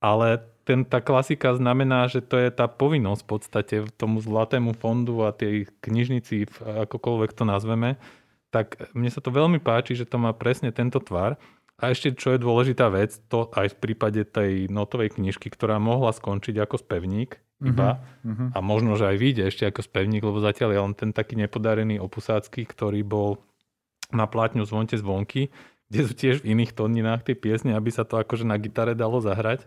Ale 0.00 0.40
ten, 0.64 0.88
tá 0.88 1.04
klasika 1.04 1.52
znamená, 1.52 2.08
že 2.08 2.24
to 2.24 2.40
je 2.40 2.48
tá 2.48 2.64
povinnosť 2.64 3.20
v 3.20 3.28
podstate 3.28 3.76
tomu 4.00 4.24
zlatému 4.24 4.72
fondu 4.72 5.20
a 5.20 5.36
tej 5.36 5.68
knižnici, 5.84 6.48
akokoľvek 6.64 7.30
to 7.36 7.44
nazveme, 7.44 8.00
tak 8.48 8.88
mne 8.96 9.12
sa 9.12 9.20
to 9.20 9.28
veľmi 9.28 9.60
páči, 9.60 9.92
že 9.92 10.08
to 10.08 10.16
má 10.16 10.32
presne 10.32 10.72
tento 10.72 10.96
tvar. 10.96 11.36
A 11.76 11.92
ešte, 11.92 12.16
čo 12.16 12.32
je 12.32 12.42
dôležitá 12.42 12.88
vec, 12.88 13.20
to 13.28 13.52
aj 13.52 13.76
v 13.76 13.80
prípade 13.84 14.24
tej 14.24 14.66
notovej 14.72 15.14
knižky, 15.14 15.52
ktorá 15.52 15.76
mohla 15.76 16.10
skončiť 16.10 16.56
ako 16.58 16.80
spevník, 16.80 17.36
iba. 17.62 17.98
Uh-huh. 18.22 18.54
A 18.54 18.58
možno, 18.62 18.94
že 18.94 19.10
aj 19.10 19.16
vyjde 19.18 19.42
ešte 19.50 19.64
ako 19.66 19.82
spevník, 19.82 20.22
lebo 20.22 20.38
zatiaľ 20.38 20.70
je 20.70 20.80
len 20.80 20.94
ten 20.94 21.10
taký 21.10 21.34
nepodarený 21.34 21.98
opusácky, 21.98 22.62
ktorý 22.62 23.02
bol 23.02 23.42
na 24.14 24.24
plátňu 24.24 24.64
Zvonte 24.64 24.96
zvonky, 24.96 25.52
kde 25.88 26.00
sú 26.04 26.12
tiež 26.14 26.36
v 26.44 26.56
iných 26.56 26.76
tóninách 26.76 27.26
tie 27.26 27.36
piesne, 27.36 27.74
aby 27.74 27.90
sa 27.92 28.04
to 28.04 28.20
akože 28.20 28.44
na 28.44 28.56
gitare 28.60 28.92
dalo 28.94 29.20
zahrať. 29.20 29.66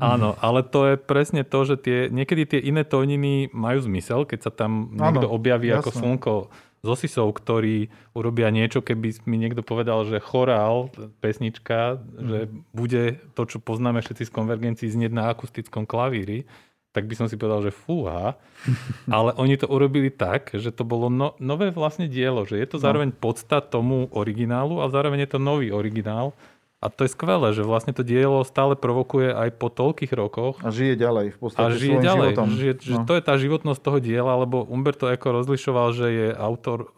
Áno, 0.00 0.34
ale 0.40 0.64
to 0.64 0.88
je 0.88 0.94
presne 0.96 1.44
to, 1.44 1.58
že 1.68 1.76
tie, 1.78 1.98
niekedy 2.08 2.48
tie 2.48 2.60
iné 2.64 2.82
tóniny 2.82 3.52
majú 3.52 3.84
zmysel, 3.84 4.24
keď 4.24 4.48
sa 4.48 4.50
tam 4.50 4.96
niekto 4.96 5.28
objaví 5.28 5.68
ako 5.70 5.90
slnko 5.92 6.34
z 6.82 6.86
Osisov, 6.90 7.30
ktorí 7.38 7.94
urobia 8.10 8.50
niečo, 8.50 8.82
keby 8.82 9.22
mi 9.30 9.38
niekto 9.38 9.62
povedal, 9.62 10.02
že 10.02 10.18
chorál, 10.18 10.90
pesnička, 11.22 11.94
mm. 11.94 12.26
že 12.26 12.38
bude 12.74 13.02
to, 13.38 13.42
čo 13.46 13.62
poznáme 13.62 14.02
všetci 14.02 14.26
z 14.26 14.34
konvergencií, 14.34 14.90
znieť 14.90 15.14
na 15.14 15.30
akustickom 15.30 15.86
klavíri, 15.86 16.42
tak 16.90 17.06
by 17.06 17.14
som 17.14 17.26
si 17.30 17.38
povedal, 17.38 17.70
že 17.70 17.72
fúha. 17.72 18.34
Ale 19.14 19.30
oni 19.38 19.54
to 19.56 19.70
urobili 19.70 20.10
tak, 20.10 20.50
že 20.58 20.74
to 20.74 20.82
bolo 20.82 21.06
no, 21.06 21.38
nové 21.38 21.70
vlastne 21.70 22.10
dielo, 22.10 22.42
že 22.42 22.58
je 22.58 22.66
to 22.66 22.78
no. 22.78 22.84
zároveň 22.84 23.14
podsta 23.14 23.62
tomu 23.62 24.10
originálu 24.10 24.82
a 24.82 24.90
zároveň 24.90 25.24
je 25.24 25.30
to 25.32 25.40
nový 25.40 25.70
originál 25.70 26.34
a 26.82 26.90
to 26.90 27.06
je 27.06 27.14
skvelé, 27.14 27.54
že 27.54 27.62
vlastne 27.62 27.94
to 27.94 28.02
dielo 28.02 28.42
stále 28.42 28.74
provokuje 28.74 29.30
aj 29.30 29.54
po 29.54 29.70
toľkých 29.70 30.12
rokoch. 30.18 30.58
A 30.66 30.74
žije 30.74 30.98
ďalej 30.98 31.26
v 31.30 31.38
podstate 31.38 31.62
A 31.62 31.78
žije 31.78 31.96
ďalej. 32.02 32.34
Žije, 32.34 32.74
no. 32.74 32.82
že 32.82 32.96
to 33.06 33.12
je 33.14 33.22
tá 33.22 33.34
životnosť 33.38 33.80
toho 33.80 33.98
diela, 34.02 34.34
lebo 34.34 34.66
Umberto 34.66 35.06
Eco 35.06 35.30
rozlišoval, 35.30 35.94
že 35.94 36.06
je 36.10 36.28
autor, 36.34 36.90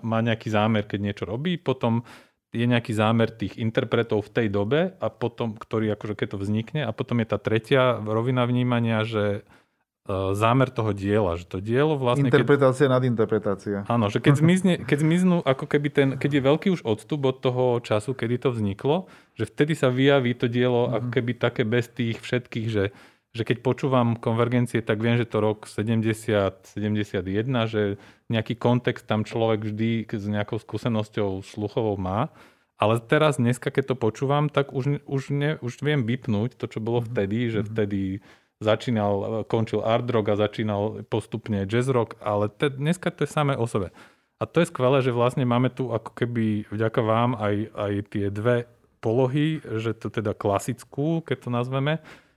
má 0.00 0.24
nejaký 0.24 0.48
zámer, 0.48 0.88
keď 0.88 0.98
niečo 1.04 1.24
robí, 1.28 1.60
potom 1.60 2.08
je 2.56 2.64
nejaký 2.64 2.96
zámer 2.96 3.28
tých 3.28 3.60
interpretov 3.60 4.24
v 4.24 4.32
tej 4.32 4.46
dobe 4.48 4.96
a 4.96 5.06
potom, 5.12 5.52
ktorý 5.52 5.92
akože 5.92 6.16
keď 6.16 6.28
to 6.32 6.38
vznikne 6.40 6.80
a 6.88 6.96
potom 6.96 7.20
je 7.20 7.28
tá 7.28 7.36
tretia 7.36 8.00
rovina 8.00 8.48
vnímania, 8.48 9.04
že 9.04 9.44
zámer 10.08 10.72
toho 10.72 10.96
diela, 10.96 11.36
že 11.36 11.44
to 11.44 11.60
dielo 11.60 12.00
vlastne... 12.00 12.32
Interpretácia 12.32 12.88
keď, 12.88 12.92
nad 12.96 13.02
interpretácia. 13.04 13.78
Áno, 13.92 14.08
že 14.08 14.24
keď, 14.24 14.34
zmizne, 14.42 14.74
keď 14.80 14.98
zmiznú, 15.04 15.36
ako 15.44 15.68
keby 15.68 15.88
ten, 15.92 16.08
keď 16.16 16.30
je 16.40 16.42
veľký 16.48 16.68
už 16.72 16.82
odstup 16.88 17.28
od 17.28 17.36
toho 17.44 17.64
času, 17.84 18.16
kedy 18.16 18.40
to 18.40 18.48
vzniklo, 18.56 19.12
že 19.36 19.44
vtedy 19.44 19.76
sa 19.76 19.92
vyjaví 19.92 20.32
to 20.32 20.48
dielo 20.48 20.88
mm-hmm. 20.88 20.96
ako 20.96 21.08
keby 21.12 21.32
také 21.36 21.62
bez 21.68 21.92
tých 21.92 22.16
všetkých, 22.24 22.66
že, 22.72 22.84
že 23.36 23.42
keď 23.44 23.60
počúvam 23.60 24.16
konvergencie, 24.16 24.80
tak 24.80 24.96
viem, 24.96 25.20
že 25.20 25.28
to 25.28 25.44
rok 25.44 25.68
70, 25.68 26.00
71, 26.00 27.20
že 27.68 28.00
nejaký 28.32 28.56
kontext 28.56 29.04
tam 29.04 29.28
človek 29.28 29.60
vždy 29.60 30.08
s 30.08 30.24
nejakou 30.24 30.56
skúsenosťou 30.56 31.44
sluchovou 31.44 32.00
má. 32.00 32.32
Ale 32.78 33.02
teraz, 33.02 33.36
dneska, 33.42 33.74
keď 33.74 33.92
to 33.92 33.96
počúvam, 33.98 34.46
tak 34.46 34.70
už, 34.70 35.02
už, 35.04 35.22
ne, 35.34 35.50
už 35.60 35.82
viem 35.82 36.06
vypnúť 36.06 36.54
to, 36.56 36.70
čo 36.70 36.80
bolo 36.80 37.04
mhm. 37.04 37.06
vtedy, 37.12 37.38
že 37.52 37.60
mhm. 37.60 37.66
vtedy 37.68 38.00
začínal, 38.58 39.46
končil 39.46 39.82
art 39.86 40.10
rock 40.10 40.34
a 40.34 40.40
začínal 40.40 41.06
postupne 41.06 41.62
jazz 41.66 41.86
rock, 41.86 42.18
ale 42.18 42.50
te, 42.50 42.70
dneska 42.70 43.14
to 43.14 43.22
je 43.24 43.30
samé 43.30 43.54
o 43.54 43.66
sebe. 43.70 43.94
A 44.38 44.46
to 44.46 44.62
je 44.62 44.70
skvelé, 44.70 45.02
že 45.02 45.14
vlastne 45.14 45.42
máme 45.42 45.70
tu 45.70 45.90
ako 45.90 46.14
keby 46.14 46.70
vďaka 46.70 47.00
vám 47.02 47.34
aj, 47.38 47.54
aj 47.74 47.92
tie 48.10 48.26
dve 48.30 48.70
polohy, 49.02 49.62
že 49.62 49.94
to 49.94 50.10
teda 50.10 50.34
klasickú, 50.34 51.22
keď 51.22 51.36
to 51.42 51.50
nazveme, 51.50 51.94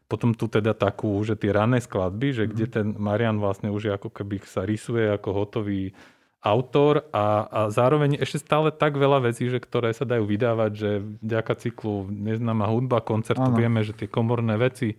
potom 0.10 0.34
tu 0.34 0.50
teda 0.50 0.74
takú, 0.74 1.22
že 1.22 1.38
tie 1.38 1.54
rané 1.54 1.82
skladby, 1.82 2.34
že 2.34 2.44
kde 2.50 2.66
mhm. 2.70 2.74
ten 2.74 2.88
Marian 2.98 3.38
vlastne 3.42 3.70
už 3.74 3.82
je 3.90 3.92
ako 3.94 4.10
keby 4.14 4.42
sa 4.46 4.66
rysuje 4.66 5.10
ako 5.10 5.30
hotový 5.34 5.94
autor 6.42 7.06
a, 7.14 7.46
a 7.46 7.60
zároveň 7.70 8.18
ešte 8.18 8.42
stále 8.42 8.74
tak 8.74 8.98
veľa 8.98 9.30
vecí, 9.30 9.46
že 9.46 9.62
ktoré 9.62 9.94
sa 9.94 10.10
dajú 10.10 10.26
vydávať, 10.26 10.72
že 10.74 10.90
vďaka 11.22 11.54
cyklu 11.54 12.10
Neznáma 12.10 12.66
hudba 12.66 12.98
koncertu 12.98 13.46
ano. 13.46 13.62
vieme, 13.62 13.86
že 13.86 13.94
tie 13.94 14.10
komorné 14.10 14.58
veci 14.58 14.98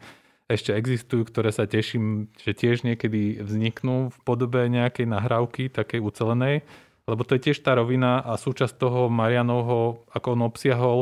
ešte 0.50 0.74
existujú, 0.74 1.26
ktoré 1.26 1.54
sa 1.54 1.66
teším, 1.66 2.32
že 2.38 2.52
tiež 2.52 2.82
niekedy 2.86 3.42
vzniknú 3.42 4.10
v 4.10 4.18
podobe 4.26 4.66
nejakej 4.68 5.06
nahrávky, 5.08 5.70
takej 5.70 6.02
ucelenej, 6.02 6.66
lebo 7.06 7.22
to 7.26 7.34
je 7.38 7.50
tiež 7.50 7.58
tá 7.62 7.74
rovina 7.74 8.22
a 8.22 8.38
súčasť 8.38 8.78
toho 8.78 9.10
Marianovho, 9.10 10.06
ako 10.14 10.26
on 10.38 10.42
obsiahol 10.46 11.00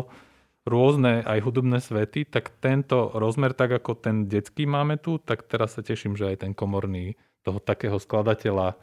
rôzne 0.65 1.25
aj 1.25 1.41
hudobné 1.41 1.81
svety, 1.81 2.29
tak 2.29 2.53
tento 2.61 3.13
rozmer, 3.17 3.57
tak 3.57 3.81
ako 3.81 3.97
ten 3.97 4.29
detský 4.29 4.69
máme 4.69 5.01
tu, 5.01 5.17
tak 5.17 5.49
teraz 5.49 5.77
sa 5.77 5.83
teším, 5.85 6.17
že 6.17 6.31
aj 6.31 6.47
ten 6.47 6.53
komorný 6.53 7.17
toho 7.41 7.59
takého 7.61 7.97
skladateľa 7.97 8.77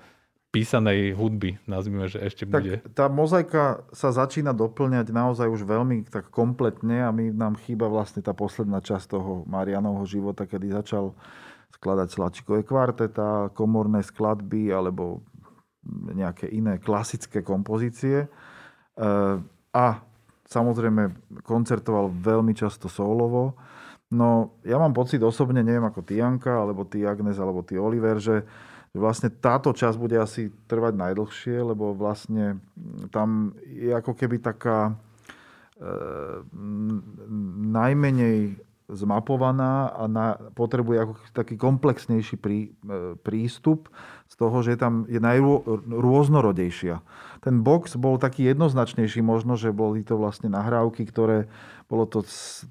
písanej 0.52 1.14
hudby, 1.14 1.60
nazvime, 1.68 2.08
že 2.08 2.24
ešte 2.24 2.48
tak 2.48 2.64
bude. 2.64 2.74
Tá 2.96 3.12
mozaika 3.12 3.84
sa 3.92 4.16
začína 4.16 4.56
doplňať 4.56 5.12
naozaj 5.12 5.48
už 5.52 5.68
veľmi 5.68 6.08
tak 6.08 6.32
kompletne 6.32 7.04
a 7.04 7.12
my 7.12 7.36
nám 7.36 7.60
chýba 7.62 7.92
vlastne 7.92 8.24
tá 8.24 8.32
posledná 8.32 8.80
časť 8.80 9.12
toho 9.12 9.44
Marianovho 9.46 10.08
života, 10.08 10.48
kedy 10.48 10.72
začal 10.72 11.12
skladať 11.78 12.08
slačikové 12.10 12.64
kvarteta, 12.64 13.52
komorné 13.52 14.02
skladby 14.02 14.72
alebo 14.72 15.22
nejaké 16.16 16.48
iné 16.50 16.80
klasické 16.80 17.44
kompozície. 17.44 18.26
E, 18.26 18.28
a 19.72 19.86
samozrejme 20.48 21.36
koncertoval 21.44 22.12
veľmi 22.12 22.56
často 22.56 22.88
solovo. 22.88 23.60
No 24.08 24.56
ja 24.64 24.80
mám 24.80 24.96
pocit 24.96 25.20
osobne, 25.20 25.60
neviem 25.60 25.84
ako 25.84 26.02
ty 26.08 26.24
Janka, 26.24 26.56
alebo 26.56 26.88
ty 26.88 27.04
Agnes, 27.04 27.36
alebo 27.36 27.60
ty 27.62 27.76
Oliver, 27.76 28.24
že 28.24 28.48
vlastne 28.98 29.30
táto 29.30 29.72
časť 29.72 29.98
bude 29.98 30.18
asi 30.18 30.50
trvať 30.68 30.94
najdlhšie, 30.98 31.58
lebo 31.62 31.94
vlastne 31.94 32.62
tam 33.14 33.54
je 33.66 33.94
ako 33.94 34.14
keby 34.18 34.42
taká 34.42 34.92
e, 34.92 34.94
najmenej 37.72 38.68
zmapovaná 38.88 39.92
a 39.92 40.08
na, 40.08 40.40
potrebuje 40.56 40.98
ako 41.04 41.14
taký 41.36 41.60
komplexnejší 41.60 42.40
prí, 42.40 42.72
e, 42.72 43.20
prístup 43.20 43.92
z 44.32 44.36
toho, 44.40 44.64
že 44.64 44.80
tam 44.80 45.04
je 45.12 45.20
najrôznorodejšia. 45.20 47.04
Ten 47.44 47.68
box 47.68 48.00
bol 48.00 48.16
taký 48.16 48.48
jednoznačnejší 48.48 49.20
možno, 49.20 49.60
že 49.60 49.76
boli 49.76 50.08
to 50.08 50.16
vlastne 50.16 50.48
nahrávky, 50.48 51.04
ktoré 51.04 51.52
bolo 51.92 52.08
to 52.08 52.24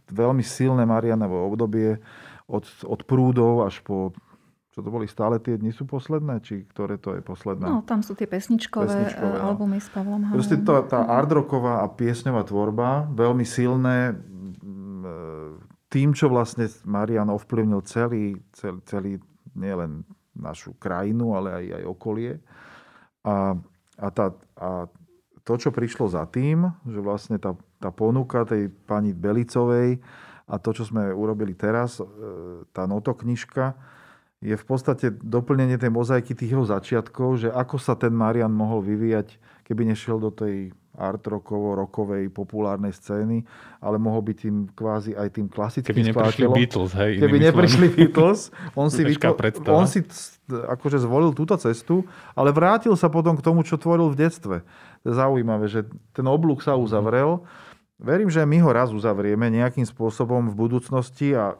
veľmi 0.08 0.40
silné 0.40 0.88
Marianovo 0.88 1.52
obdobie 1.52 2.00
od, 2.48 2.64
od 2.88 3.00
prúdov 3.04 3.68
až 3.68 3.84
po 3.84 4.16
čo 4.76 4.84
to 4.84 4.92
boli 4.92 5.08
stále 5.08 5.40
tie 5.40 5.56
dni 5.56 5.72
sú 5.72 5.88
posledné, 5.88 6.44
či 6.44 6.68
ktoré 6.68 7.00
to 7.00 7.16
je 7.16 7.24
posledné? 7.24 7.64
No, 7.64 7.80
tam 7.80 8.04
sú 8.04 8.12
tie 8.12 8.28
pesničkové, 8.28 8.84
pesničkové 8.84 9.40
no. 9.40 9.48
albumy 9.48 9.80
s 9.80 9.88
Pavlom 9.88 10.20
Halom. 10.28 10.36
Proste 10.36 10.60
to, 10.60 10.84
tá 10.84 11.00
ardroková 11.16 11.80
a 11.80 11.88
piesňová 11.88 12.44
tvorba, 12.44 13.08
veľmi 13.08 13.48
silné, 13.48 14.12
tým, 15.88 16.12
čo 16.12 16.28
vlastne 16.28 16.68
Marian 16.84 17.32
ovplyvnil 17.32 17.80
celý, 17.88 18.36
celý, 18.52 18.84
celý 18.84 19.12
nielen 19.56 20.04
našu 20.36 20.76
krajinu, 20.76 21.32
ale 21.32 21.56
aj, 21.56 21.64
aj 21.80 21.84
okolie. 21.88 22.32
A, 23.24 23.56
a, 23.96 24.06
tá, 24.12 24.36
a 24.60 24.92
to, 25.40 25.54
čo 25.56 25.72
prišlo 25.72 26.12
za 26.12 26.28
tým, 26.28 26.68
že 26.84 27.00
vlastne 27.00 27.40
tá, 27.40 27.56
tá 27.80 27.88
ponuka 27.88 28.44
tej 28.44 28.68
pani 28.68 29.16
Belicovej 29.16 30.04
a 30.44 30.54
to, 30.60 30.76
čo 30.76 30.84
sme 30.84 31.16
urobili 31.16 31.56
teraz, 31.56 31.96
e, 31.96 32.04
tá 32.76 32.84
notoknižka, 32.84 33.95
je 34.44 34.52
v 34.52 34.64
podstate 34.68 35.16
doplnenie 35.16 35.80
tej 35.80 35.88
mozaiky 35.88 36.36
tých 36.36 36.52
jeho 36.52 36.66
začiatkov, 36.68 37.40
že 37.40 37.48
ako 37.48 37.80
sa 37.80 37.96
ten 37.96 38.12
Marian 38.12 38.52
mohol 38.52 38.84
vyvíjať, 38.84 39.40
keby 39.64 39.88
nešiel 39.88 40.20
do 40.20 40.28
tej 40.28 40.76
art 40.96 41.20
rockovo, 41.28 41.76
rockovej, 41.76 42.32
populárnej 42.32 42.92
scény, 42.92 43.44
ale 43.84 44.00
mohol 44.00 44.24
byť 44.24 44.36
tým 44.36 44.56
kvázi 44.72 45.12
aj 45.12 45.28
tým 45.28 45.46
klasickým 45.52 45.92
Keby 45.92 46.08
neprišli 46.08 46.46
Beatles, 46.48 46.92
hej. 46.96 47.12
Keby 47.20 47.36
neprišli 47.52 47.86
Beatles, 47.92 48.40
on 48.72 48.88
si, 48.88 49.04
vytvo- 49.04 49.36
on 49.68 49.84
si 49.84 50.00
akože 50.48 51.04
zvolil 51.04 51.36
túto 51.36 51.52
cestu, 51.60 52.04
ale 52.32 52.48
vrátil 52.52 52.96
sa 52.96 53.12
potom 53.12 53.36
k 53.36 53.44
tomu, 53.44 53.60
čo 53.60 53.76
tvoril 53.76 54.08
v 54.08 54.24
detstve. 54.24 54.56
To 55.04 55.06
je 55.12 55.14
zaujímavé, 55.16 55.68
že 55.68 55.84
ten 56.16 56.24
oblúk 56.24 56.64
sa 56.64 56.80
uzavrel. 56.80 57.44
Verím, 57.96 58.28
že 58.28 58.44
my 58.44 58.60
ho 58.60 58.70
raz 58.72 58.92
uzavrieme 58.92 59.48
nejakým 59.52 59.84
spôsobom 59.84 60.52
v 60.52 60.54
budúcnosti 60.56 61.32
a 61.32 61.56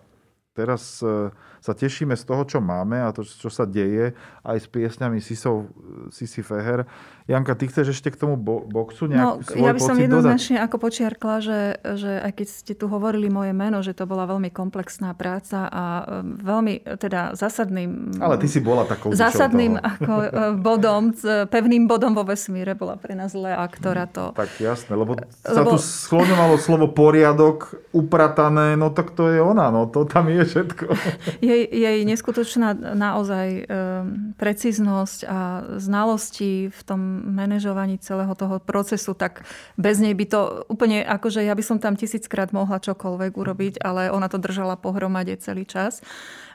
teraz 0.57 1.05
e, 1.05 1.29
sa 1.61 1.73
tešíme 1.77 2.17
z 2.17 2.25
toho, 2.25 2.49
čo 2.49 2.59
máme 2.65 3.05
a 3.05 3.13
to, 3.13 3.21
čo 3.21 3.53
sa 3.53 3.69
deje 3.69 4.17
aj 4.41 4.57
s 4.57 4.67
piesňami 4.73 5.21
Sisov, 5.21 5.69
Sisi 6.09 6.41
Feher. 6.41 6.89
Janka, 7.27 7.59
ty 7.59 7.66
chceš 7.66 7.99
ešte 7.99 8.14
k 8.14 8.22
tomu 8.22 8.39
bo- 8.39 8.62
boxu 8.62 9.11
nejaký 9.11 9.18
no, 9.18 9.43
svoj 9.43 9.66
Ja 9.66 9.74
by 9.74 9.83
som 9.83 9.99
jednoznačne 9.99 10.62
ako 10.62 10.77
počiarkla, 10.79 11.35
že, 11.43 11.61
že 11.99 12.22
aj 12.22 12.33
keď 12.39 12.47
ste 12.47 12.72
tu 12.79 12.87
hovorili 12.87 13.27
moje 13.27 13.51
meno, 13.51 13.83
že 13.83 13.99
to 13.99 14.07
bola 14.07 14.31
veľmi 14.31 14.47
komplexná 14.55 15.11
práca 15.11 15.66
a 15.66 15.85
e, 16.22 16.22
veľmi 16.22 16.87
teda 17.03 17.35
zásadným... 17.35 18.22
Ale 18.22 18.39
ty 18.39 18.47
si 18.47 18.62
bola 18.62 18.87
takou 18.87 19.11
Zásadným 19.11 19.74
ako 19.74 20.12
e, 20.22 20.29
bodom, 20.55 21.11
pevným 21.51 21.91
bodom 21.91 22.14
vo 22.14 22.22
vesmíre. 22.22 22.79
Bola 22.79 22.95
pre 22.95 23.18
nás 23.18 23.35
Lea, 23.35 23.59
ktorá 23.74 24.07
to... 24.07 24.31
Tak 24.31 24.62
jasné, 24.62 24.95
lebo 24.95 25.18
sa 25.43 25.66
lebo... 25.66 25.74
tu 25.74 25.83
skloňovalo 25.83 26.62
slovo 26.62 26.87
poriadok, 26.95 27.74
upratané, 27.91 28.79
no 28.79 28.95
tak 28.95 29.11
to 29.18 29.35
je 29.35 29.43
ona, 29.43 29.74
no 29.74 29.91
to 29.91 30.07
tam 30.07 30.31
je 30.31 30.47
všetko. 30.47 30.95
Je 31.43 31.51
jej, 31.57 31.62
jej 31.66 31.99
neskutočná 32.07 32.95
naozaj 32.95 33.47
um, 33.51 34.31
precíznosť 34.39 35.20
a 35.27 35.39
znalosti 35.83 36.70
v 36.70 36.81
tom 36.87 37.16
manažovaní 37.17 37.97
celého 37.99 38.37
toho 38.37 38.61
procesu, 38.61 39.17
tak 39.17 39.49
bez 39.81 39.97
nej 39.97 40.12
by 40.12 40.27
to 40.29 40.41
úplne, 40.69 41.01
akože 41.01 41.41
ja 41.41 41.57
by 41.57 41.64
som 41.64 41.81
tam 41.81 41.97
tisíckrát 41.97 42.53
mohla 42.53 42.77
čokoľvek 42.77 43.33
urobiť, 43.33 43.75
ale 43.81 44.12
ona 44.12 44.29
to 44.29 44.37
držala 44.37 44.77
pohromade 44.77 45.33
celý 45.41 45.64
čas. 45.64 46.05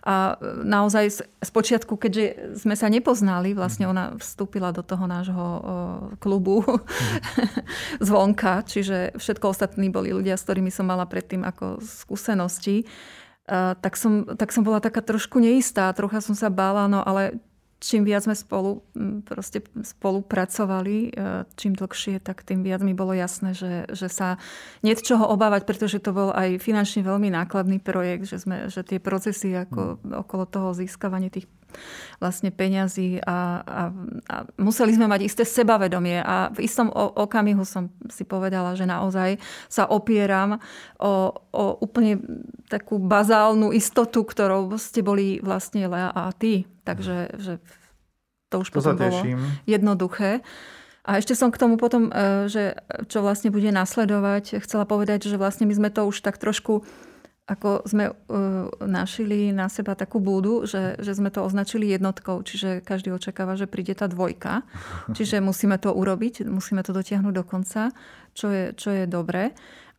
A 0.02 0.34
naozaj 0.66 1.14
z 1.22 1.50
počiatku, 1.54 1.94
keďže 1.94 2.58
sme 2.58 2.74
sa 2.74 2.90
nepoznali, 2.90 3.54
vlastne 3.54 3.86
ona 3.86 4.18
vstúpila 4.18 4.74
do 4.74 4.82
toho 4.82 5.06
nášho 5.06 5.48
klubu 6.18 6.66
zvonka, 8.02 8.66
čiže 8.66 9.14
všetko 9.22 9.54
ostatní 9.54 9.94
boli 9.94 10.10
ľudia, 10.10 10.42
s 10.42 10.46
ktorými 10.46 10.74
som 10.74 10.90
mala 10.90 11.06
predtým 11.06 11.46
ako 11.46 11.86
skúsenosti. 11.86 12.90
Tak 13.52 13.94
som, 13.94 14.26
tak 14.26 14.50
som 14.50 14.66
bola 14.66 14.82
taká 14.82 15.06
trošku 15.06 15.38
neistá, 15.38 15.94
trocha 15.94 16.18
som 16.24 16.34
sa 16.34 16.50
bála, 16.50 16.90
no 16.90 17.06
ale 17.06 17.38
čím 17.82 18.06
viac 18.06 18.30
sme 18.30 18.38
spolu, 18.38 18.86
proste 19.26 19.66
spolupracovali, 19.82 21.10
e, 21.10 21.44
čím 21.58 21.74
dlhšie, 21.74 22.22
tak 22.22 22.46
tým 22.46 22.62
viac 22.62 22.86
mi 22.86 22.94
bolo 22.94 23.18
jasné, 23.18 23.58
že, 23.58 23.90
že 23.90 24.06
sa 24.06 24.38
nie 24.86 24.94
čoho 24.94 25.26
obávať, 25.26 25.66
pretože 25.66 25.98
to 25.98 26.14
bol 26.14 26.30
aj 26.30 26.62
finančne 26.62 27.02
veľmi 27.02 27.34
nákladný 27.34 27.82
projekt, 27.82 28.30
že, 28.30 28.38
sme, 28.38 28.70
že 28.70 28.86
tie 28.86 29.02
procesy 29.02 29.58
ako, 29.58 29.98
mm. 29.98 30.14
okolo 30.14 30.46
toho 30.46 30.78
získavania 30.78 31.34
tých 31.34 31.50
vlastne 32.22 32.54
peňazí 32.54 33.22
a, 33.26 33.62
a, 33.62 33.82
a 34.30 34.36
museli 34.62 34.94
sme 34.94 35.10
mať 35.10 35.22
isté 35.26 35.44
sebavedomie 35.44 36.22
a 36.22 36.54
v 36.54 36.66
istom 36.66 36.94
okamihu 36.94 37.66
som 37.66 37.90
si 38.08 38.24
povedala, 38.24 38.78
že 38.78 38.86
naozaj 38.86 39.42
sa 39.68 39.90
opieram 39.90 40.62
o, 41.02 41.34
o 41.52 41.64
úplne 41.82 42.22
takú 42.70 43.02
bazálnu 43.02 43.74
istotu, 43.76 44.24
ktorou 44.24 44.72
ste 44.78 45.02
boli 45.04 45.42
vlastne 45.44 45.90
Lea 45.90 46.14
a 46.14 46.32
ty. 46.32 46.70
Takže 46.86 47.36
že 47.38 47.60
to 48.52 48.62
už 48.62 48.70
to 48.70 48.76
potom 48.80 48.96
bolo 49.00 49.20
jednoduché. 49.64 50.44
A 51.02 51.18
ešte 51.18 51.34
som 51.34 51.50
k 51.50 51.58
tomu 51.58 51.82
potom, 51.82 52.14
e, 52.14 52.46
že 52.46 52.78
čo 53.10 53.26
vlastne 53.26 53.50
bude 53.50 53.74
nasledovať, 53.74 54.62
chcela 54.62 54.86
povedať, 54.86 55.26
že 55.26 55.40
vlastne 55.40 55.66
my 55.66 55.74
sme 55.74 55.90
to 55.90 56.06
už 56.06 56.22
tak 56.22 56.38
trošku 56.38 56.86
ako 57.50 57.84
sme 57.90 58.12
uh, 58.12 58.16
našili 58.86 59.50
na 59.52 59.68
seba 59.68 59.98
takú 59.98 60.22
búdu, 60.22 60.64
že, 60.70 60.96
že 61.02 61.18
sme 61.18 61.34
to 61.34 61.42
označili 61.42 61.90
jednotkou, 61.90 62.46
čiže 62.46 62.86
každý 62.86 63.12
očakáva, 63.12 63.58
že 63.58 63.68
príde 63.68 63.98
tá 63.98 64.06
dvojka. 64.06 64.64
Čiže 65.18 65.44
musíme 65.44 65.76
to 65.82 65.92
urobiť, 65.92 66.48
musíme 66.48 66.86
to 66.86 66.94
dotiahnuť 66.94 67.34
do 67.34 67.44
konca, 67.44 67.92
čo 68.38 68.48
je, 68.54 68.66
čo 68.78 68.90
je 68.94 69.04
dobré. 69.10 69.52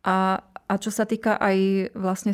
A, 0.07 0.39
a 0.41 0.73
čo 0.79 0.89
sa 0.89 1.03
týka 1.05 1.37
aj 1.37 1.91
vlastne 1.93 2.33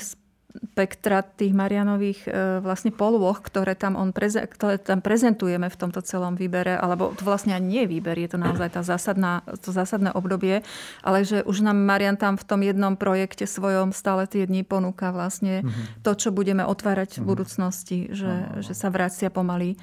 spektra 0.50 1.22
tých 1.22 1.54
Marianových 1.54 2.26
e, 2.26 2.30
vlastne 2.64 2.89
polôch, 2.89 3.43
ktoré 3.45 3.78
tam, 3.78 3.93
on 4.00 4.10
preze, 4.10 4.41
ktoré 4.47 4.82
tam 4.82 5.04
prezentujeme 5.04 5.70
v 5.70 5.78
tomto 5.78 6.02
celom 6.02 6.34
výbere, 6.34 6.74
alebo 6.74 7.14
to 7.14 7.22
vlastne 7.22 7.54
ani 7.54 7.68
nie 7.68 7.82
je 7.86 7.91
výber, 7.93 8.18
je 8.18 8.34
to 8.34 8.39
naozaj 8.41 8.74
tá 8.74 8.82
zásadná, 8.82 9.45
to 9.62 9.70
zásadné 9.70 10.10
obdobie, 10.16 10.66
ale 11.06 11.22
že 11.22 11.45
už 11.45 11.62
nám 11.62 11.78
Marian 11.84 12.18
tam 12.18 12.34
v 12.39 12.47
tom 12.47 12.64
jednom 12.66 12.97
projekte 12.97 13.45
svojom 13.45 13.93
stále 13.93 14.26
tie 14.26 14.47
dni 14.50 14.66
ponúka 14.66 15.14
vlastne 15.14 15.62
mm-hmm. 15.62 16.02
to, 16.02 16.12
čo 16.18 16.34
budeme 16.34 16.66
otvárať 16.66 17.20
v 17.20 17.24
mhm. 17.24 17.30
budúcnosti, 17.30 18.00
že, 18.10 18.26
mm-hmm. 18.26 18.64
že 18.66 18.74
sa 18.74 18.89
vracia 18.89 19.30
pomaly 19.30 19.78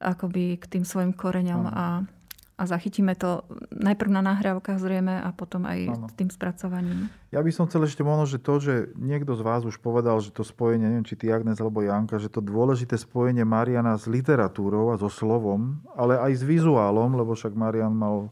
akoby 0.00 0.60
k 0.60 0.64
tým 0.66 0.84
svojim 0.84 1.16
koreňom 1.16 1.64
mm-hmm. 1.64 1.80
a 1.80 2.19
a 2.60 2.68
zachytíme 2.68 3.16
to 3.16 3.40
najprv 3.72 4.12
na 4.12 4.20
nahrávkach 4.20 4.76
zrejme 4.76 5.24
a 5.24 5.32
potom 5.32 5.64
aj 5.64 5.78
ano. 5.88 6.06
tým 6.12 6.28
spracovaním. 6.28 7.08
Ja 7.32 7.40
by 7.40 7.48
som 7.48 7.64
chcel 7.64 7.88
ešte 7.88 8.04
možno, 8.04 8.28
že 8.28 8.36
to, 8.36 8.60
že 8.60 8.74
niekto 9.00 9.32
z 9.32 9.40
vás 9.40 9.64
už 9.64 9.80
povedal, 9.80 10.20
že 10.20 10.28
to 10.28 10.44
spojenie, 10.44 10.84
neviem, 10.84 11.08
či 11.08 11.16
ty 11.16 11.32
Agnes 11.32 11.56
alebo 11.56 11.80
Janka, 11.80 12.20
že 12.20 12.28
to 12.28 12.44
dôležité 12.44 13.00
spojenie 13.00 13.48
Mariana 13.48 13.96
s 13.96 14.04
literatúrou 14.04 14.92
a 14.92 15.00
so 15.00 15.08
slovom, 15.08 15.80
ale 15.96 16.20
aj 16.20 16.36
s 16.36 16.42
vizuálom, 16.44 17.16
lebo 17.16 17.32
však 17.32 17.56
Marian 17.56 17.96
mal 17.96 18.28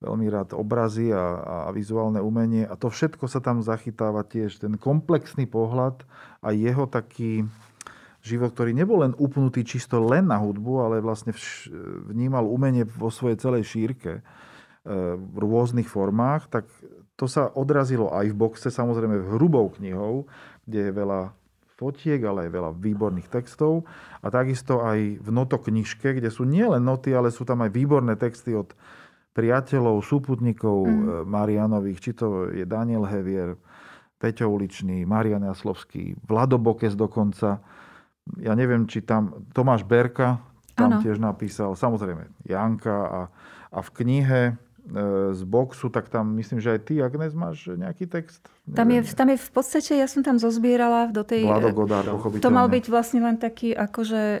veľmi 0.00 0.26
rád 0.32 0.56
obrazy 0.56 1.12
a, 1.12 1.68
a 1.68 1.68
vizuálne 1.76 2.24
umenie 2.24 2.64
a 2.64 2.72
to 2.80 2.88
všetko 2.88 3.28
sa 3.28 3.44
tam 3.44 3.60
zachytáva 3.60 4.24
tiež. 4.24 4.56
Ten 4.64 4.80
komplexný 4.80 5.44
pohľad 5.44 6.08
a 6.40 6.56
jeho 6.56 6.88
taký 6.88 7.44
život, 8.20 8.52
ktorý 8.52 8.76
nebol 8.76 9.00
len 9.00 9.16
upnutý 9.16 9.64
čisto 9.64 10.00
len 10.00 10.28
na 10.28 10.36
hudbu, 10.36 10.72
ale 10.84 10.96
vlastne 11.00 11.32
vnímal 12.08 12.44
umenie 12.44 12.84
vo 12.84 13.08
svojej 13.08 13.40
celej 13.40 13.64
šírke 13.68 14.20
e, 14.20 14.22
v 15.16 15.36
rôznych 15.40 15.88
formách, 15.88 16.52
tak 16.52 16.68
to 17.16 17.28
sa 17.28 17.48
odrazilo 17.52 18.12
aj 18.12 18.32
v 18.32 18.36
boxe, 18.36 18.68
samozrejme 18.72 19.20
v 19.20 19.30
hrubou 19.36 19.68
knihou, 19.76 20.24
kde 20.64 20.88
je 20.88 20.92
veľa 20.92 21.20
fotiek, 21.80 22.20
ale 22.24 22.48
aj 22.48 22.50
veľa 22.52 22.70
výborných 22.76 23.28
textov. 23.32 23.88
A 24.20 24.28
takisto 24.28 24.84
aj 24.84 25.20
v 25.20 25.28
notoknižke, 25.32 26.20
kde 26.20 26.28
sú 26.28 26.44
nielen 26.44 26.84
noty, 26.84 27.16
ale 27.16 27.32
sú 27.32 27.48
tam 27.48 27.64
aj 27.64 27.72
výborné 27.72 28.20
texty 28.20 28.52
od 28.52 28.72
priateľov, 29.32 30.04
súputníkov 30.04 30.84
mm. 30.84 31.24
Marianových, 31.24 31.98
či 32.00 32.12
to 32.12 32.52
je 32.52 32.68
Daniel 32.68 33.08
Hevier, 33.08 33.56
Peťo 34.20 34.52
Uličný, 34.52 35.08
Marian 35.08 35.40
Jaslovský, 35.48 36.12
Vlado 36.28 36.60
Bokes 36.60 36.92
dokonca 36.92 37.64
ja 38.38 38.54
neviem, 38.54 38.86
či 38.86 39.02
tam 39.02 39.46
Tomáš 39.50 39.82
Berka 39.82 40.38
tam 40.78 40.96
ano. 40.96 41.02
tiež 41.02 41.20
napísal, 41.20 41.74
samozrejme 41.76 42.30
Janka 42.46 42.96
a, 42.96 43.20
a 43.74 43.78
v 43.84 43.88
knihe 44.00 44.42
e, 44.48 44.52
z 45.34 45.42
boxu, 45.44 45.92
tak 45.92 46.08
tam 46.08 46.32
myslím, 46.40 46.62
že 46.62 46.78
aj 46.78 46.80
ty, 46.88 46.94
Agnes, 47.04 47.36
máš 47.36 47.68
nejaký 47.68 48.08
text? 48.08 48.46
Tam 48.70 48.88
je, 48.88 49.00
tam 49.02 49.28
je 49.28 49.38
v 49.38 49.50
podstate, 49.50 49.92
ja 49.98 50.08
som 50.08 50.24
tam 50.24 50.40
zozbierala 50.40 51.10
do 51.10 51.26
tej... 51.26 51.44
Vlado 51.44 51.74
Godard, 51.74 52.08
To 52.40 52.50
mal 52.50 52.70
byť 52.70 52.84
vlastne 52.88 53.20
len 53.20 53.36
taký 53.36 53.76
akože 53.76 54.22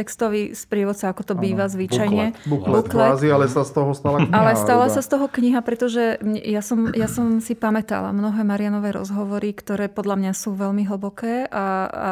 textový 0.00 0.56
sprievodca, 0.56 1.12
ako 1.12 1.22
to 1.28 1.34
býva 1.36 1.68
zvyčajne. 1.68 2.32
Buklet, 2.48 2.88
kvázi, 2.88 3.28
ale 3.28 3.52
sa 3.52 3.68
z 3.68 3.76
toho 3.76 3.92
stala 3.92 4.24
kniha. 4.24 4.32
Ale 4.32 4.52
stala 4.56 4.88
iba. 4.88 4.94
sa 4.96 5.00
z 5.04 5.08
toho 5.12 5.26
kniha, 5.28 5.60
pretože 5.60 6.16
ja 6.48 6.64
som, 6.64 6.88
ja 6.96 7.04
som 7.04 7.44
si 7.44 7.52
pamätala 7.52 8.16
mnohé 8.16 8.40
Marianové 8.40 8.96
rozhovory, 8.96 9.52
ktoré 9.52 9.92
podľa 9.92 10.16
mňa 10.16 10.32
sú 10.32 10.56
veľmi 10.56 10.88
hlboké 10.88 11.44
a, 11.52 11.66
a, 11.86 12.08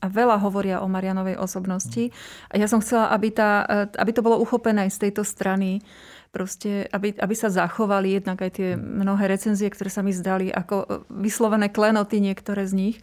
a 0.00 0.06
veľa 0.08 0.36
hovoria 0.40 0.80
o 0.80 0.88
Marianovej 0.88 1.36
osobnosti. 1.36 2.08
A 2.48 2.56
ja 2.56 2.64
som 2.64 2.80
chcela, 2.80 3.12
aby, 3.12 3.28
tá, 3.28 3.68
aby 4.00 4.10
to 4.16 4.24
bolo 4.24 4.40
uchopené 4.40 4.88
aj 4.88 4.96
z 4.96 5.02
tejto 5.08 5.22
strany, 5.26 5.84
proste, 6.36 6.84
aby, 6.92 7.16
aby 7.16 7.32
sa 7.32 7.48
zachovali 7.48 8.20
jednak 8.20 8.44
aj 8.44 8.60
tie 8.60 8.68
mnohé 8.76 9.24
recenzie, 9.24 9.72
ktoré 9.72 9.88
sa 9.88 10.04
mi 10.04 10.12
zdali 10.12 10.52
ako 10.52 11.08
vyslovené 11.08 11.72
klenoty 11.72 12.20
niektoré 12.20 12.68
z 12.68 12.76
nich. 12.76 12.98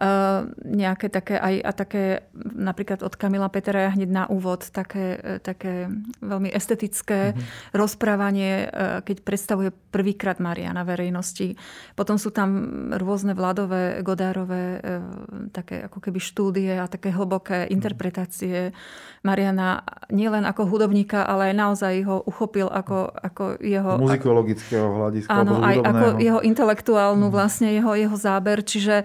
Uh, 0.00 0.46
nejaké 0.64 1.10
také 1.12 1.36
aj 1.36 1.54
a 1.60 1.70
také 1.74 2.04
napríklad 2.32 3.02
od 3.02 3.10
Kamila 3.18 3.50
Petera 3.50 3.90
hneď 3.90 4.08
na 4.08 4.24
úvod 4.30 4.70
také, 4.70 5.18
e, 5.18 5.36
také 5.42 5.92
veľmi 6.24 6.48
estetické 6.48 7.34
mm-hmm. 7.34 7.74
rozprávanie, 7.76 8.70
uh, 8.70 9.04
keď 9.04 9.26
predstavuje 9.26 9.74
prvýkrát 9.92 10.38
Maria 10.40 10.72
na 10.72 10.86
verejnosti. 10.86 11.58
Potom 11.98 12.16
sú 12.16 12.32
tam 12.32 12.48
rôzne 12.96 13.36
vládové, 13.36 14.00
godárové 14.00 14.78
uh, 14.78 15.04
také 15.52 15.84
ako 15.84 15.98
keby 16.00 16.20
štúdie 16.22 16.72
a 16.80 16.88
také 16.88 17.12
hlboké 17.12 17.68
interpretácie 17.68 18.72
Mariana 19.20 19.84
nielen 20.08 20.48
ako 20.48 20.64
hudobníka, 20.64 21.28
ale 21.28 21.52
aj 21.52 21.54
naozaj 21.56 21.94
ho 22.08 22.16
uchopil 22.24 22.59
ako, 22.68 23.08
ako 23.08 23.44
jeho... 23.62 23.96
Muzikologického 23.96 24.88
hľadiska. 24.90 25.30
Áno, 25.32 25.62
aj 25.62 25.76
ako 25.80 26.06
jeho 26.20 26.40
intelektuálnu 26.44 27.30
vlastne, 27.32 27.72
jeho, 27.72 27.94
jeho 27.96 28.16
záber. 28.18 28.60
Čiže 28.66 29.04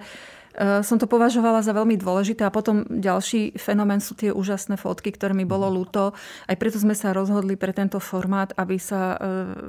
som 0.82 0.98
to 0.98 1.06
považovala 1.08 1.62
za 1.64 1.72
veľmi 1.72 1.96
dôležité. 1.96 2.44
A 2.44 2.52
potom 2.52 2.84
ďalší 2.88 3.56
fenomén 3.56 4.02
sú 4.02 4.18
tie 4.18 4.34
úžasné 4.34 4.76
fotky, 4.76 5.14
ktoré 5.14 5.32
mi 5.32 5.46
bolo 5.46 5.70
ľúto. 5.70 6.12
Aj 6.44 6.56
preto 6.58 6.76
sme 6.76 6.92
sa 6.98 7.14
rozhodli 7.16 7.56
pre 7.56 7.70
tento 7.72 8.02
formát, 8.02 8.52
aby 8.58 8.76
sa 8.76 9.14
e, 9.14 9.16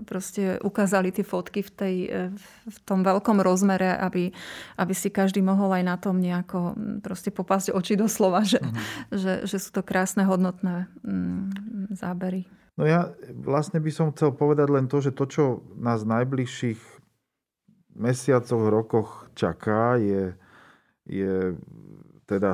proste 0.03 0.57
ukázali 0.65 1.13
tie 1.13 1.23
fotky 1.23 1.63
v, 1.63 1.71
tej, 1.71 1.95
e, 2.09 2.19
v 2.67 2.77
tom 2.83 3.05
veľkom 3.05 3.39
rozmere, 3.39 3.95
aby, 3.95 4.33
aby 4.81 4.93
si 4.97 5.13
každý 5.13 5.39
mohol 5.45 5.71
aj 5.77 5.83
na 5.85 5.95
tom 5.95 6.19
nejako 6.19 6.73
proste 7.05 7.29
popásť 7.29 7.71
oči 7.71 7.93
do 7.95 8.09
slova, 8.09 8.41
že, 8.43 8.59
že, 9.13 9.45
že 9.45 9.57
sú 9.61 9.69
to 9.71 9.85
krásne, 9.85 10.25
hodnotné 10.27 10.89
zábery. 11.93 12.56
No 12.77 12.85
ja 12.85 13.09
vlastne 13.33 13.81
by 13.81 13.89
som 13.89 14.13
chcel 14.13 14.37
povedať 14.37 14.69
len 14.69 14.85
to, 14.85 15.01
že 15.01 15.17
to, 15.17 15.25
čo 15.25 15.43
nás 15.81 16.05
v 16.05 16.13
najbližších 16.13 16.81
mesiacoch, 17.97 18.69
rokoch 18.69 19.09
čaká, 19.33 19.97
je, 19.97 20.37
je 21.09 21.57
teda 22.29 22.53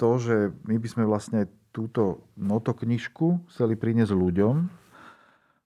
to, 0.00 0.10
že 0.16 0.36
my 0.64 0.80
by 0.80 0.88
sme 0.88 1.04
vlastne 1.04 1.52
túto 1.70 2.32
notoknižku 2.40 3.52
chceli 3.52 3.76
priniesť 3.76 4.16
ľuďom, 4.16 4.54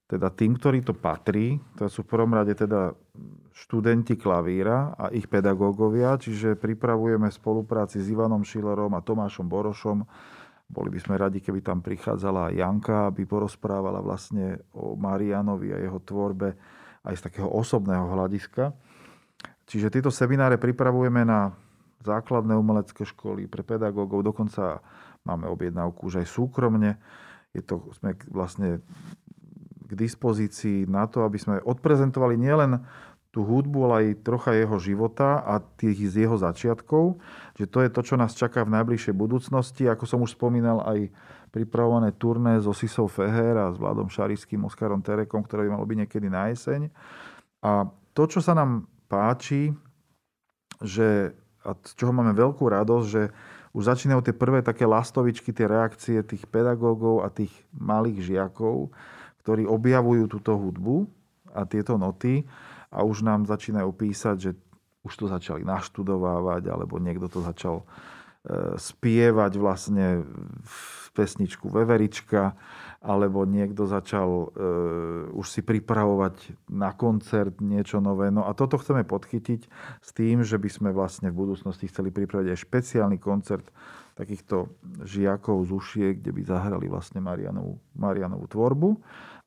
teda 0.05 0.29
tým, 0.29 0.59
ktorí 0.59 0.85
to 0.85 0.93
patrí, 0.93 1.57
to 1.79 1.89
sú 1.89 2.05
v 2.05 2.11
prvom 2.11 2.35
rade 2.35 2.53
teda 2.53 2.93
študenti 3.55 4.19
klavíra 4.19 4.93
a 4.99 5.09
ich 5.09 5.25
pedagógovia, 5.25 6.19
čiže 6.19 6.59
pripravujeme 6.59 7.31
spolupráci 7.31 8.03
s 8.03 8.11
Ivanom 8.11 8.43
Šilerom 8.43 8.93
a 8.93 9.01
Tomášom 9.01 9.47
Borošom 9.47 10.05
boli 10.65 10.89
by 10.89 10.99
sme 10.99 11.15
radi, 11.21 11.39
keby 11.39 11.61
tam 11.61 11.85
prichádzala 11.85 12.53
Janka, 12.57 13.13
aby 13.13 13.23
porozprávala 13.29 14.01
vlastne 14.01 14.65
o 14.73 14.97
Marianovi 14.97 15.71
a 15.71 15.77
jeho 15.77 16.01
tvorbe 16.01 16.57
aj 17.05 17.13
z 17.21 17.25
takého 17.29 17.49
osobného 17.53 18.09
hľadiska. 18.09 18.73
Čiže 19.69 19.93
tieto 19.93 20.09
semináre 20.09 20.57
pripravujeme 20.57 21.21
na 21.21 21.53
základné 22.01 22.53
umelecké 22.57 23.05
školy 23.05 23.49
pre 23.49 23.65
pedagógov, 23.65 24.25
dokonca 24.25 24.81
máme 25.25 25.49
objednávku 25.49 26.09
už 26.09 26.21
aj 26.21 26.27
súkromne. 26.29 26.97
Je 27.53 27.65
to, 27.65 27.81
sme 27.97 28.13
vlastne 28.29 28.81
k 29.85 29.91
dispozícii 29.93 30.89
na 30.89 31.05
to, 31.05 31.25
aby 31.25 31.37
sme 31.37 31.61
odprezentovali 31.61 32.37
nielen 32.37 32.81
tú 33.35 33.43
hudbu, 33.43 33.91
ale 33.91 33.95
aj 33.99 34.23
trocha 34.23 34.55
jeho 34.55 34.79
života 34.79 35.43
a 35.43 35.59
tých 35.59 36.07
z 36.07 36.23
jeho 36.23 36.39
začiatkov. 36.39 37.19
Že 37.59 37.65
to 37.67 37.79
je 37.83 37.89
to, 37.91 38.01
čo 38.07 38.15
nás 38.15 38.31
čaká 38.31 38.63
v 38.63 38.79
najbližšej 38.79 39.11
budúcnosti. 39.11 39.83
Ako 39.91 40.07
som 40.07 40.23
už 40.23 40.39
spomínal, 40.39 40.79
aj 40.87 41.11
pripravované 41.51 42.15
turné 42.15 42.63
so 42.63 42.71
Sisou 42.71 43.11
Feher 43.11 43.59
a 43.59 43.75
s 43.75 43.79
Vladom 43.79 44.07
Šariským, 44.07 44.63
Oskarom 44.63 45.03
Terekom, 45.03 45.43
ktoré 45.43 45.67
by 45.67 45.75
malo 45.75 45.83
byť 45.83 45.97
niekedy 46.07 46.31
na 46.31 46.47
jeseň. 46.47 46.87
A 47.59 47.91
to, 48.15 48.23
čo 48.23 48.39
sa 48.39 48.55
nám 48.55 48.87
páči, 49.11 49.75
že, 50.79 51.35
a 51.67 51.75
z 51.75 51.91
čoho 51.99 52.15
máme 52.15 52.31
veľkú 52.31 52.63
radosť, 52.63 53.07
že 53.11 53.35
už 53.75 53.83
začínajú 53.83 54.23
tie 54.23 54.35
prvé 54.35 54.63
také 54.63 54.87
lastovičky, 54.87 55.51
tie 55.51 55.67
reakcie 55.67 56.23
tých 56.23 56.47
pedagógov 56.47 57.27
a 57.27 57.27
tých 57.27 57.51
malých 57.75 58.31
žiakov, 58.31 58.95
ktorí 59.43 59.67
objavujú 59.67 60.31
túto 60.31 60.55
hudbu 60.55 61.03
a 61.51 61.67
tieto 61.67 61.99
noty 61.99 62.47
a 62.95 63.03
už 63.03 63.27
nám 63.27 63.43
začínajú 63.43 63.91
písať, 63.91 64.35
že 64.39 64.51
už 65.03 65.13
to 65.13 65.25
začali 65.27 65.61
naštudovávať, 65.67 66.71
alebo 66.71 66.97
niekto 66.97 67.27
to 67.27 67.43
začal 67.43 67.83
e, 67.83 67.85
spievať 68.79 69.51
vlastne 69.59 70.23
v 70.63 70.79
pesničku 71.13 71.69
Veverička, 71.69 72.57
alebo 73.05 73.45
niekto 73.45 73.85
začal 73.85 74.29
e, 74.29 74.47
už 75.37 75.45
si 75.45 75.61
pripravovať 75.61 76.67
na 76.73 76.95
koncert 76.97 77.61
niečo 77.61 78.01
nové. 78.01 78.33
No 78.33 78.49
a 78.49 78.57
toto 78.57 78.81
chceme 78.81 79.05
podchytiť 79.05 79.61
s 80.01 80.09
tým, 80.15 80.41
že 80.41 80.57
by 80.57 80.69
sme 80.71 80.89
vlastne 80.89 81.29
v 81.29 81.37
budúcnosti 81.45 81.85
chceli 81.85 82.09
pripraviť 82.09 82.55
aj 82.55 82.63
špeciálny 82.65 83.17
koncert 83.21 83.69
takýchto 84.17 84.71
žiakov 85.05 85.67
z 85.67 85.71
Ušie, 85.75 86.07
kde 86.17 86.31
by 86.33 86.41
zahrali 86.47 86.87
vlastne 86.87 87.19
Marianovú, 87.21 87.77
Marianovú 87.99 88.47
tvorbu. 88.47 88.89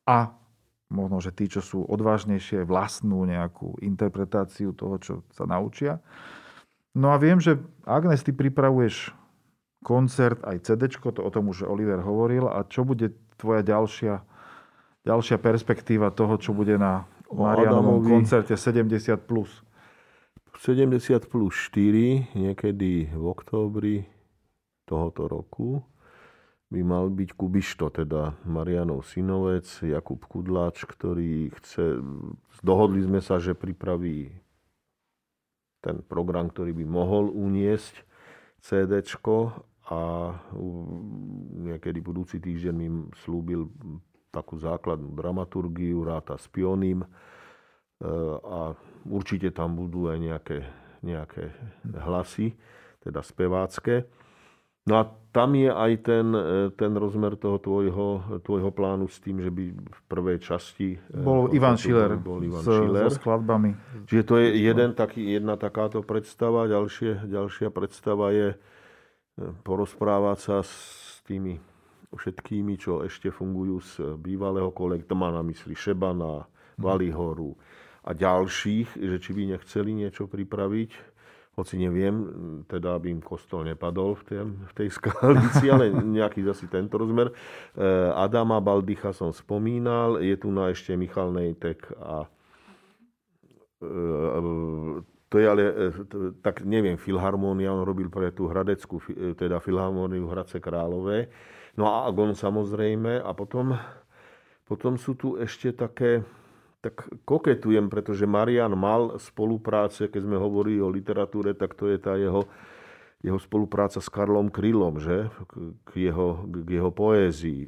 A 0.07 0.38
možno, 0.89 1.21
že 1.21 1.29
tí, 1.31 1.45
čo 1.45 1.61
sú 1.61 1.85
odvážnejšie, 1.85 2.65
vlastnú 2.65 3.23
nejakú 3.23 3.77
interpretáciu 3.79 4.73
toho, 4.73 4.97
čo 4.97 5.13
sa 5.31 5.45
naučia. 5.45 6.01
No 6.97 7.13
a 7.13 7.21
viem, 7.21 7.37
že 7.37 7.61
Agnes, 7.85 8.25
ty 8.25 8.33
pripravuješ 8.33 9.13
koncert, 9.85 10.41
aj 10.43 10.65
CD, 10.65 10.89
to 10.89 11.21
o 11.21 11.31
tom 11.31 11.53
už 11.53 11.63
Oliver 11.63 12.01
hovoril. 12.01 12.49
A 12.49 12.65
čo 12.65 12.83
bude 12.83 13.13
tvoja 13.37 13.61
ďalšia, 13.63 14.25
ďalšia 15.05 15.37
perspektíva 15.39 16.09
toho, 16.11 16.35
čo 16.41 16.51
bude 16.51 16.75
na 16.75 17.05
Marianovom 17.29 18.03
koncerte 18.03 18.57
70+. 18.57 19.15
Plus? 19.23 19.63
70 20.59 21.31
plus 21.31 21.55
4, 21.71 22.35
niekedy 22.35 23.07
v 23.15 23.23
októbri 23.23 24.03
tohoto 24.83 25.31
roku, 25.31 25.79
by 26.69 26.81
mal 26.85 27.09
byť 27.09 27.33
Kubišto, 27.33 27.89
teda 27.89 28.37
Marianov 28.45 29.09
synovec, 29.09 29.65
Jakub 29.81 30.21
Kudláč, 30.21 30.85
ktorý 30.85 31.49
chce... 31.57 31.97
Dohodli 32.61 33.01
sme 33.01 33.25
sa, 33.25 33.41
že 33.41 33.57
pripraví 33.57 34.29
ten 35.81 36.05
program, 36.05 36.53
ktorý 36.53 36.77
by 36.77 36.85
mohol 36.85 37.33
uniesť 37.33 38.05
CD 38.61 39.01
a 39.89 39.99
niekedy 41.57 41.97
budúci 42.03 42.37
týždeň 42.37 42.75
mi 42.77 43.09
slúbil 43.25 43.65
takú 44.29 44.61
základnú 44.61 45.17
dramaturgiu, 45.17 46.05
ráta 46.05 46.37
s 46.37 46.45
pioným 46.45 47.01
e, 47.01 47.07
a 48.45 48.77
určite 49.09 49.49
tam 49.49 49.73
budú 49.73 50.13
aj 50.13 50.17
nejaké, 50.21 50.57
nejaké 51.01 51.49
hlasy, 52.05 52.53
teda 53.01 53.25
spevácké. 53.25 54.05
No 54.87 54.93
a 54.99 55.03
tam 55.29 55.53
je 55.53 55.69
aj 55.69 55.91
ten, 56.01 56.27
e, 56.33 56.73
ten 56.73 56.91
rozmer 56.97 57.37
toho 57.37 57.61
tvojho, 57.61 58.41
tvojho 58.41 58.71
plánu 58.73 59.05
s 59.05 59.21
tým, 59.21 59.43
že 59.43 59.53
by 59.53 59.63
v 59.77 59.99
prvej 60.09 60.37
časti... 60.41 60.97
e, 60.97 61.21
Bol 61.21 61.53
Ivan 61.53 61.77
koncertu 61.77 61.85
Schiller, 61.85 62.11
Bol 62.17 62.39
Ivan 62.41 62.63
s, 62.63 62.65
Schiller. 62.65 63.05
so 63.05 63.19
skladbami. 63.21 63.71
Čiže 64.09 64.23
to 64.25 64.33
je 64.41 64.47
jeden 64.57 64.89
taký, 64.97 65.21
jedna 65.37 65.55
takáto 65.59 66.01
predstava. 66.01 66.65
Ďalšie, 66.65 67.29
ďalšia 67.29 67.69
predstava 67.69 68.33
je 68.33 68.47
e, 68.53 68.57
porozprávať 69.61 70.37
sa 70.41 70.57
s 70.65 70.73
tými 71.29 71.61
všetkými, 72.09 72.73
čo 72.81 73.05
ešte 73.05 73.29
fungujú 73.29 73.77
z 73.85 73.93
bývalého 74.17 74.73
kolekta. 74.73 75.13
Má 75.13 75.29
na 75.29 75.45
mysli 75.45 75.77
Šebana, 75.77 76.49
Valihoru 76.79 77.53
a 78.01 78.15
ďalších, 78.15 78.97
že 78.97 79.15
či 79.21 79.29
by 79.35 79.53
nechceli 79.53 79.91
niečo 79.93 80.25
pripraviť. 80.25 81.08
Hoci 81.59 81.75
neviem, 81.75 82.15
teda 82.71 82.95
aby 82.95 83.11
im 83.11 83.19
kostol 83.19 83.67
nepadol 83.67 84.15
v 84.15 84.23
tej, 84.23 84.39
v 84.47 84.73
tej 84.79 84.87
skálici, 84.95 85.67
ale 85.67 85.91
nejaký 86.17 86.39
zasi 86.47 86.71
tento 86.71 86.95
rozmer. 86.95 87.29
E, 87.29 87.33
Adama 88.15 88.63
Baldycha 88.63 89.11
som 89.11 89.35
spomínal, 89.35 90.23
je 90.23 90.39
tu 90.39 90.47
na 90.55 90.71
ešte 90.71 90.95
Michal 90.95 91.35
Nejtek 91.35 91.83
a 91.99 92.31
e, 93.83 93.91
to 95.29 95.35
je 95.35 95.45
ale, 95.45 95.63
e, 95.67 95.91
tak 96.39 96.63
neviem, 96.63 96.95
Filharmónia, 96.95 97.75
on 97.75 97.83
robil 97.83 98.07
pre 98.07 98.31
tú 98.31 98.47
hradeckú, 98.47 99.03
teda 99.35 99.59
Filharmóniu 99.59 100.31
Hradce 100.31 100.63
Králové. 100.63 101.27
No 101.79 101.87
a 101.87 102.07
Agon 102.07 102.35
samozrejme. 102.35 103.23
A 103.23 103.31
potom, 103.31 103.71
potom 104.67 104.99
sú 104.99 105.15
tu 105.15 105.39
ešte 105.39 105.71
také, 105.71 106.27
tak 106.79 107.11
koketujem, 107.27 107.91
pretože 107.91 108.23
Marian 108.23 108.71
mal 108.79 109.19
spolupráce, 109.19 110.07
keď 110.07 110.21
sme 110.23 110.37
hovorili 110.39 110.79
o 110.79 110.87
literatúre, 110.87 111.51
tak 111.51 111.75
to 111.75 111.91
je 111.91 111.99
tá 111.99 112.15
jeho, 112.15 112.47
jeho 113.19 113.39
spolupráca 113.39 113.99
s 113.99 114.07
Karlom 114.07 114.47
Krylom, 114.47 114.95
že? 114.95 115.27
K 115.83 115.91
jeho, 115.99 116.47
k 116.47 116.79
jeho 116.79 116.91
poézii. 116.91 117.67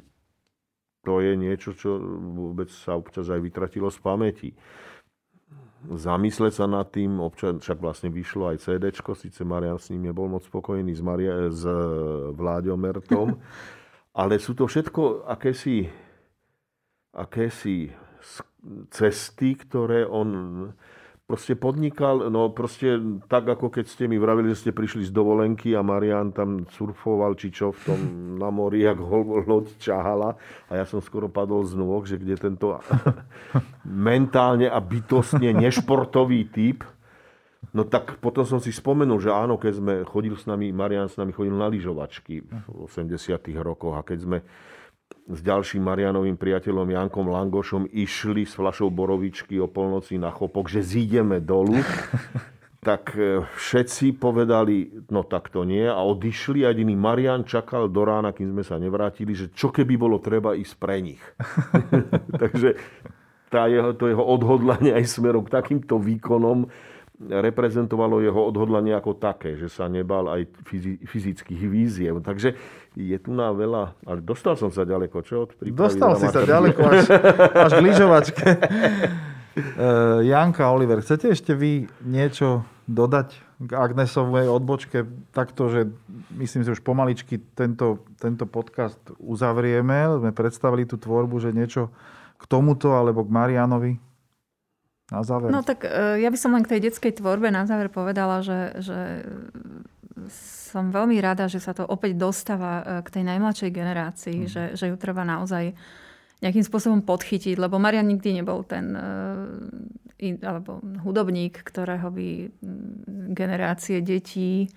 To 1.04 1.20
je 1.20 1.36
niečo, 1.36 1.76
čo 1.76 1.98
vôbec 2.32 2.72
sa 2.72 2.96
občas 2.96 3.28
aj 3.28 3.42
vytratilo 3.42 3.92
z 3.92 3.98
pamäti. 4.00 4.50
Zamysleť 5.82 6.62
sa 6.62 6.66
nad 6.70 6.86
tým, 6.94 7.18
občas, 7.18 7.58
však 7.58 7.82
vlastne 7.82 8.08
vyšlo 8.08 8.54
aj 8.54 8.62
CD, 8.62 8.94
síce 8.94 9.42
Marian 9.42 9.82
s 9.82 9.90
ním 9.90 10.08
nebol 10.08 10.30
moc 10.30 10.46
spokojný 10.46 10.94
s, 10.94 11.02
Maria, 11.02 11.50
s 11.50 11.66
Vláďom 12.32 12.78
Mertom, 12.78 13.28
ale 14.22 14.38
sú 14.38 14.54
to 14.54 14.70
všetko 14.70 15.26
akési, 15.26 15.90
akési 17.12 17.90
cesty, 18.90 19.58
ktoré 19.58 20.06
on 20.06 20.70
proste 21.32 21.56
podnikal, 21.56 22.28
no 22.28 22.52
proste 22.52 23.00
tak, 23.24 23.48
ako 23.48 23.72
keď 23.72 23.88
ste 23.88 24.04
mi 24.04 24.20
vravili, 24.20 24.52
že 24.52 24.68
ste 24.68 24.72
prišli 24.76 25.08
z 25.08 25.16
dovolenky 25.16 25.72
a 25.72 25.80
Marian 25.80 26.28
tam 26.28 26.68
surfoval, 26.76 27.38
či 27.40 27.48
čo 27.48 27.72
v 27.72 27.80
tom 27.88 28.00
na 28.42 28.52
mori, 28.52 28.84
jak 28.84 29.00
ho 29.00 29.40
loď 29.40 29.72
čahala. 29.80 30.36
A 30.68 30.76
ja 30.76 30.84
som 30.84 31.00
skoro 31.00 31.32
padol 31.32 31.64
z 31.64 31.78
nôh, 31.78 32.04
že 32.04 32.20
kde 32.20 32.36
tento 32.36 32.76
mentálne 33.86 34.68
a 34.68 34.76
bytostne 34.76 35.56
nešportový 35.56 36.52
typ, 36.52 36.84
no 37.72 37.88
tak 37.88 38.20
potom 38.20 38.44
som 38.44 38.60
si 38.60 38.68
spomenul, 38.68 39.16
že 39.22 39.32
áno, 39.32 39.56
keď 39.56 39.72
sme 39.80 39.94
chodili 40.04 40.36
s 40.36 40.44
nami, 40.44 40.68
Marian 40.74 41.08
s 41.08 41.16
nami 41.16 41.32
chodil 41.32 41.56
na 41.56 41.70
lyžovačky 41.70 42.44
v 42.44 42.66
80 42.68 43.40
rokoch 43.62 43.96
a 43.96 44.04
keď 44.04 44.18
sme 44.20 44.38
s 45.28 45.38
ďalším 45.40 45.86
Marianovým 45.86 46.34
priateľom 46.34 46.88
Jankom 46.90 47.30
Langošom 47.30 47.86
išli 47.90 48.42
s 48.42 48.58
flašou 48.58 48.90
borovičky 48.90 49.58
o 49.62 49.70
polnoci 49.70 50.18
na 50.18 50.34
chopok, 50.34 50.66
že 50.66 50.82
zídeme 50.82 51.38
dolu, 51.38 51.78
tak 52.88 53.14
e, 53.14 53.46
všetci 53.46 54.18
povedali, 54.18 55.06
no 55.14 55.22
tak 55.22 55.54
to 55.54 55.62
nie 55.62 55.86
a 55.86 56.02
odišli 56.02 56.66
a 56.66 56.74
jediný 56.74 56.98
Marian 56.98 57.46
čakal 57.46 57.86
do 57.86 58.02
rána, 58.02 58.34
kým 58.34 58.50
sme 58.50 58.64
sa 58.66 58.82
nevrátili, 58.82 59.38
že 59.38 59.54
čo 59.54 59.70
keby 59.70 59.94
bolo 59.94 60.18
treba 60.18 60.58
ísť 60.58 60.74
pre 60.82 60.98
nich. 60.98 61.22
Takže 62.42 62.74
tá 63.52 63.68
jeho, 63.68 63.92
to 63.92 64.08
jeho 64.08 64.24
odhodlanie 64.24 64.96
aj 64.96 65.04
smerom 65.06 65.44
k 65.44 65.54
takýmto 65.54 66.00
výkonom 66.00 66.72
reprezentovalo 67.28 68.18
jeho 68.18 68.40
odhodlanie 68.50 68.96
ako 68.96 69.14
také, 69.14 69.54
že 69.54 69.70
sa 69.70 69.86
nebal 69.86 70.26
aj 70.26 70.48
fyzických 71.06 71.62
víziev. 71.70 72.18
Takže 72.22 72.58
je 72.98 73.18
tu 73.20 73.30
na 73.30 73.54
veľa, 73.54 73.94
ale 74.04 74.18
dostal 74.20 74.58
som 74.58 74.74
sa 74.74 74.82
ďaleko, 74.82 75.16
čo? 75.22 75.46
Od 75.46 75.54
dostal 75.70 76.18
si 76.18 76.26
sa 76.28 76.42
ďaleko 76.42 76.80
až, 76.82 77.00
až 77.68 77.70
k 77.78 77.82
lyžovačke. 77.82 78.46
Uh, 79.52 80.20
Janka, 80.32 80.68
Oliver, 80.72 81.00
chcete 81.00 81.30
ešte 81.30 81.52
vy 81.54 81.86
niečo 82.02 82.66
dodať 82.90 83.38
k 83.62 83.70
Agnesovej 83.78 84.50
odbočke 84.50 85.06
takto, 85.30 85.70
že 85.70 85.86
myslím 86.34 86.66
si 86.66 86.70
už 86.74 86.82
pomaličky 86.82 87.38
tento, 87.54 88.02
tento 88.18 88.44
podcast 88.44 88.98
uzavrieme. 89.22 90.18
Sme 90.18 90.34
predstavili 90.34 90.82
tú 90.82 90.98
tvorbu, 90.98 91.38
že 91.38 91.54
niečo 91.54 91.94
k 92.42 92.44
tomuto 92.50 92.98
alebo 92.98 93.22
k 93.22 93.30
Marianovi 93.30 93.92
na 95.12 95.20
záver? 95.20 95.52
No 95.52 95.60
tak 95.60 95.84
e, 95.84 96.24
ja 96.24 96.32
by 96.32 96.38
som 96.40 96.56
len 96.56 96.64
k 96.64 96.72
tej 96.72 96.88
detskej 96.88 97.20
tvorbe 97.20 97.52
na 97.52 97.68
záver 97.68 97.92
povedala, 97.92 98.40
že, 98.40 98.80
že 98.80 99.28
som 100.72 100.88
veľmi 100.88 101.20
rada, 101.20 101.52
že 101.52 101.60
sa 101.60 101.76
to 101.76 101.84
opäť 101.84 102.16
dostáva 102.16 102.80
e, 102.80 102.84
k 103.04 103.08
tej 103.20 103.24
najmladšej 103.28 103.70
generácii, 103.70 104.38
mm. 104.44 104.48
že, 104.48 104.64
že 104.72 104.88
ju 104.88 104.96
treba 104.96 105.28
naozaj 105.28 105.76
nejakým 106.42 106.64
spôsobom 106.66 107.06
podchytiť, 107.06 107.54
lebo 107.60 107.78
Marian 107.78 108.08
nikdy 108.08 108.42
nebol 108.42 108.64
ten 108.64 108.96
e, 108.96 110.40
alebo 110.42 110.78
hudobník, 111.02 111.66
ktorého 111.66 112.08
by 112.14 112.46
generácie 113.34 113.98
detí 114.00 114.70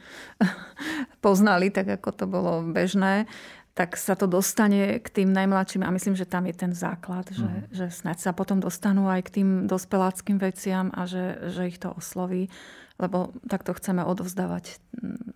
poznali, 1.26 1.70
tak 1.70 2.02
ako 2.02 2.10
to 2.12 2.26
bolo 2.26 2.66
bežné 2.66 3.30
tak 3.76 4.00
sa 4.00 4.16
to 4.16 4.24
dostane 4.24 5.04
k 5.04 5.08
tým 5.12 5.36
najmladším 5.36 5.84
a 5.84 5.92
myslím, 5.92 6.16
že 6.16 6.24
tam 6.24 6.48
je 6.48 6.56
ten 6.56 6.72
základ, 6.72 7.28
že, 7.28 7.44
mm. 7.44 7.76
že 7.76 7.86
snáď 7.92 8.18
sa 8.24 8.32
potom 8.32 8.64
dostanú 8.64 9.12
aj 9.12 9.28
k 9.28 9.34
tým 9.44 9.50
dospeláckým 9.68 10.40
veciam 10.40 10.96
a 10.96 11.04
že, 11.04 11.52
že 11.52 11.68
ich 11.68 11.78
to 11.84 11.92
osloví, 11.92 12.48
lebo 12.96 13.36
takto 13.52 13.76
chceme 13.76 14.00
odovzdávať 14.08 14.80
mm, 14.96 15.28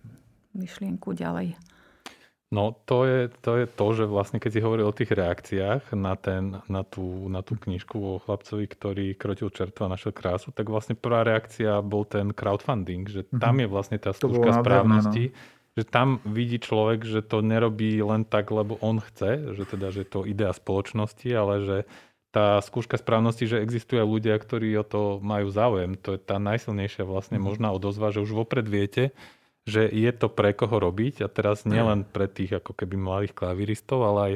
myšlienku 0.56 1.12
ďalej. 1.12 1.60
No 2.50 2.74
to 2.88 3.06
je, 3.06 3.30
to 3.44 3.62
je 3.62 3.66
to, 3.68 3.86
že 3.94 4.04
vlastne 4.10 4.42
keď 4.42 4.50
si 4.50 4.64
hovoril 4.64 4.90
o 4.90 4.96
tých 4.96 5.14
reakciách 5.14 5.94
na, 5.94 6.18
ten, 6.18 6.58
na, 6.66 6.82
tú, 6.82 7.30
na 7.30 7.46
tú 7.46 7.54
knižku 7.54 7.94
o 7.94 8.18
chlapcovi, 8.24 8.66
ktorý 8.66 9.06
krotil 9.14 9.54
čertva 9.54 9.86
a 9.86 9.94
našiel 9.94 10.10
krásu, 10.10 10.50
tak 10.50 10.66
vlastne 10.66 10.98
prvá 10.98 11.22
reakcia 11.22 11.78
bol 11.84 12.02
ten 12.08 12.34
crowdfunding, 12.34 13.06
že 13.06 13.22
tam 13.30 13.38
mm-hmm. 13.38 13.60
je 13.62 13.66
vlastne 13.68 13.98
tá 14.02 14.10
skúška 14.10 14.64
správnosti. 14.64 15.30
No 15.30 15.58
že 15.80 15.88
tam 15.88 16.20
vidí 16.28 16.60
človek, 16.60 17.08
že 17.08 17.24
to 17.24 17.40
nerobí 17.40 17.96
len 18.04 18.28
tak, 18.28 18.52
lebo 18.52 18.76
on 18.84 19.00
chce, 19.00 19.56
že 19.56 19.64
teda, 19.64 19.88
že 19.88 20.04
to 20.04 20.28
idea 20.28 20.52
spoločnosti, 20.52 21.30
ale 21.32 21.54
že 21.64 21.76
tá 22.30 22.60
skúška 22.60 23.00
správnosti, 23.00 23.48
že 23.48 23.64
existujú 23.64 24.04
ľudia, 24.04 24.36
ktorí 24.36 24.70
o 24.76 24.84
to 24.84 25.18
majú 25.24 25.48
záujem. 25.48 25.96
To 26.04 26.14
je 26.14 26.20
tá 26.20 26.36
najsilnejšia 26.36 27.08
vlastne 27.08 27.40
mhm. 27.40 27.44
možná 27.48 27.68
odozva, 27.72 28.12
že 28.12 28.20
už 28.20 28.36
vopred 28.36 28.68
viete, 28.68 29.16
že 29.64 29.88
je 29.88 30.10
to 30.12 30.28
pre 30.28 30.52
koho 30.52 30.76
robiť 30.76 31.24
a 31.24 31.28
teraz 31.32 31.64
nielen 31.64 32.04
pre 32.04 32.28
tých 32.28 32.60
ako 32.60 32.76
keby 32.76 32.96
mladých 33.00 33.32
klaviristov, 33.36 34.04
ale 34.04 34.20
aj 34.20 34.34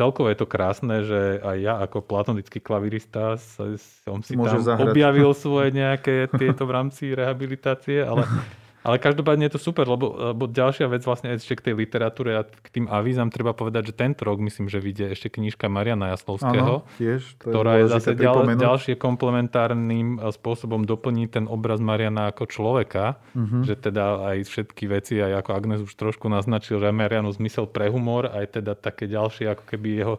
celkovo 0.00 0.32
je 0.32 0.38
to 0.38 0.46
krásne, 0.48 0.96
že 1.04 1.40
aj 1.44 1.56
ja 1.60 1.74
ako 1.84 2.04
platonický 2.04 2.60
klavirista 2.60 3.36
som 3.36 4.20
si 4.24 4.32
Môže 4.32 4.60
tam 4.60 4.76
zahrať. 4.76 4.92
objavil 4.92 5.30
svoje 5.36 5.76
nejaké 5.76 6.28
tieto 6.40 6.64
v 6.64 6.72
rámci 6.76 7.12
rehabilitácie, 7.12 8.04
ale 8.04 8.24
Ale 8.80 8.96
každopádne 8.96 9.44
je 9.48 9.54
to 9.56 9.60
super, 9.60 9.84
lebo, 9.84 10.32
lebo 10.32 10.48
ďalšia 10.48 10.88
vec 10.88 11.04
vlastne 11.04 11.36
ešte 11.36 11.52
k 11.60 11.70
tej 11.70 11.74
literatúre 11.76 12.40
a 12.40 12.42
k 12.48 12.68
tým 12.72 12.86
avízam 12.88 13.28
treba 13.28 13.52
povedať, 13.52 13.92
že 13.92 13.94
tento 13.94 14.24
rok 14.24 14.40
myslím, 14.40 14.72
že 14.72 14.80
vyjde 14.80 15.12
ešte 15.12 15.28
knižka 15.28 15.68
Mariana 15.68 16.16
Jaslovského, 16.16 16.84
Áno, 16.84 16.96
tiež, 16.96 17.36
to 17.36 17.52
ktorá 17.52 17.76
je, 17.76 17.84
je 17.84 17.92
zase 17.92 18.10
ďal, 18.16 18.48
ďalšie 18.48 18.96
komplementárnym 18.96 20.16
e, 20.16 20.32
spôsobom 20.32 20.88
doplní 20.88 21.28
ten 21.28 21.44
obraz 21.44 21.76
Mariana 21.76 22.32
ako 22.32 22.48
človeka, 22.48 23.20
uh-huh. 23.36 23.68
že 23.68 23.76
teda 23.76 24.32
aj 24.32 24.48
všetky 24.48 24.84
veci, 24.88 25.20
aj 25.20 25.44
ako 25.44 25.50
Agnes 25.52 25.80
už 25.84 25.92
trošku 25.92 26.32
naznačil, 26.32 26.80
že 26.80 26.88
Marianu 26.88 27.28
zmysel 27.36 27.68
pre 27.68 27.92
humor, 27.92 28.32
aj 28.32 28.64
teda 28.64 28.72
také 28.72 29.04
ďalšie 29.04 29.52
ako 29.52 29.64
keby 29.68 29.88
jeho 29.92 30.16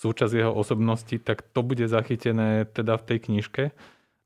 súčasť 0.00 0.32
jeho 0.32 0.52
osobnosti, 0.56 1.12
tak 1.20 1.44
to 1.52 1.60
bude 1.60 1.84
zachytené 1.84 2.64
teda 2.64 2.96
v 2.96 3.04
tej 3.04 3.18
knižke 3.28 3.64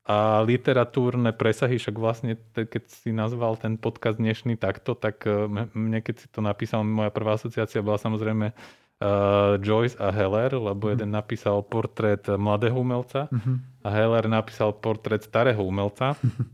a 0.05 0.45
literatúrne 0.45 1.33
presahy, 1.33 1.81
však 1.81 1.97
vlastne 1.97 2.37
keď 2.53 2.83
si 2.85 3.09
nazval 3.09 3.57
ten 3.57 3.73
podcast 3.81 4.21
dnešný 4.21 4.53
takto, 4.53 4.93
tak 4.93 5.25
e, 5.25 5.49
mne 5.73 5.99
keď 6.05 6.15
si 6.21 6.27
to 6.29 6.45
napísal, 6.45 6.85
moja 6.85 7.09
prvá 7.09 7.33
asociácia 7.41 7.81
bola 7.81 7.97
samozrejme 7.97 8.53
uh, 9.01 9.57
Joyce 9.57 9.97
a 9.97 10.13
Heller, 10.13 10.53
lebo 10.53 10.87
mm. 10.87 10.91
jeden 10.93 11.09
napísal 11.09 11.65
portrét 11.65 12.21
mladého 12.29 12.77
umelca 12.77 13.27
mm-hmm. 13.33 13.55
a 13.81 13.89
Heller 13.89 14.29
napísal 14.29 14.77
portrét 14.77 15.25
starého 15.25 15.59
umelca. 15.65 16.13
Mm-hmm. 16.21 16.45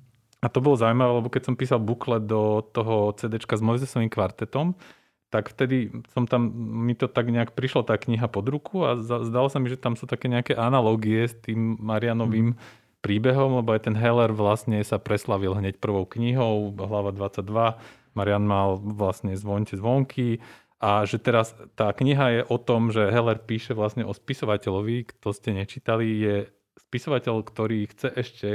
A 0.41 0.47
to 0.49 0.57
bolo 0.57 0.73
zaujímavé, 0.73 1.11
lebo 1.21 1.29
keď 1.29 1.43
som 1.51 1.55
písal 1.59 1.77
buklet 1.77 2.25
do 2.25 2.65
toho 2.73 3.13
CDčka 3.13 3.59
s 3.59 3.61
Mojzesovým 3.61 4.09
kvartetom, 4.09 4.73
tak 5.29 5.53
vtedy 5.53 5.93
som 6.11 6.25
tam, 6.25 6.49
mi 6.87 6.97
to 6.97 7.05
tak 7.05 7.29
nejak 7.29 7.53
prišla 7.53 7.85
tá 7.85 7.95
kniha 7.95 8.25
pod 8.25 8.49
ruku 8.49 8.83
a 8.83 8.97
zdalo 8.99 9.47
sa 9.47 9.61
mi, 9.61 9.69
že 9.69 9.79
tam 9.79 9.93
sú 9.93 10.09
také 10.09 10.27
nejaké 10.27 10.57
analogie 10.57 11.29
s 11.29 11.37
tým 11.39 11.77
Marianovým 11.77 12.57
mm 12.57 12.79
príbehom, 13.01 13.61
lebo 13.61 13.73
aj 13.73 13.89
ten 13.89 13.95
Heller 13.97 14.31
vlastne 14.31 14.79
sa 14.85 15.01
preslavil 15.01 15.57
hneď 15.57 15.81
prvou 15.81 16.05
knihou, 16.05 16.73
hlava 16.77 17.09
22, 17.11 17.81
Marian 18.13 18.45
mal 18.45 18.77
vlastne 18.77 19.33
zvonte 19.33 19.73
zvonky 19.75 20.39
a 20.81 21.05
že 21.05 21.21
teraz 21.21 21.53
tá 21.77 21.93
kniha 21.93 22.25
je 22.29 22.41
o 22.49 22.57
tom, 22.57 22.93
že 22.93 23.09
Heller 23.09 23.41
píše 23.41 23.73
vlastne 23.73 24.05
o 24.05 24.13
spisovateľovi, 24.13 25.09
kto 25.13 25.27
ste 25.33 25.53
nečítali, 25.53 26.07
je 26.21 26.35
spisovateľ, 26.89 27.35
ktorý 27.45 27.89
chce 27.91 28.09
ešte 28.15 28.49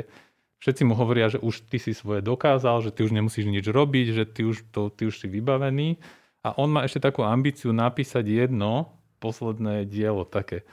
Všetci 0.57 0.89
mu 0.89 0.97
hovoria, 0.97 1.29
že 1.29 1.37
už 1.37 1.69
ty 1.69 1.77
si 1.77 1.93
svoje 1.93 2.25
dokázal, 2.25 2.81
že 2.81 2.91
ty 2.91 3.05
už 3.05 3.13
nemusíš 3.13 3.45
nič 3.45 3.69
robiť, 3.69 4.07
že 4.17 4.25
ty 4.25 4.43
už, 4.49 4.73
to, 4.73 4.89
ty 4.89 5.05
už 5.05 5.21
si 5.21 5.29
vybavený. 5.29 6.01
A 6.41 6.57
on 6.57 6.73
má 6.73 6.89
ešte 6.89 7.05
takú 7.05 7.27
ambíciu 7.27 7.77
napísať 7.77 8.25
jedno 8.25 8.97
posledné 9.21 9.85
dielo 9.85 10.25
také. 10.25 10.65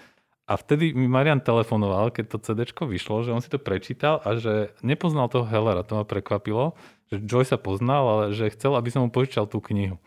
A 0.43 0.59
vtedy 0.59 0.91
mi 0.91 1.07
Marian 1.07 1.39
telefonoval, 1.39 2.11
keď 2.11 2.35
to 2.35 2.37
CD 2.43 2.67
vyšlo, 2.67 3.23
že 3.23 3.31
on 3.31 3.39
si 3.39 3.47
to 3.47 3.63
prečítal 3.63 4.19
a 4.27 4.35
že 4.35 4.75
nepoznal 4.83 5.31
toho 5.31 5.47
Hellera. 5.47 5.87
To 5.87 6.03
ma 6.03 6.05
prekvapilo, 6.05 6.75
že 7.07 7.23
Joy 7.23 7.47
sa 7.47 7.55
poznal, 7.55 8.03
ale 8.03 8.23
že 8.35 8.51
chcel, 8.51 8.75
aby 8.75 8.91
som 8.91 9.07
mu 9.07 9.09
požičal 9.09 9.47
tú 9.47 9.63
knihu. 9.63 10.03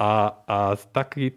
A, 0.00 0.40
a 0.48 0.58
taký 0.96 1.36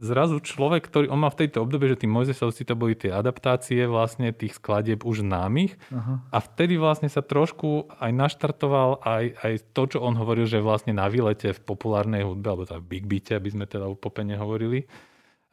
zrazu 0.00 0.40
človek, 0.40 0.88
ktorý, 0.88 1.06
on 1.08 1.20
má 1.20 1.32
v 1.32 1.44
tejto 1.44 1.64
obdobie, 1.64 1.88
že 1.92 2.04
tí 2.04 2.06
Mojzesovci 2.08 2.68
to 2.68 2.76
boli 2.76 2.92
tie 2.92 3.12
adaptácie 3.12 3.88
vlastne 3.88 4.32
tých 4.32 4.60
skladieb 4.60 5.08
už 5.08 5.24
známych 5.24 5.80
uh-huh. 5.88 6.20
a 6.28 6.38
vtedy 6.40 6.76
vlastne 6.76 7.08
sa 7.08 7.24
trošku 7.24 7.88
aj 7.96 8.12
naštartoval 8.12 9.00
aj, 9.00 9.24
aj 9.40 9.52
to, 9.72 9.96
čo 9.96 9.98
on 10.04 10.12
hovoril, 10.20 10.44
že 10.44 10.60
vlastne 10.60 10.92
na 10.92 11.08
výlete 11.08 11.56
v 11.56 11.60
populárnej 11.64 12.28
hudbe, 12.28 12.44
alebo 12.44 12.68
v 12.68 12.84
Big 12.84 13.08
Beate, 13.08 13.40
aby 13.40 13.48
sme 13.48 13.64
teda 13.64 13.88
popene 13.96 14.36
hovorili, 14.36 14.84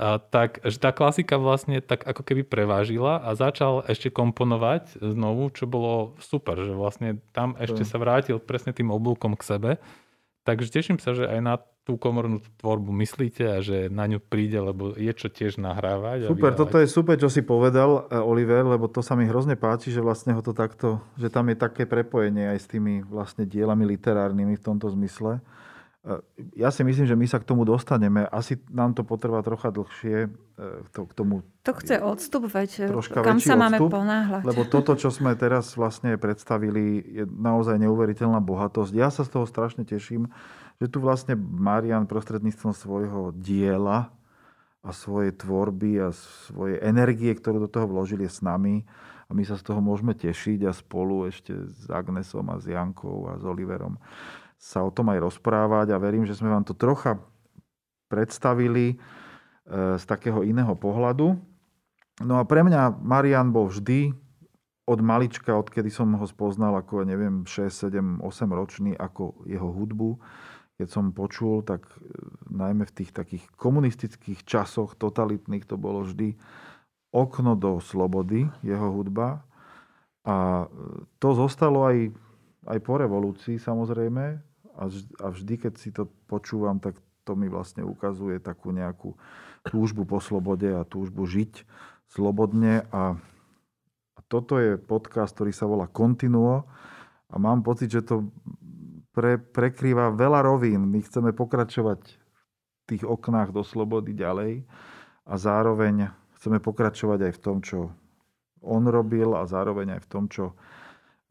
a 0.01 0.17
tak, 0.17 0.57
tá 0.81 0.89
klasika 0.89 1.37
vlastne 1.37 1.77
tak 1.77 2.01
ako 2.01 2.25
keby 2.25 2.41
prevážila 2.49 3.21
a 3.21 3.37
začal 3.37 3.85
ešte 3.85 4.09
komponovať 4.09 4.97
znovu, 4.97 5.53
čo 5.53 5.69
bolo 5.69 6.17
super, 6.17 6.57
že 6.65 6.73
vlastne 6.73 7.21
tam 7.29 7.53
ešte 7.61 7.85
sa 7.85 8.01
vrátil 8.01 8.41
presne 8.41 8.73
tým 8.73 8.89
oblúkom 8.89 9.37
k 9.37 9.45
sebe. 9.45 9.71
Takže 10.43 10.75
teším 10.75 10.97
sa, 10.99 11.15
že 11.15 11.23
aj 11.23 11.39
na 11.39 11.55
tú 11.83 11.99
komornú 11.99 12.39
tvorbu 12.63 12.95
myslíte 12.95 13.43
a 13.43 13.57
že 13.59 13.91
na 13.91 14.07
ňu 14.07 14.23
príde, 14.23 14.55
lebo 14.55 14.95
je 14.95 15.11
čo 15.11 15.27
tiež 15.27 15.59
nahrávať. 15.59 16.31
Super, 16.31 16.55
toto 16.55 16.79
je 16.79 16.87
super, 16.87 17.19
čo 17.19 17.27
si 17.27 17.43
povedal, 17.43 18.07
e, 18.07 18.19
Oliver, 18.23 18.63
lebo 18.63 18.87
to 18.87 19.03
sa 19.03 19.19
mi 19.19 19.27
hrozne 19.27 19.59
páči, 19.59 19.91
že 19.91 19.99
vlastne 19.99 20.31
ho 20.31 20.39
to 20.39 20.55
takto, 20.55 21.03
že 21.19 21.27
tam 21.27 21.51
je 21.51 21.59
také 21.59 21.83
prepojenie 21.83 22.55
aj 22.55 22.59
s 22.59 22.67
tými 22.71 23.03
vlastne 23.03 23.43
dielami 23.43 23.83
literárnymi 23.83 24.55
v 24.55 24.63
tomto 24.63 24.87
zmysle. 24.95 25.43
E, 26.04 26.20
ja 26.60 26.68
si 26.68 26.84
myslím, 26.84 27.08
že 27.08 27.16
my 27.16 27.24
sa 27.32 27.39
k 27.39 27.47
tomu 27.47 27.64
dostaneme. 27.64 28.28
Asi 28.28 28.60
nám 28.68 28.91
to 28.91 29.08
potrvá 29.08 29.39
trocha 29.39 29.72
dlhšie 29.72 30.28
e, 30.28 30.30
to, 30.91 31.08
k 31.08 31.14
tomu. 31.16 31.47
To 31.64 31.72
chce 31.72 32.04
odstup, 32.04 32.51
veď 32.51 32.91
troška 32.91 33.24
kam 33.24 33.39
sa 33.39 33.56
odstup, 33.56 33.64
máme 33.64 33.80
ponáhľať. 33.88 34.43
Lebo 34.43 34.68
toto, 34.68 34.99
čo 34.99 35.08
sme 35.08 35.32
teraz 35.39 35.80
vlastne 35.80 36.20
predstavili, 36.20 36.99
je 36.99 37.24
naozaj 37.24 37.80
neuveriteľná 37.80 38.43
bohatosť. 38.43 38.91
Ja 38.91 39.08
sa 39.08 39.24
z 39.24 39.32
toho 39.32 39.47
strašne 39.47 39.88
teším, 39.88 40.28
že 40.84 40.91
tu 40.91 40.99
vlastne 40.99 41.39
Marian 41.39 42.04
prostredníctvom 42.04 42.76
svojho 42.76 43.32
diela 43.32 44.12
a 44.84 44.91
svojej 44.91 45.32
tvorby 45.32 46.04
a 46.04 46.12
svojej 46.12 46.84
energie, 46.84 47.32
ktorú 47.32 47.64
do 47.64 47.72
toho 47.72 47.88
vložili, 47.88 48.28
je 48.28 48.36
s 48.36 48.43
nami 48.43 48.84
a 49.28 49.32
my 49.32 49.47
sa 49.47 49.56
z 49.56 49.64
toho 49.64 49.80
môžeme 49.80 50.12
tešiť 50.12 50.68
a 50.68 50.76
spolu 50.76 51.32
ešte 51.32 51.56
s 51.56 51.88
Agnesom 51.88 52.51
a 52.51 52.60
s 52.60 52.68
Jankou 52.68 53.32
a 53.32 53.39
s 53.39 53.47
Oliverom 53.47 53.95
sa 54.64 54.80
o 54.80 54.95
tom 54.95 55.11
aj 55.11 55.20
rozprávať 55.20 55.91
a 55.91 55.99
verím, 55.99 56.24
že 56.24 56.39
sme 56.39 56.47
vám 56.47 56.64
to 56.64 56.72
trocha 56.72 57.20
predstavili 58.07 58.95
e, 58.95 59.99
z 59.99 60.03
takého 60.07 60.47
iného 60.47 60.72
pohľadu. 60.80 61.36
No 62.24 62.39
a 62.39 62.47
pre 62.47 62.64
mňa 62.64 62.95
Marian 63.03 63.51
bol 63.51 63.68
vždy 63.68 64.16
od 64.88 64.99
malička, 65.03 65.51
odkedy 65.51 65.91
som 65.91 66.16
ho 66.16 66.24
spoznal 66.24 66.80
ako, 66.80 67.03
neviem, 67.03 67.43
6, 67.43 67.91
7, 67.91 68.24
8 68.24 68.51
ročný, 68.55 68.91
ako 68.95 69.43
jeho 69.43 69.68
hudbu, 69.68 70.24
keď 70.80 70.88
som 70.88 71.11
počul, 71.11 71.59
tak 71.68 71.84
e, 71.99 72.24
najmä 72.47 72.88
v 72.88 72.95
tých 73.03 73.11
takých 73.11 73.43
komunistických 73.59 74.47
časoch 74.47 74.95
totalitných 74.95 75.68
to 75.68 75.76
bolo 75.76 76.07
vždy 76.07 76.39
okno 77.11 77.59
do 77.59 77.84
slobody, 77.84 78.47
jeho 78.64 78.95
hudba. 78.95 79.43
A 80.24 80.68
e, 80.72 81.03
to 81.20 81.36
zostalo 81.36 81.84
aj, 81.84 82.16
aj 82.72 82.80
po 82.80 82.95
revolúcii 82.95 83.59
samozrejme, 83.59 84.53
a 84.78 85.26
vždy, 85.30 85.53
keď 85.57 85.74
si 85.78 85.93
to 85.93 86.09
počúvam, 86.26 86.82
tak 86.82 86.97
to 87.24 87.38
mi 87.38 87.47
vlastne 87.47 87.86
ukazuje 87.88 88.41
takú 88.43 88.76
nejakú 88.76 89.15
túžbu 89.63 90.03
po 90.03 90.19
slobode 90.19 90.67
a 90.67 90.84
túžbu 90.84 91.24
žiť 91.24 91.63
slobodne. 92.11 92.84
A, 92.91 93.15
a 94.17 94.19
toto 94.28 94.59
je 94.59 94.76
podcast, 94.76 95.32
ktorý 95.34 95.55
sa 95.55 95.65
volá 95.65 95.88
Continuo 95.88 96.67
a 97.32 97.36
mám 97.39 97.63
pocit, 97.63 97.89
že 97.89 98.03
to 98.03 98.28
pre, 99.15 99.39
prekrýva 99.39 100.11
veľa 100.11 100.43
rovín. 100.43 100.89
My 100.89 100.99
chceme 100.99 101.32
pokračovať 101.32 102.01
v 102.03 102.82
tých 102.89 103.03
oknách 103.07 103.55
do 103.55 103.63
slobody 103.63 104.11
ďalej 104.11 104.67
a 105.24 105.34
zároveň 105.39 106.11
chceme 106.36 106.59
pokračovať 106.59 107.32
aj 107.32 107.34
v 107.39 107.41
tom, 107.41 107.57
čo 107.63 107.95
on 108.59 108.84
robil 108.88 109.32
a 109.36 109.47
zároveň 109.47 109.95
aj 109.95 110.01
v 110.03 110.09
tom, 110.11 110.28
čo 110.28 110.55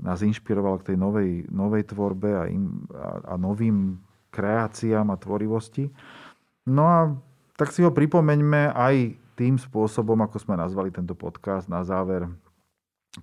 nás 0.03 0.21
inšpiroval 0.21 0.83
k 0.83 0.93
tej 0.93 0.97
novej, 0.99 1.47
novej 1.49 1.87
tvorbe 1.87 2.31
a, 2.35 2.45
in, 2.51 2.85
a, 2.91 3.33
a 3.33 3.35
novým 3.39 4.03
kreáciám 4.35 5.09
a 5.15 5.17
tvorivosti. 5.17 5.89
No 6.67 6.83
a 6.91 6.99
tak 7.55 7.71
si 7.71 7.87
ho 7.87 7.95
pripomeňme 7.95 8.75
aj 8.75 9.15
tým 9.39 9.57
spôsobom, 9.57 10.19
ako 10.21 10.37
sme 10.43 10.59
nazvali 10.59 10.91
tento 10.91 11.15
podcast 11.15 11.71
na 11.71 11.87
záver, 11.87 12.27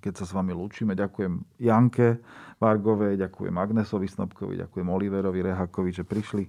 keď 0.00 0.22
sa 0.22 0.24
s 0.24 0.32
vami 0.32 0.54
lúčime. 0.56 0.96
Ďakujem 0.96 1.60
Janke 1.60 2.22
Vargovej, 2.62 3.20
ďakujem 3.20 3.54
Agnesovi 3.58 4.06
Snobkovi, 4.08 4.60
ďakujem 4.64 4.88
Oliverovi 4.88 5.40
Rehakovi, 5.44 5.90
že 5.90 6.06
prišli 6.06 6.46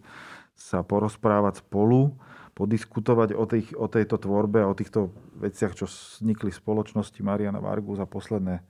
sa 0.53 0.85
porozprávať 0.85 1.65
spolu, 1.65 2.13
podiskutovať 2.53 3.33
o, 3.33 3.45
tých, 3.49 3.73
o 3.73 3.87
tejto 3.89 4.21
tvorbe 4.21 4.61
a 4.61 4.69
o 4.69 4.77
týchto 4.77 5.09
veciach, 5.41 5.73
čo 5.73 5.89
vznikli 5.89 6.53
v 6.53 6.59
spoločnosti 6.61 7.17
Mariana 7.25 7.63
Vargu 7.63 7.97
za 7.97 8.05
posledné 8.05 8.61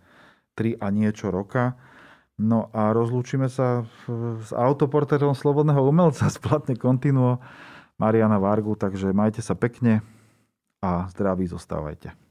3 0.55 0.79
a 0.79 0.87
niečo 0.91 1.29
roka. 1.29 1.75
No 2.41 2.73
a 2.73 2.89
rozlúčime 2.89 3.51
sa 3.51 3.85
s 4.41 4.49
autoportérom 4.49 5.37
Slobodného 5.37 5.85
umelca 5.85 6.25
z 6.25 6.37
platne 6.41 6.73
Continuo 6.73 7.37
Mariana 8.01 8.41
Vargu, 8.41 8.73
takže 8.73 9.13
majte 9.13 9.45
sa 9.45 9.53
pekne 9.53 10.01
a 10.81 11.05
zdraví 11.13 11.45
zostávajte. 11.45 12.30